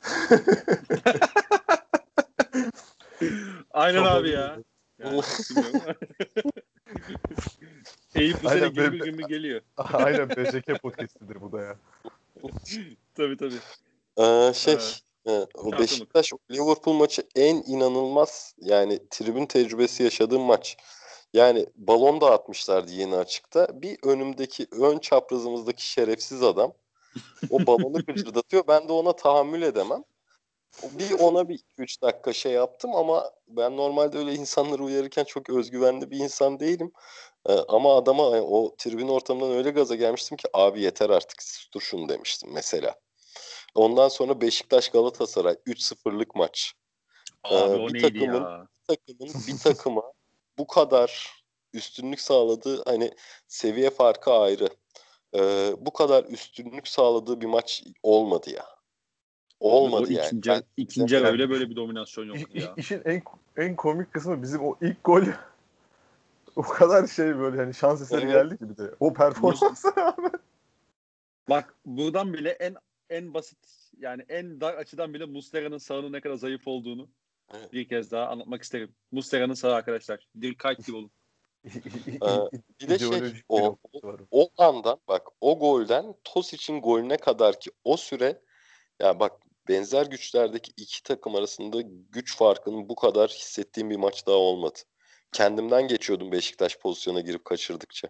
[3.70, 4.58] Aynen Çok abi ya.
[4.98, 5.20] Yani.
[8.14, 9.60] Eyüp bu sene ben- gibi geliyor.
[9.76, 11.76] Aynen BJK podcastidir bu da ya.
[13.14, 13.58] Tabii tabii.
[14.18, 15.02] Ee, şey Evet.
[15.26, 15.78] e.
[15.78, 20.76] Beşiktaş Liverpool maçı en inanılmaz yani tribün tecrübesi yaşadığım maç.
[21.32, 23.68] Yani balon dağıtmışlardı yeni açıkta.
[23.82, 26.72] Bir önümdeki ön çaprazımızdaki şerefsiz adam
[27.50, 28.64] o balonu gıcırdatıyor.
[28.68, 30.04] Ben de ona tahammül edemem.
[30.82, 36.10] Bir ona bir 3 dakika şey yaptım ama ben normalde öyle insanları uyarırken çok özgüvenli
[36.10, 36.92] bir insan değilim.
[37.48, 41.80] Ee, ama adama e, o tribün ortamından öyle gaza gelmiştim ki abi yeter artık sustur
[41.80, 42.94] şunu demiştim mesela.
[43.74, 46.72] Ondan sonra Beşiktaş Galatasaray 3-0'lık maç.
[47.44, 48.66] Abi Ee, o bir neydi takımın- ya?
[48.88, 50.02] Takımın bir takıma
[50.58, 51.32] bu kadar
[51.72, 53.10] üstünlük sağladığı hani
[53.48, 54.68] seviye farkı ayrı.
[55.34, 58.77] Ee, bu kadar üstünlük sağladığı bir maç olmadı ya.
[59.60, 60.26] Olmadı o yani.
[60.26, 62.74] ikinci, Ben- ikinci Yani- öyle böyle bir dominasyon yoktu İ- ya.
[62.76, 63.22] İşin en
[63.56, 65.22] en komik kısmı bizim o ilk gol
[66.56, 68.32] o kadar şey böyle hani şans eseri Evet.
[68.32, 68.94] geldi ki bir de.
[69.00, 70.32] O performansa rağmen.
[71.48, 72.76] Bak buradan bile en
[73.10, 73.58] en basit
[73.98, 77.08] yani en dar açıdan bile Muslera'nın sağının ne kadar zayıf olduğunu
[77.54, 77.72] Evet.
[77.72, 78.90] bir kez daha anlatmak isterim.
[79.12, 80.28] Muslera'nın sağı arkadaşlar.
[80.40, 81.10] Dirkayt gibi olun.
[82.80, 87.96] Bir de şey o, o, o andan bak o golden Tosic'in golüne kadar ki o
[87.96, 88.40] süre
[89.00, 89.32] ya bak
[89.68, 91.78] benzer güçlerdeki iki takım arasında
[92.12, 94.78] güç farkının bu kadar hissettiğim bir maç daha olmadı.
[95.32, 98.08] Kendimden geçiyordum Beşiktaş pozisyona girip kaçırdıkça.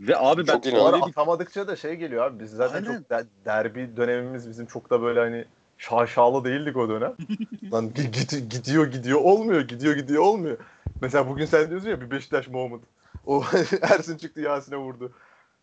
[0.00, 1.08] Ve abi ben Çok inanılmaz.
[1.10, 2.42] atamadıkça da şey geliyor abi.
[2.44, 2.98] Biz zaten Aynen.
[2.98, 5.44] çok der- derbi dönemimiz bizim çok da böyle hani
[5.78, 7.14] şaşalı değildik o dönem.
[7.72, 10.58] Lan gi- git- gidiyor gidiyor olmuyor gidiyor gidiyor olmuyor.
[11.02, 12.82] Mesela bugün sen diyorsun ya bir Beşiktaş moment.
[13.26, 13.44] O
[13.82, 15.12] Ersin çıktı Yasin'e vurdu.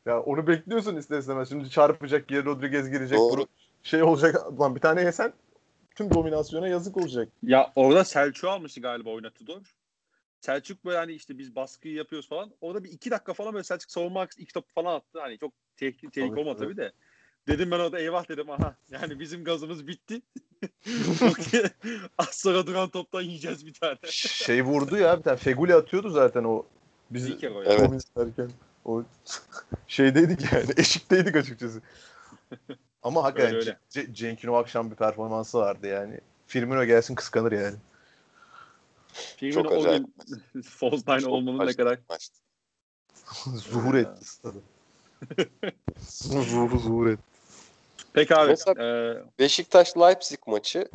[0.05, 1.49] Ya onu bekliyorsun ister istemez.
[1.49, 3.17] Şimdi çarpacak geri Rodriguez girecek.
[3.17, 3.37] Doğru.
[3.37, 3.47] Bunu-
[3.83, 4.59] Şey olacak.
[4.59, 5.33] Lan bir tane yesen
[5.95, 7.29] tüm dominasyona yazık olacak.
[7.43, 9.63] Ya orada Selçuk almıştı galiba oynattı doğru.
[10.41, 12.51] Selçuk böyle hani işte biz baskıyı yapıyoruz falan.
[12.61, 15.19] Orada bir iki dakika falan böyle Selçuk savunma iki top falan attı.
[15.21, 16.75] Hani çok tehlike, tehlike Tabii, olmadı tabii.
[16.75, 16.91] tabii de.
[17.47, 18.75] Dedim ben orada eyvah dedim aha.
[18.89, 20.21] Yani bizim gazımız bitti.
[22.17, 23.97] Az sonra duran toptan yiyeceğiz bir tane.
[24.11, 25.37] Şey vurdu ya bir tane.
[25.37, 26.65] Feguli atıyordu zaten o.
[27.11, 27.63] Biz Bir kere o.
[27.63, 28.03] Evet.
[28.17, 28.51] Derken
[28.85, 29.03] o
[29.87, 31.81] şeydeydik yani eşikteydik açıkçası.
[33.03, 33.77] Ama hakikaten Öyle, öyle.
[33.89, 36.19] C- Cenk'in o akşam bir performansı vardı yani.
[36.47, 37.75] Firmino gelsin kıskanır yani.
[39.13, 40.05] Firmino Çok o acayip.
[40.53, 41.99] gün false nine Çok olmanın ne kadar
[43.45, 44.57] zuhur etti stadı.
[45.99, 47.23] zuhur zuhur etti.
[48.13, 48.49] Peki abi.
[48.49, 50.89] Mesela- e, Beşiktaş Leipzig maçı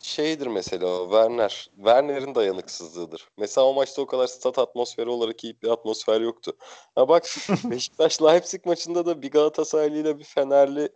[0.00, 1.70] şeydir mesela o Werner.
[1.76, 3.28] Werner'in dayanıksızlığıdır.
[3.38, 6.56] Mesela o maçta o kadar stat atmosferi olarak iyi bir atmosfer yoktu.
[6.94, 7.24] Ha bak
[7.64, 10.88] Beşiktaş Leipzig maçında da bir Galatasaraylı ile bir Fenerli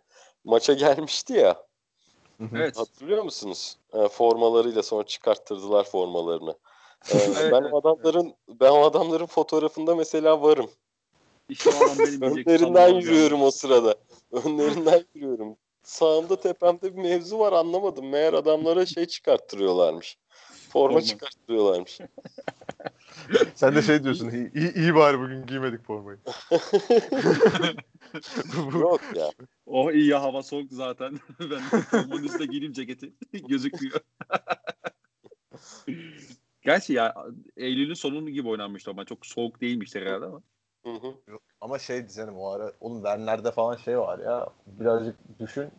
[0.45, 1.65] maça gelmişti ya.
[2.55, 2.77] Evet.
[2.77, 3.77] Hatırlıyor musunuz?
[3.93, 6.51] E, formalarıyla sonra çıkarttırdılar formalarını.
[7.11, 10.69] E, Evet, ben evet, adamların ben o adamların fotoğrafında mesela varım.
[11.49, 13.95] İşte benim Önlerinden yürüyorum o sırada.
[14.31, 15.57] Önlerinden yürüyorum.
[15.83, 18.09] Sağımda tepemde bir mevzu var anlamadım.
[18.09, 20.17] Meğer adamlara şey çıkarttırıyorlarmış.
[20.69, 21.01] Forma.
[21.01, 21.99] çıkarttırıyorlarmış.
[23.55, 24.29] Sen de şey diyorsun.
[24.29, 26.17] iyi, iyi, iyi bari bugün giymedik formayı.
[28.79, 29.29] Yok ya.
[29.65, 31.19] Oh iyi ya hava soğuk zaten.
[31.39, 33.13] ben formanın üstüne giyeyim ceketi.
[33.33, 33.99] Gözükmüyor.
[36.61, 37.15] Gerçi ya
[37.57, 40.41] Eylül'ün sonu gibi oynanmıştı ama çok soğuk değilmişti herhalde ama.
[40.85, 41.15] Hı hı.
[41.61, 42.71] Ama şey diyeceğim o ara.
[42.79, 44.47] Oğlum Werner'de falan şey var ya.
[44.67, 45.69] Birazcık düşün.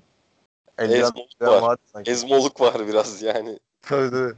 [0.78, 1.62] Ezmoluk var.
[1.62, 1.78] var.
[2.06, 3.58] Ezmoluk var biraz yani.
[3.82, 4.34] Tabii tabii.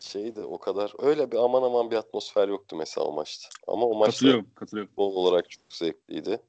[0.00, 3.48] Şey de o kadar öyle bir aman aman bir atmosfer yoktu mesela o maçta.
[3.66, 4.88] Ama o maçta Katılıyorum, katılıyorum.
[4.88, 6.40] futbol olarak çok zevkliydi.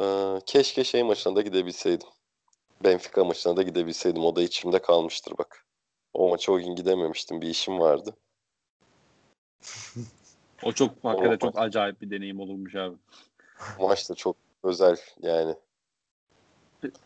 [0.00, 2.08] Ee, keşke şey maçına da gidebilseydim.
[2.84, 4.24] Benfica maçına da gidebilseydim.
[4.24, 5.66] O da içimde kalmıştır bak.
[6.12, 7.40] O maça o gün gidememiştim.
[7.40, 8.16] Bir işim vardı.
[10.62, 11.38] O çok hakikaten Olmaz.
[11.40, 12.96] çok acayip bir deneyim olurmuş abi.
[13.78, 15.54] O maç da çok özel yani.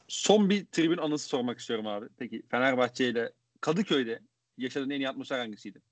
[0.08, 2.06] Son bir tribün anısı sormak istiyorum abi.
[2.18, 4.20] Peki Fenerbahçe ile Kadıköy'de
[4.58, 5.82] yaşadığın en iyi atmosfer hangisiydi?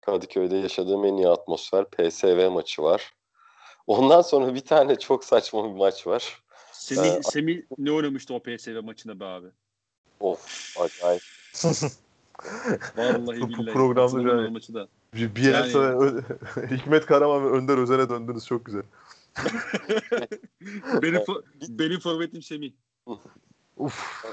[0.00, 3.14] Kadıköy'de yaşadığım en iyi atmosfer PSV maçı var.
[3.86, 6.42] Ondan sonra bir tane çok saçma bir maç var.
[6.72, 9.48] Semih, Ee, Semih ne oynamıştı o PSV maçında be abi?
[10.20, 10.40] Of
[10.76, 11.22] acayip.
[12.96, 13.72] Vallahi Bu billahi.
[13.72, 14.88] programda o maçı da.
[15.14, 15.76] Bir, bir Yani-.
[15.76, 16.22] Ö-
[16.70, 18.82] Hikmet Karaman ve Önder Özen'e döndünüz çok güzel.
[21.02, 21.22] benim,
[21.68, 22.72] benim forvetim Semih.
[23.82, 24.24] Uf.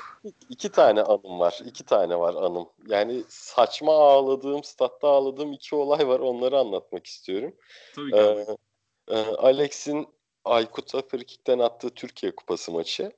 [0.50, 1.60] İki tane anım var.
[1.66, 2.70] İki tane var anım.
[2.88, 6.20] Yani saçma ağladığım, statta ağladığım iki olay var.
[6.20, 7.56] Onları anlatmak istiyorum.
[7.96, 8.18] Tabii ki.
[8.18, 8.46] Ee,
[9.08, 10.08] e, Alex'in
[10.46, 13.12] Aykut'a frikikten attığı Türkiye Kupası maçı.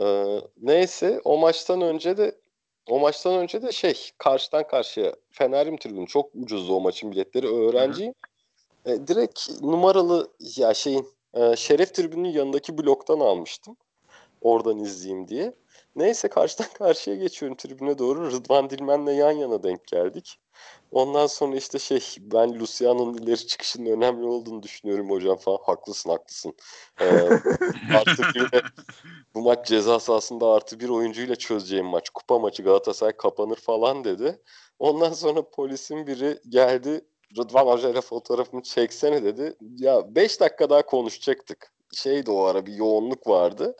[0.00, 2.40] Ee, neyse o maçtan önce de
[2.88, 7.46] o maçtan önce de şey karşıdan karşıya Fenerim tribünü çok ucuzdu o maçın biletleri.
[7.46, 8.14] Öğrenciyim.
[8.86, 13.76] E, direkt numaralı ya şeyin e, Şeref tribünün yanındaki bloktan almıştım.
[14.46, 15.54] Oradan izleyeyim diye.
[15.96, 18.32] Neyse karşıdan karşıya geçiyorum tribüne doğru.
[18.32, 20.38] Rıdvan Dilmen'le yan yana denk geldik.
[20.90, 25.58] Ondan sonra işte şey ben Luciano'nun ileri çıkışının önemli olduğunu düşünüyorum hocam falan.
[25.62, 26.54] Haklısın haklısın.
[27.00, 27.04] Ee,
[27.96, 28.62] artı bir de
[29.34, 32.10] bu maç ceza sahasında artı bir oyuncuyla çözeceğim maç.
[32.10, 34.42] Kupa maçı Galatasaray kapanır falan dedi.
[34.78, 37.00] Ondan sonra polisin biri geldi.
[37.38, 39.56] Rıdvan Hoca ile fotoğrafımı çeksene dedi.
[39.76, 41.72] Ya 5 dakika daha konuşacaktık.
[41.94, 43.76] Şeydi o ara bir yoğunluk vardı.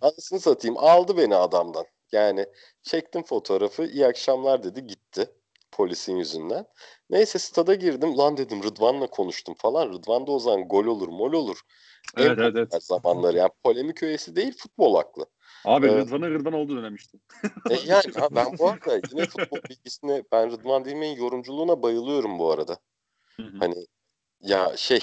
[0.00, 1.84] Anasını satayım aldı beni adamdan.
[2.12, 2.46] Yani
[2.82, 5.30] çektim fotoğrafı iyi akşamlar dedi gitti
[5.72, 6.66] polisin yüzünden.
[7.10, 9.92] Neyse stada girdim lan dedim Rıdvan'la konuştum falan.
[9.92, 11.60] Rıdvan da o zaman gol olur mol olur.
[12.16, 12.84] En Evet evet evet.
[12.84, 15.26] zamanları yani polemik öğesi değil futbol aklı.
[15.64, 16.06] Abi Evet.
[16.06, 17.18] Rıdvan'a Rıdvan oldu dönem işte.
[17.70, 22.78] E yani ben bu arada yine futbol bilgisine ben Rıdvan Dilmen'in yorumculuğuna bayılıyorum bu arada.
[23.36, 23.58] Hı hı.
[23.58, 23.86] Hani
[24.40, 25.00] ya şey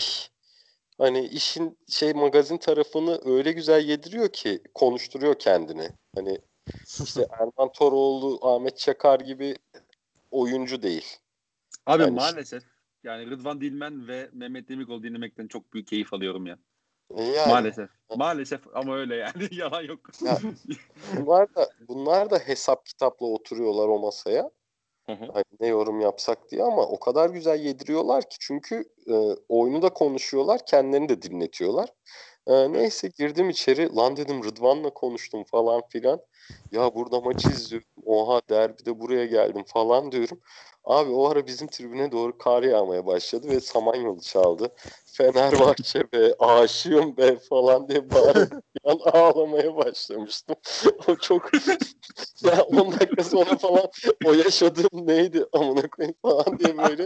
[0.97, 5.89] hani işin şey magazin tarafını öyle güzel yediriyor ki konuşturuyor kendini.
[6.15, 6.41] Hani
[7.03, 9.55] işte Erman Toroğlu, Ahmet Çakar gibi
[10.31, 11.17] oyuncu değil.
[11.85, 12.63] Abi Yani- maalesef
[13.03, 16.57] yani Rıdvan Dilmen ve Mehmet Demirkol dinlemekten çok büyük keyif alıyorum ya.
[17.17, 17.89] E Yani Maalesef.
[18.15, 19.47] Maalesef ama öyle yani.
[19.51, 19.99] Yalan yok.
[20.25, 20.39] Ya.
[21.17, 24.51] bunlar da bunlar da hesap kitapla oturuyorlar o masaya.
[25.09, 25.25] Hı hı.
[25.33, 29.13] Hani ne yorum yapsak diye ama o kadar güzel yediriyorlar ki çünkü e,
[29.49, 31.89] oyunu da konuşuyorlar, kendilerini de dinletiyorlar.
[32.47, 33.95] E, neyse girdim içeri.
[33.95, 36.21] Lan dedim Rıdvan'la konuştum falan filan.
[36.71, 37.87] Ya burada maçı izliyorum.
[38.05, 40.39] Oha derbide buraya geldim falan diyorum.
[40.85, 44.69] Abi o ara bizim tribüne doğru kar yağmaya başladı ve Samanyolu çaldı.
[45.05, 50.55] Fenerbahçe be, aşığım be falan diye bağırıp bir an ağlamaya başlamıştım.
[51.07, 51.51] o çok
[52.43, 53.87] ya 10 dakika sonra falan
[54.25, 57.05] o yaşadığım neydi amına koyayım falan diye böyle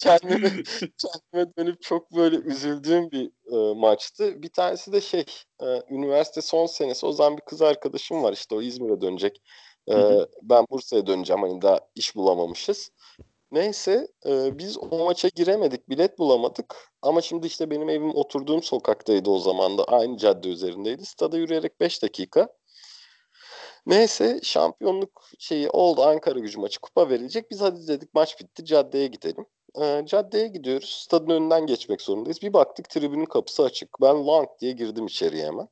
[0.00, 0.50] kendime
[0.98, 4.42] kendime dönüp çok böyle üzüldüğüm bir e, maçtı.
[4.42, 5.24] Bir tanesi de şey
[5.62, 9.42] e, üniversite son senesi o zaman bir kız arkadaşım var işte o İzmir'e dönecek.
[9.90, 9.94] E,
[10.42, 12.90] ben Bursa'ya döneceğim hani daha iş bulamamışız.
[13.52, 19.30] Neyse e, biz o maça giremedik bilet bulamadık ama şimdi işte benim evim oturduğum sokaktaydı
[19.30, 21.06] o zaman da aynı cadde üzerindeydi.
[21.06, 22.48] Stada yürüyerek 5 dakika.
[23.86, 27.50] Neyse şampiyonluk şeyi oldu Ankara gücü maçı kupa verilecek.
[27.50, 29.46] Biz hadi dedik maç bitti caddeye gidelim.
[29.80, 30.90] Ee, caddeye gidiyoruz.
[30.90, 32.42] Stadın önünden geçmek zorundayız.
[32.42, 34.00] Bir baktık tribünün kapısı açık.
[34.02, 35.68] Ben lang diye girdim içeriye hemen.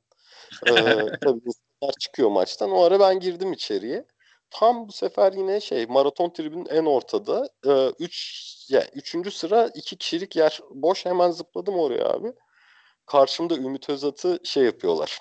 [0.67, 0.71] Ee,
[1.23, 2.71] tabii insanlar çıkıyor maçtan.
[2.71, 4.05] O ara ben girdim içeriye.
[4.51, 7.49] Tam bu sefer yine şey maraton tribünün en ortada.
[7.67, 11.05] Ee, üç, yani üçüncü sıra iki kişilik yer boş.
[11.05, 12.33] Hemen zıpladım oraya abi.
[13.05, 15.19] Karşımda Ümit Özat'ı şey yapıyorlar.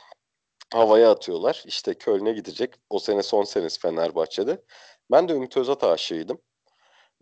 [0.73, 1.63] Havaya atıyorlar.
[1.67, 2.75] İşte Köln'e gidecek.
[2.91, 4.63] O sene son senesi Fenerbahçe'de.
[5.11, 6.39] Ben de Ümit Özat aşığıydım.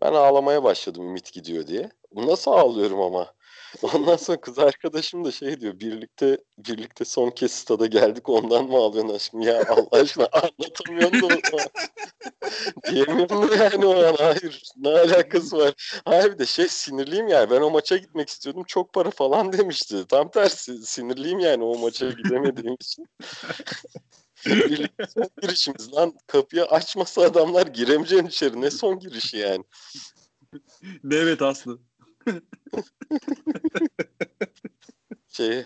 [0.00, 1.90] Ben ağlamaya başladım Ümit gidiyor diye.
[2.14, 3.34] Nasıl ağlıyorum ama?
[3.94, 5.80] Ondan sonra kız arkadaşım da şey diyor.
[5.80, 9.40] Birlikte birlikte son kez stada geldik ondan mı ağlıyorsun aşkım?
[9.40, 11.68] Ya Allah aşkına anlatamıyorum da.
[12.90, 14.14] Diyemiyorum da yani o an.
[14.18, 14.62] Hayır.
[14.76, 16.00] Ne alakası var?
[16.04, 17.50] Hayır bir de şey sinirliyim yani.
[17.50, 18.64] Ben o maça gitmek istiyordum.
[18.66, 20.06] Çok para falan demişti.
[20.08, 23.06] Tam tersi sinirliyim yani o maça gidemediğim için.
[24.46, 26.14] Birlikte son girişimiz lan.
[26.26, 28.60] Kapıyı açmasa adamlar giremeyeceğin içeri.
[28.60, 29.64] Ne son girişi yani?
[31.10, 31.78] Evet Aslı.
[35.28, 35.64] Şey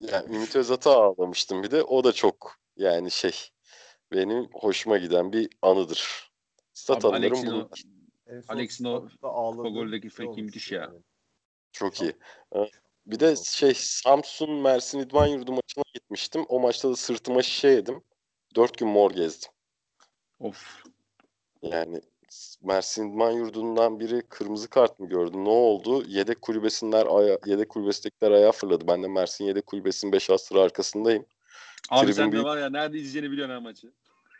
[0.00, 1.82] yani Ümit Özat'a ağlamıştım bir de.
[1.82, 3.50] O da çok yani şey
[4.12, 6.30] benim hoşuma giden bir anıdır.
[6.72, 7.70] Stat Abi anılarım bu.
[8.48, 10.92] Alex'in o o goldeki friki müthiş ya.
[11.72, 12.16] Çok iyi.
[13.08, 16.44] Bir de şey Samsun Mersin İdman Yurdu maçına gitmiştim.
[16.48, 18.02] O maçta da sırtıma şişe yedim.
[18.56, 19.50] Dört gün mor gezdim.
[20.40, 20.82] Of.
[21.62, 22.00] Yani
[22.62, 25.44] Mersin İdman Yurdu'ndan biri kırmızı kart mı gördü?
[25.44, 26.04] Ne oldu?
[26.06, 28.88] Yedek kulübesinler aya, yedek kulübesindekiler ayağa fırladı.
[28.88, 31.26] Ben de Mersin yedek kulübesinin 5 sıra arkasındayım.
[31.90, 32.44] Abi Tribün sen de büyük.
[32.44, 33.92] var ya nerede izleyeceğini biliyorsun ha maçı.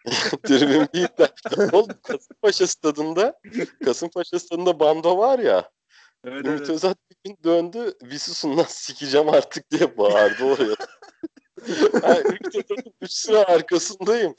[0.43, 1.29] Tribün büyük de.
[1.73, 3.41] Oğlum Kasımpaşa stadında
[3.85, 5.71] Kasımpaşa stadında bando var ya.
[6.25, 6.71] Evet Ümit evet.
[6.71, 7.95] Özat bir gün döndü.
[8.03, 10.77] Visusun'dan sikeceğim artık diye bağırdı oraya.
[12.03, 14.35] Ha, Ümit Özat'ın 3 sıra arkasındayım.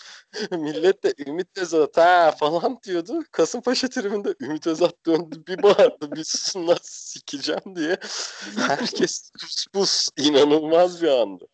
[0.52, 3.24] Millet de Ümit Özat ha falan diyordu.
[3.32, 6.10] Kasımpaşa tribünde Ümit Özat döndü bir bağırdı.
[6.18, 7.98] Visusun'dan sikeceğim diye.
[8.58, 10.10] Herkes pus pus.
[10.18, 11.46] inanılmaz bir andı.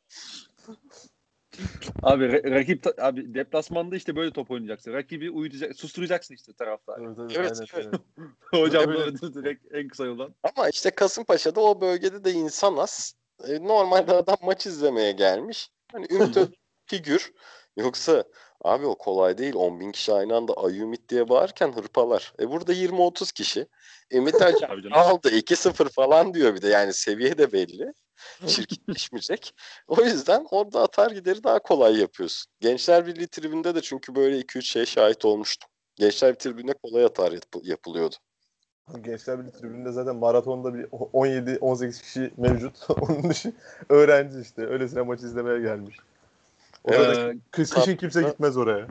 [2.04, 4.94] Abi ra- rakip ta- abi deplasmanda işte böyle top oynayacaksın.
[4.94, 7.00] Rakibi uyutacak, susturacaksın işte taraftar.
[7.02, 8.02] Evet, evet, Evet, evet.
[8.52, 8.90] Hocam
[9.34, 10.36] direkt en kısa yoldan.
[10.44, 13.16] Ama işte Kasımpaşa'da o bölgede de insan az.
[13.48, 15.70] E, normalde adam maç izlemeye gelmiş.
[15.92, 16.38] Hani Ümit
[16.86, 17.34] figür.
[17.78, 18.24] Yoksa
[18.66, 19.56] abi o kolay değil.
[19.56, 22.34] 10 bin kişi aynı anda ay Ümit diye bağırırken hırpalar.
[22.40, 23.68] E burada 20-30 kişi.
[24.12, 24.94] Ümit canım.
[24.94, 26.68] aldı 2-0 falan diyor bir de.
[26.68, 27.94] Yani seviye de belli.
[28.48, 29.54] Çirkinleşmeyecek.
[29.88, 32.52] O yüzden orada atar gideri daha kolay yapıyorsun.
[32.60, 35.70] Gençler Birliği tribünde de çünkü böyle 2-3 şeye şahit olmuştum.
[35.96, 38.16] Gençler Birliği tribünde kolay atar yap- yapılıyordu.
[39.02, 42.90] Gençler Birliği tribününde zaten maratonda bir 17-18 kişi mevcut.
[43.02, 43.54] Onun dışı
[43.90, 44.62] öğrenci işte.
[44.68, 45.98] Öylesine maç izlemeye gelmiş.
[46.88, 48.88] Da Ee, kış, kışın kimse gitmez oraya.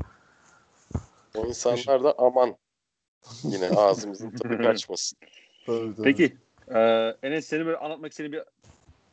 [1.35, 2.57] O insanlar da aman
[3.45, 5.19] yine ağzımızın tadı kaçmasın.
[5.66, 6.03] Tabii, tabii.
[6.03, 6.37] Peki.
[6.75, 8.43] Ee, Enes seni böyle anlatmak istediğin bir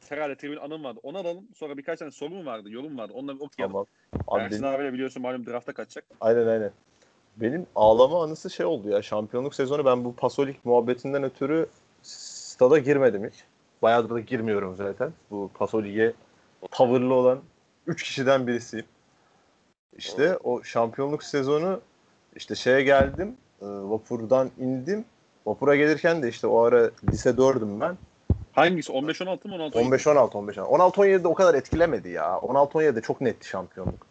[0.09, 0.99] herhalde tribün anın vardı.
[1.03, 1.47] Onu alalım.
[1.55, 3.13] Sonra birkaç tane sorun vardı, yorum vardı.
[3.15, 3.73] Onları bir okuyalım.
[3.73, 3.85] Tamam.
[4.27, 6.05] Abi Ersin benim- abiyle biliyorsun malum drafta kaçacak.
[6.21, 6.71] aynen aynen.
[7.37, 9.01] Benim ağlama anısı şey oldu ya.
[9.01, 11.67] Şampiyonluk sezonu ben bu Pasolik muhabbetinden ötürü
[12.03, 13.43] stada girmedim hiç.
[13.81, 15.13] Bayağıdır da girmiyorum zaten.
[15.31, 16.13] Bu Pasolik'e
[16.71, 17.41] tavırlı olan
[17.87, 18.85] 3 kişiden birisiyim.
[19.97, 21.81] İşte o şampiyonluk sezonu
[22.35, 23.37] işte şeye geldim.
[23.61, 25.05] e, Vapurdan indim.
[25.45, 27.97] Vapura gelirken de işte o ara lise 4'üm ben.
[28.53, 28.91] Hangisi?
[28.91, 32.25] 15-16 mı 16 15-16 15 16-17'de o kadar etkilemedi ya.
[32.25, 34.07] 16-17'de çok netti şampiyonluk.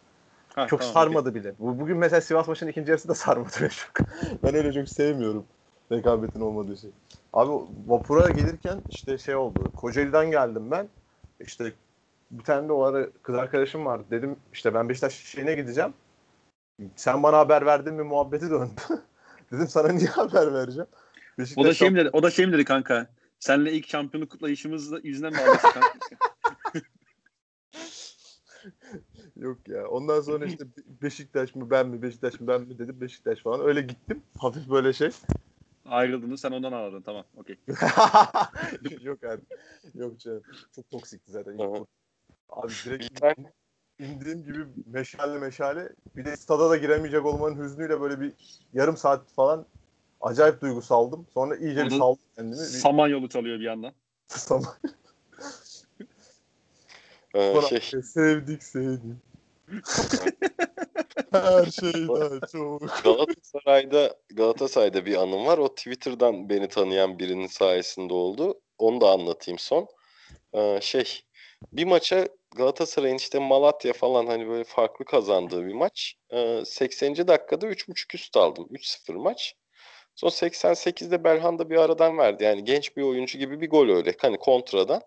[0.55, 1.53] Ha, Çok tamam, sarmadı bile.
[1.59, 4.07] Bu, bugün mesela Sivas maçının ikinci yarısı da sarmadı beni çok.
[4.43, 5.45] ben öyle çok sevmiyorum
[5.91, 6.89] rekabetin olmadığı şey.
[7.33, 7.51] Abi
[7.87, 9.71] vapura gelirken işte şey oldu.
[9.75, 10.89] Kocaeli'den geldim ben.
[11.39, 11.73] İşte
[12.31, 14.05] bir tane de o ara kız arkadaşım vardı.
[14.11, 15.93] Dedim işte ben Beşiktaş şeyine gideceğim.
[16.95, 18.81] Sen bana haber verdin mi muhabbeti döndü.
[19.51, 20.89] Dedim sana niye haber vereceğim?
[21.55, 22.09] O da şey mi dedi?
[22.13, 23.07] O da şey mi dedi kanka?
[23.39, 25.81] Senle ilk şampiyonluk kutlayışımız yüzünden mi aldık kanka?
[29.35, 29.87] Yok ya.
[29.87, 30.65] Ondan sonra işte
[31.01, 33.61] Beşiktaş mı ben mi Beşiktaş mı ben mi dedim Beşiktaş falan.
[33.67, 34.23] Öyle gittim.
[34.37, 35.09] Hafif böyle şey.
[35.85, 37.55] Ayrıldınız sen ondan ağladın tamam okey.
[39.01, 39.41] Yok abi.
[39.93, 40.43] Yok canım.
[40.75, 41.57] Çok toksikti zaten.
[42.51, 43.53] Abi direkt tane
[43.99, 45.89] indiğim gibi meşale meşale.
[46.15, 48.33] Bir de stada da giremeyecek olmanın hüznüyle böyle bir
[48.73, 49.65] yarım saat falan
[50.21, 51.27] acayip duygusaldım.
[51.33, 52.53] Sonra iyice bir saldım kendimi.
[52.53, 53.93] Bir Samanyolu çalıyor bir yandan.
[54.27, 54.77] sama-
[57.35, 59.17] e, Sonra şey sevdik sevdik.
[61.31, 63.03] Her şeyden çok.
[63.03, 65.57] Galatasaray'da Galatasaray'da bir anım var.
[65.57, 68.61] O Twitter'dan beni tanıyan birinin sayesinde oldu.
[68.77, 69.87] Onu da anlatayım son.
[70.53, 71.21] Ee, şey
[71.73, 76.15] bir maça Galatasaray'ın işte Malatya falan hani böyle farklı kazandığı bir maç.
[76.29, 77.27] Ee, 80.
[77.27, 78.67] dakikada 3.5 üst aldım.
[78.71, 79.55] 3-0 maç.
[80.15, 82.43] Son 88'de Belhanda bir aradan verdi.
[82.43, 84.15] Yani genç bir oyuncu gibi bir gol öyle.
[84.21, 85.01] Hani kontradan.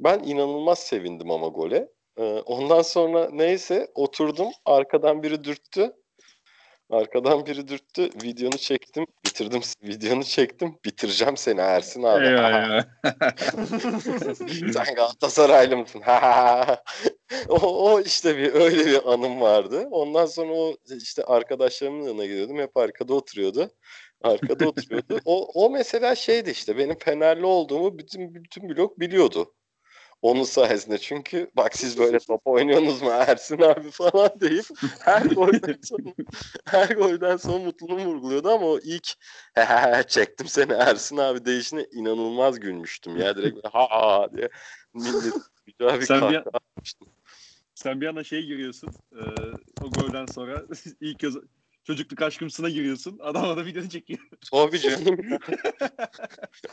[0.00, 1.88] Ben inanılmaz sevindim ama gole.
[2.18, 4.48] Ee, ondan sonra neyse oturdum.
[4.64, 5.92] Arkadan biri dürttü.
[6.92, 8.10] Arkadan biri dürttü.
[8.22, 9.06] Videonu çektim.
[9.26, 9.60] Bitirdim.
[9.82, 10.78] Videonu çektim.
[10.84, 12.26] Bitireceğim seni Ersin abi.
[12.26, 12.84] Eyvah.
[14.72, 16.02] Sen Galatasaraylı mısın?
[17.48, 19.88] o, o işte bir öyle bir anım vardı.
[19.90, 22.58] Ondan sonra o işte arkadaşlarımın yanına gidiyordum.
[22.58, 23.70] Hep arkada oturuyordu.
[24.22, 25.20] Arkada oturuyordu.
[25.24, 29.54] O, o mesela şeydi işte benim Fenerli olduğumu bütün bütün blok biliyordu.
[30.22, 34.64] Onun sayesinde çünkü bak siz böyle top oynuyorsunuz mu Ersin abi falan deyip
[35.00, 36.14] her golden sonra
[36.64, 39.08] her golden sonra mutluluğumu vurguluyordu ama o ilk
[40.08, 44.48] çektim seni Ersin abi değişine inanılmaz gülmüştüm ya direkt ha ha diye
[44.94, 45.34] millet
[45.78, 47.08] güzel bir Sen bir- atmıştım.
[47.74, 48.90] Sen bir anda şeye giriyorsun.
[49.12, 49.20] E,
[49.84, 50.62] o golden sonra
[51.00, 51.36] ilk kez
[51.84, 53.18] çocukluk aşkımsına giriyorsun.
[53.22, 54.18] Adam orada videonu çekiyor.
[54.50, 55.18] Tabii canım.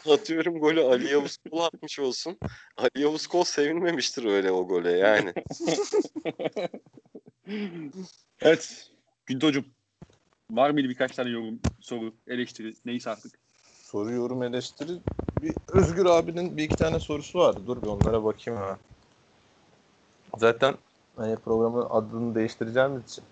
[0.10, 2.38] Atıyorum golü Ali Yavuz Kol atmış olsun.
[2.78, 5.34] Ali Yavuz Kol sevinmemiştir öyle o gole yani.
[8.42, 8.92] evet.
[9.26, 9.66] Güntocuğum.
[10.52, 13.40] Var mıydı birkaç tane yorum, soru, eleştiri neyse artık?
[13.84, 14.92] Soru, yorum, eleştiri.
[15.42, 17.60] Bir Özgür abinin bir iki tane sorusu vardı.
[17.68, 18.78] Dur bir onlara bakayım ha.
[20.38, 20.76] Zaten
[21.16, 23.24] hani programın adını değiştireceğimiz için.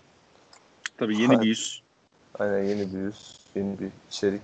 [0.98, 1.82] Tabii yeni bir yüz.
[2.38, 4.42] Aynen yeni bir yüz, yeni bir içerik.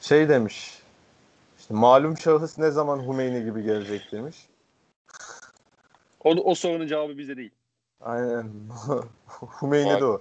[0.00, 0.82] Şey demiş.
[1.58, 4.36] İşte malum şahıs ne zaman Hümeyni gibi gelecek demiş.
[6.24, 7.50] O, o sorunun cevabı bizde değil.
[8.00, 8.50] Aynen.
[9.62, 10.20] Hümeyni de o.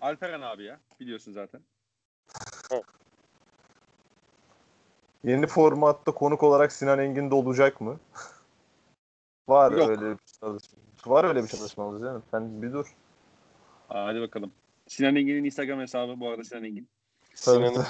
[0.00, 0.80] Alperen abi ya.
[1.00, 1.60] Biliyorsun zaten.
[5.24, 8.00] Yeni formatta konuk olarak Sinan Engin de olacak mı?
[9.48, 9.90] Var Yok.
[9.90, 10.78] öyle bir çalışma.
[11.06, 12.22] Var öyle bir çalışmamız değil mi?
[12.30, 12.94] Sen bir dur.
[13.90, 14.52] Aa, hadi bakalım.
[14.86, 16.88] Sinan Engin'in Instagram hesabı bu arada Sinan Engin.
[17.34, 17.84] Sinan,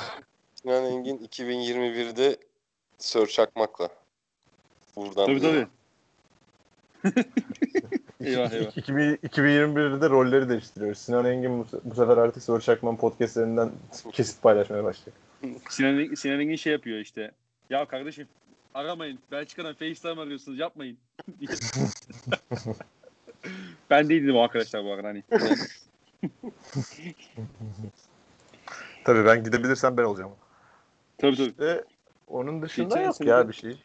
[0.55, 2.37] Sinan Engin 2021'de
[2.99, 3.89] Sör Çakmak'la.
[4.97, 5.67] Buradan Tabii tabii.
[8.21, 8.77] Eyvah, eyvah.
[8.77, 10.99] 2000 2021'de rolleri değiştiriyoruz.
[10.99, 13.73] Sinan Engin bu, bu sefer artık Soru Çakman podcastlerinden
[14.13, 15.15] kesit paylaşmaya başlayacak.
[15.69, 17.31] Sinan, Sinan Engin şey yapıyor işte.
[17.71, 18.29] Ya kardeşim
[18.75, 19.19] aramayın.
[19.33, 20.99] Belçika'dan FaceTime arıyorsunuz yapmayın.
[23.95, 25.23] ben değildim o arkadaşlar bu arada hani.
[29.05, 30.33] Tabii ben gidebilirsem ben olacağım.
[31.19, 31.55] tabii tabii.
[31.59, 31.85] Ve
[32.27, 33.77] onun dışında Geçen yok sene- ya bir şey.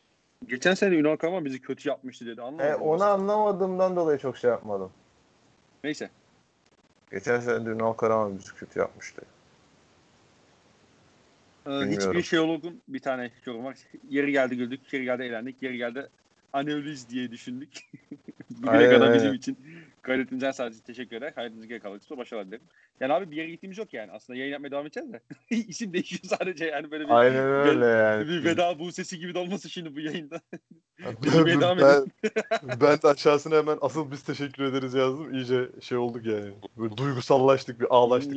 [0.46, 2.42] Geçen sene Ünal Karaman bizi kötü yapmıştı dedi.
[2.42, 2.70] Anlamadım.
[2.72, 4.92] E, onu anlamadığımdan dolayı çok şey yapmadım.
[5.84, 6.10] Neyse.
[7.12, 9.22] Geçen sene de Ünal Karaman bizi kötü yapmıştı.
[11.68, 11.92] Ee, Bilmiyorum.
[12.12, 13.78] hiçbir şeyologun bir tane yorum var.
[14.10, 16.10] Yeri geldi güldük, yeri geldi eğlendik, yeri geldi
[16.54, 17.70] analiz diye düşündük.
[18.50, 19.16] Bugüne Aynen, kadar aynen.
[19.16, 19.58] bizim için
[20.04, 21.32] gayretinizden sadece teşekkür eder.
[21.36, 22.64] Hayatınızı geri kısmı başarılar dilerim.
[23.00, 24.12] Yani abi bir yere gittiğimiz yok yani.
[24.12, 25.22] Aslında yayın yapmaya devam edeceğiz de.
[25.50, 28.28] İsim değişiyor sadece yani böyle bir, Aynen öyle yani.
[28.28, 30.42] bir veda bu sesi gibi de olması şimdi bu yayında.
[31.00, 32.06] ben, devam ben,
[32.82, 35.34] ben de aşağısına hemen asıl biz teşekkür ederiz yazdım.
[35.34, 36.54] İyice şey olduk yani.
[36.78, 38.36] Böyle duygusallaştık, bir ağlaştık.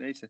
[0.00, 0.28] Neyse.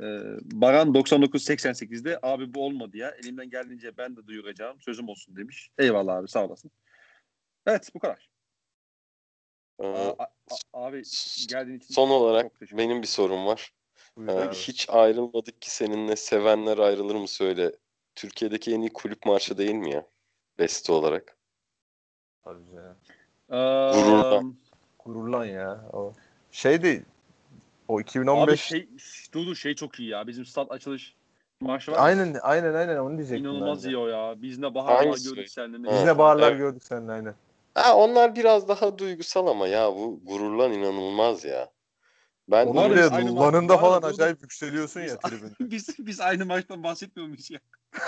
[0.00, 0.04] Ee,
[0.42, 3.10] Baran 9988'de abi bu olmadı ya.
[3.10, 4.80] Elimden geldiğince ben de duyuracağım.
[4.80, 5.70] Sözüm olsun demiş.
[5.78, 6.70] Eyvallah abi sağ olasın.
[7.66, 8.35] Evet bu kadar.
[9.80, 11.02] Ee, Aa, a- a- abi
[11.48, 13.72] geldiğin için Son olarak benim bir sorum var.
[14.16, 14.54] Buyur Ee, abi.
[14.54, 17.72] hiç ayrılmadık ki seninle sevenler ayrılır mı söyle.
[18.14, 20.06] Türkiye'deki en iyi kulüp marşı değil mi ya?
[20.58, 21.36] Beste olarak.
[22.44, 22.96] Tabii canım.
[23.48, 24.56] Gururlan.
[25.04, 25.84] Gururlan ya.
[25.92, 26.12] O.
[26.50, 27.02] Şey değil.
[27.88, 28.88] O Abi 2015 şey,
[29.32, 30.26] dur dur şey çok iyi ya.
[30.26, 31.14] Bizim stat açılış
[31.60, 31.98] marşı var.
[32.00, 33.44] Aynen aynen aynen onu diyecektim.
[33.44, 34.42] İnanılmaz iyi o ya.
[34.42, 35.34] Biz ne baharlar Hangisi?
[35.34, 35.90] gördük seninle.
[35.90, 36.58] Biz ne bağırlar Evet.
[36.58, 37.34] gördük seninle aynen.
[37.76, 41.72] Ha, onlar biraz daha duygusal ama ya bu gururlan inanılmaz ya.
[42.48, 44.08] Ben bile ya, lanında var ya, falan dur.
[44.08, 45.54] acayip yükseliyorsun Biz- ya tribünde.
[45.70, 47.60] biz biz aynı maçtan bahsetmiyor muyuz ya?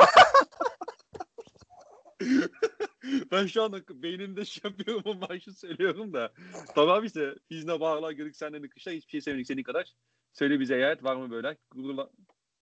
[3.33, 6.33] ben şu anda beynimde şey yapıyorum o maçı söylüyorum da.
[6.75, 9.95] Tamam işte biz ne bağırlar gördük senden de kışla hiçbir şey sevmedik senin kadar.
[10.33, 11.57] Söyle bize evet var mı böyle?
[11.71, 12.11] Gururla...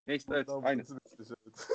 [0.07, 0.83] Neyse evet aynı.
[0.89, 1.69] burası da işte, evet.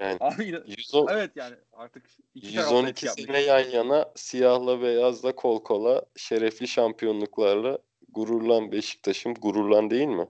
[0.00, 3.24] Yani Abi yine- 110, evet yani artık iki tarafta etki 112 yapmış.
[3.26, 7.78] sene yan yana siyahla beyazla kol kola şerefli şampiyonluklarla
[8.08, 10.28] gururlan Beşiktaş'ım gururlan değil mi?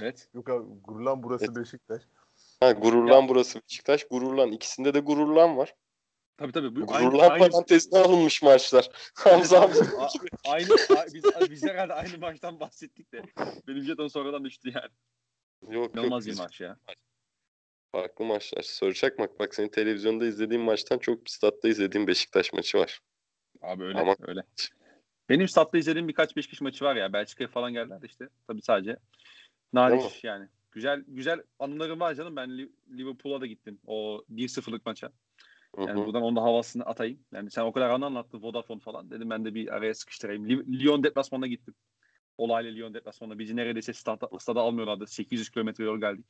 [0.00, 0.28] Evet.
[0.34, 2.02] Yok abi Gururlan burası Beşiktaş.
[2.60, 5.74] Ha gururlan burası Beşiktaş gururlan ikisinde de gururlan var.
[6.36, 6.76] Tabii tabii.
[6.76, 8.90] Bu Gururlan parantezine alınmış maçlar.
[9.14, 9.84] Hamza Hamza.
[9.98, 10.08] A-
[10.52, 10.68] aynı
[11.14, 13.22] biz, biz herhalde aynı maçtan bahsettik de
[13.68, 14.90] benim jeton sonradan düştü yani.
[15.62, 15.94] Yok yok.
[15.94, 16.76] İnanılmaz iyi biz maç ya.
[17.92, 18.62] Farklı maçlar.
[18.62, 23.00] Soracak bak bak senin televizyonda izlediğin maçtan çok statta izlediğim Beşiktaş maçı var.
[23.62, 24.42] Abi öyle Ama- öyle.
[25.28, 27.12] Benim statta izlediğim birkaç Beşiktaş maçı var ya.
[27.12, 28.28] Belçika'ya falan geldiler de işte.
[28.46, 28.96] Tabii sadece
[29.72, 30.48] nadir yani.
[30.70, 32.36] Güzel güzel anılarım var canım.
[32.36, 33.78] Ben Li- Liverpool'a da gittim.
[33.86, 35.12] O 1-0'lık maça.
[35.78, 36.06] Yani Hı hı.
[36.06, 37.20] buradan onun da havasını atayım.
[37.32, 39.10] Yani sen o kadar anı anlattın Vodafone falan.
[39.10, 40.48] Dedim ben de bir araya sıkıştırayım.
[40.48, 41.74] Lyon deplasmanına gittim.
[42.38, 43.38] Olaylı Lyon deplasmanına.
[43.38, 45.06] Bizi neredeyse stada, stada almıyorlardı.
[45.06, 46.26] 800 kilometre yol geldik.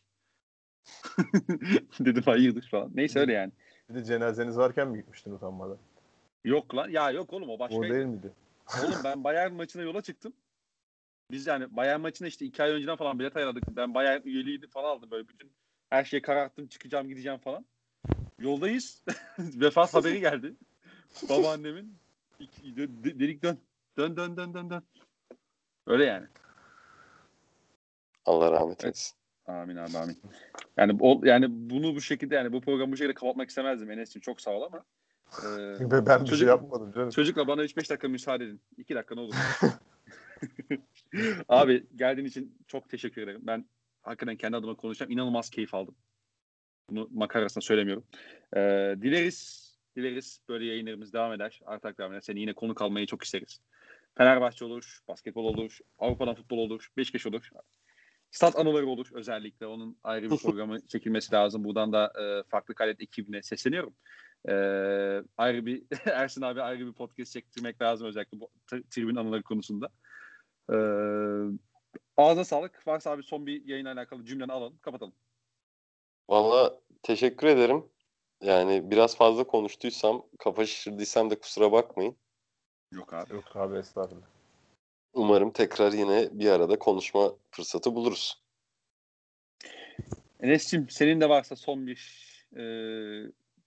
[2.00, 2.90] Dedim hayırdır falan.
[2.94, 3.52] Neyse öyle yani.
[3.88, 5.78] Bir de cenazeniz varken mi gitmiştin utanmadan?
[6.44, 6.88] Yok lan.
[6.88, 7.82] Ya yok oğlum o O başka.
[7.82, 8.32] değil miydi?
[8.84, 10.32] Oğlum ben Bayern maçına yola çıktım.
[11.30, 13.64] Biz yani Bayern maçına işte iki ay önceden falan bilet ayarladık.
[13.68, 15.52] Ben Bayern üyeliğini falan aldım böyle bütün.
[15.90, 17.66] Her şeyi kararttım çıkacağım gideceğim falan.
[18.38, 19.02] Yoldayız.
[19.38, 20.54] Vefat haberi geldi.
[21.28, 21.98] Babaannemin.
[22.40, 23.58] İki- dö- de- Dedik dön.
[23.96, 24.82] Dön dön dön dön dön.
[25.86, 26.26] Öyle yani.
[28.24, 29.21] Allah rahmet eylesin.
[29.46, 30.16] Amin abi amin.
[30.76, 34.40] Yani o, yani bunu bu şekilde yani bu programı bu şekilde kapatmak istemezdim Enes'ciğim çok
[34.40, 34.84] sağ ol ama.
[35.42, 35.46] e,
[35.90, 37.10] Ve ben bir çocuk- şey yapmadım canım.
[37.10, 38.60] Çocukla bana 3-5 dakika müsaade edin.
[38.76, 39.34] 2 dakika ne olur.
[41.48, 43.40] Abi geldiğin için çok teşekkür ederim.
[43.44, 43.64] Ben
[44.02, 45.12] hakikaten kendi adıma konuşacağım.
[45.12, 45.94] İnanılmaz keyif aldım.
[46.90, 48.04] Bunu makarasına söylemiyorum.
[48.56, 49.62] Ee, dileriz
[49.96, 51.60] dileriz böyle yayınlarımız devam eder.
[51.66, 52.20] Artak devam eder.
[52.20, 53.60] Seni yine konuk almayı çok isteriz.
[54.14, 57.50] Fenerbahçe olur, basketbol olur, Avrupa'dan futbol olur, Beşiktaş olur.
[58.32, 59.66] Stat anıları olur özellikle.
[59.66, 61.64] Onun ayrı bir programı çekilmesi lazım.
[61.64, 63.94] Buradan da e, farklı kalet ekibine sesleniyorum.
[64.48, 64.54] E,
[65.36, 69.88] ayrı bir Ersin abi ayrı bir podcast çektirmek lazım özellikle bu tri- tribün anıları konusunda.
[70.70, 70.76] E,
[72.16, 72.86] ağzına sağlık.
[72.86, 74.78] Varsa abi son bir yayınla alakalı cümleni alalım.
[74.82, 75.14] Kapatalım.
[76.28, 77.84] Valla teşekkür ederim.
[78.40, 82.16] Yani biraz fazla konuştuysam, kafa şişirdiysem de kusura bakmayın.
[82.92, 83.34] Yok abi.
[83.34, 84.26] Yok abi estağfurullah.
[85.14, 88.42] Umarım tekrar yine bir arada konuşma fırsatı buluruz.
[90.40, 91.98] Enes'cim senin de varsa son bir
[92.56, 92.62] e,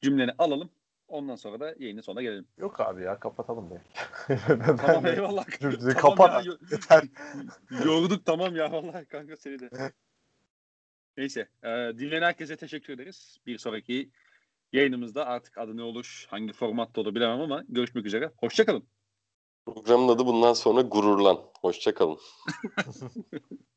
[0.01, 0.69] cümleni alalım.
[1.07, 2.47] Ondan sonra da yayının sonuna gelelim.
[2.57, 3.81] Yok abi ya kapatalım be.
[4.77, 5.45] Tamam de- eyvallah.
[5.61, 7.03] Dur, Tamam kapat ya, yeter.
[7.85, 9.69] Yorduk tamam ya vallahi kanka seni de.
[11.17, 13.38] Neyse e, dinleyen herkese teşekkür ederiz.
[13.45, 14.09] Bir sonraki
[14.73, 18.31] yayınımızda artık adı ne olur, hangi formatta olur bilemem ama görüşmek üzere.
[18.38, 18.88] Hoşçakalın.
[19.66, 21.40] Programın adı bundan sonra Gururlan.
[21.62, 22.20] Hoşça kalın.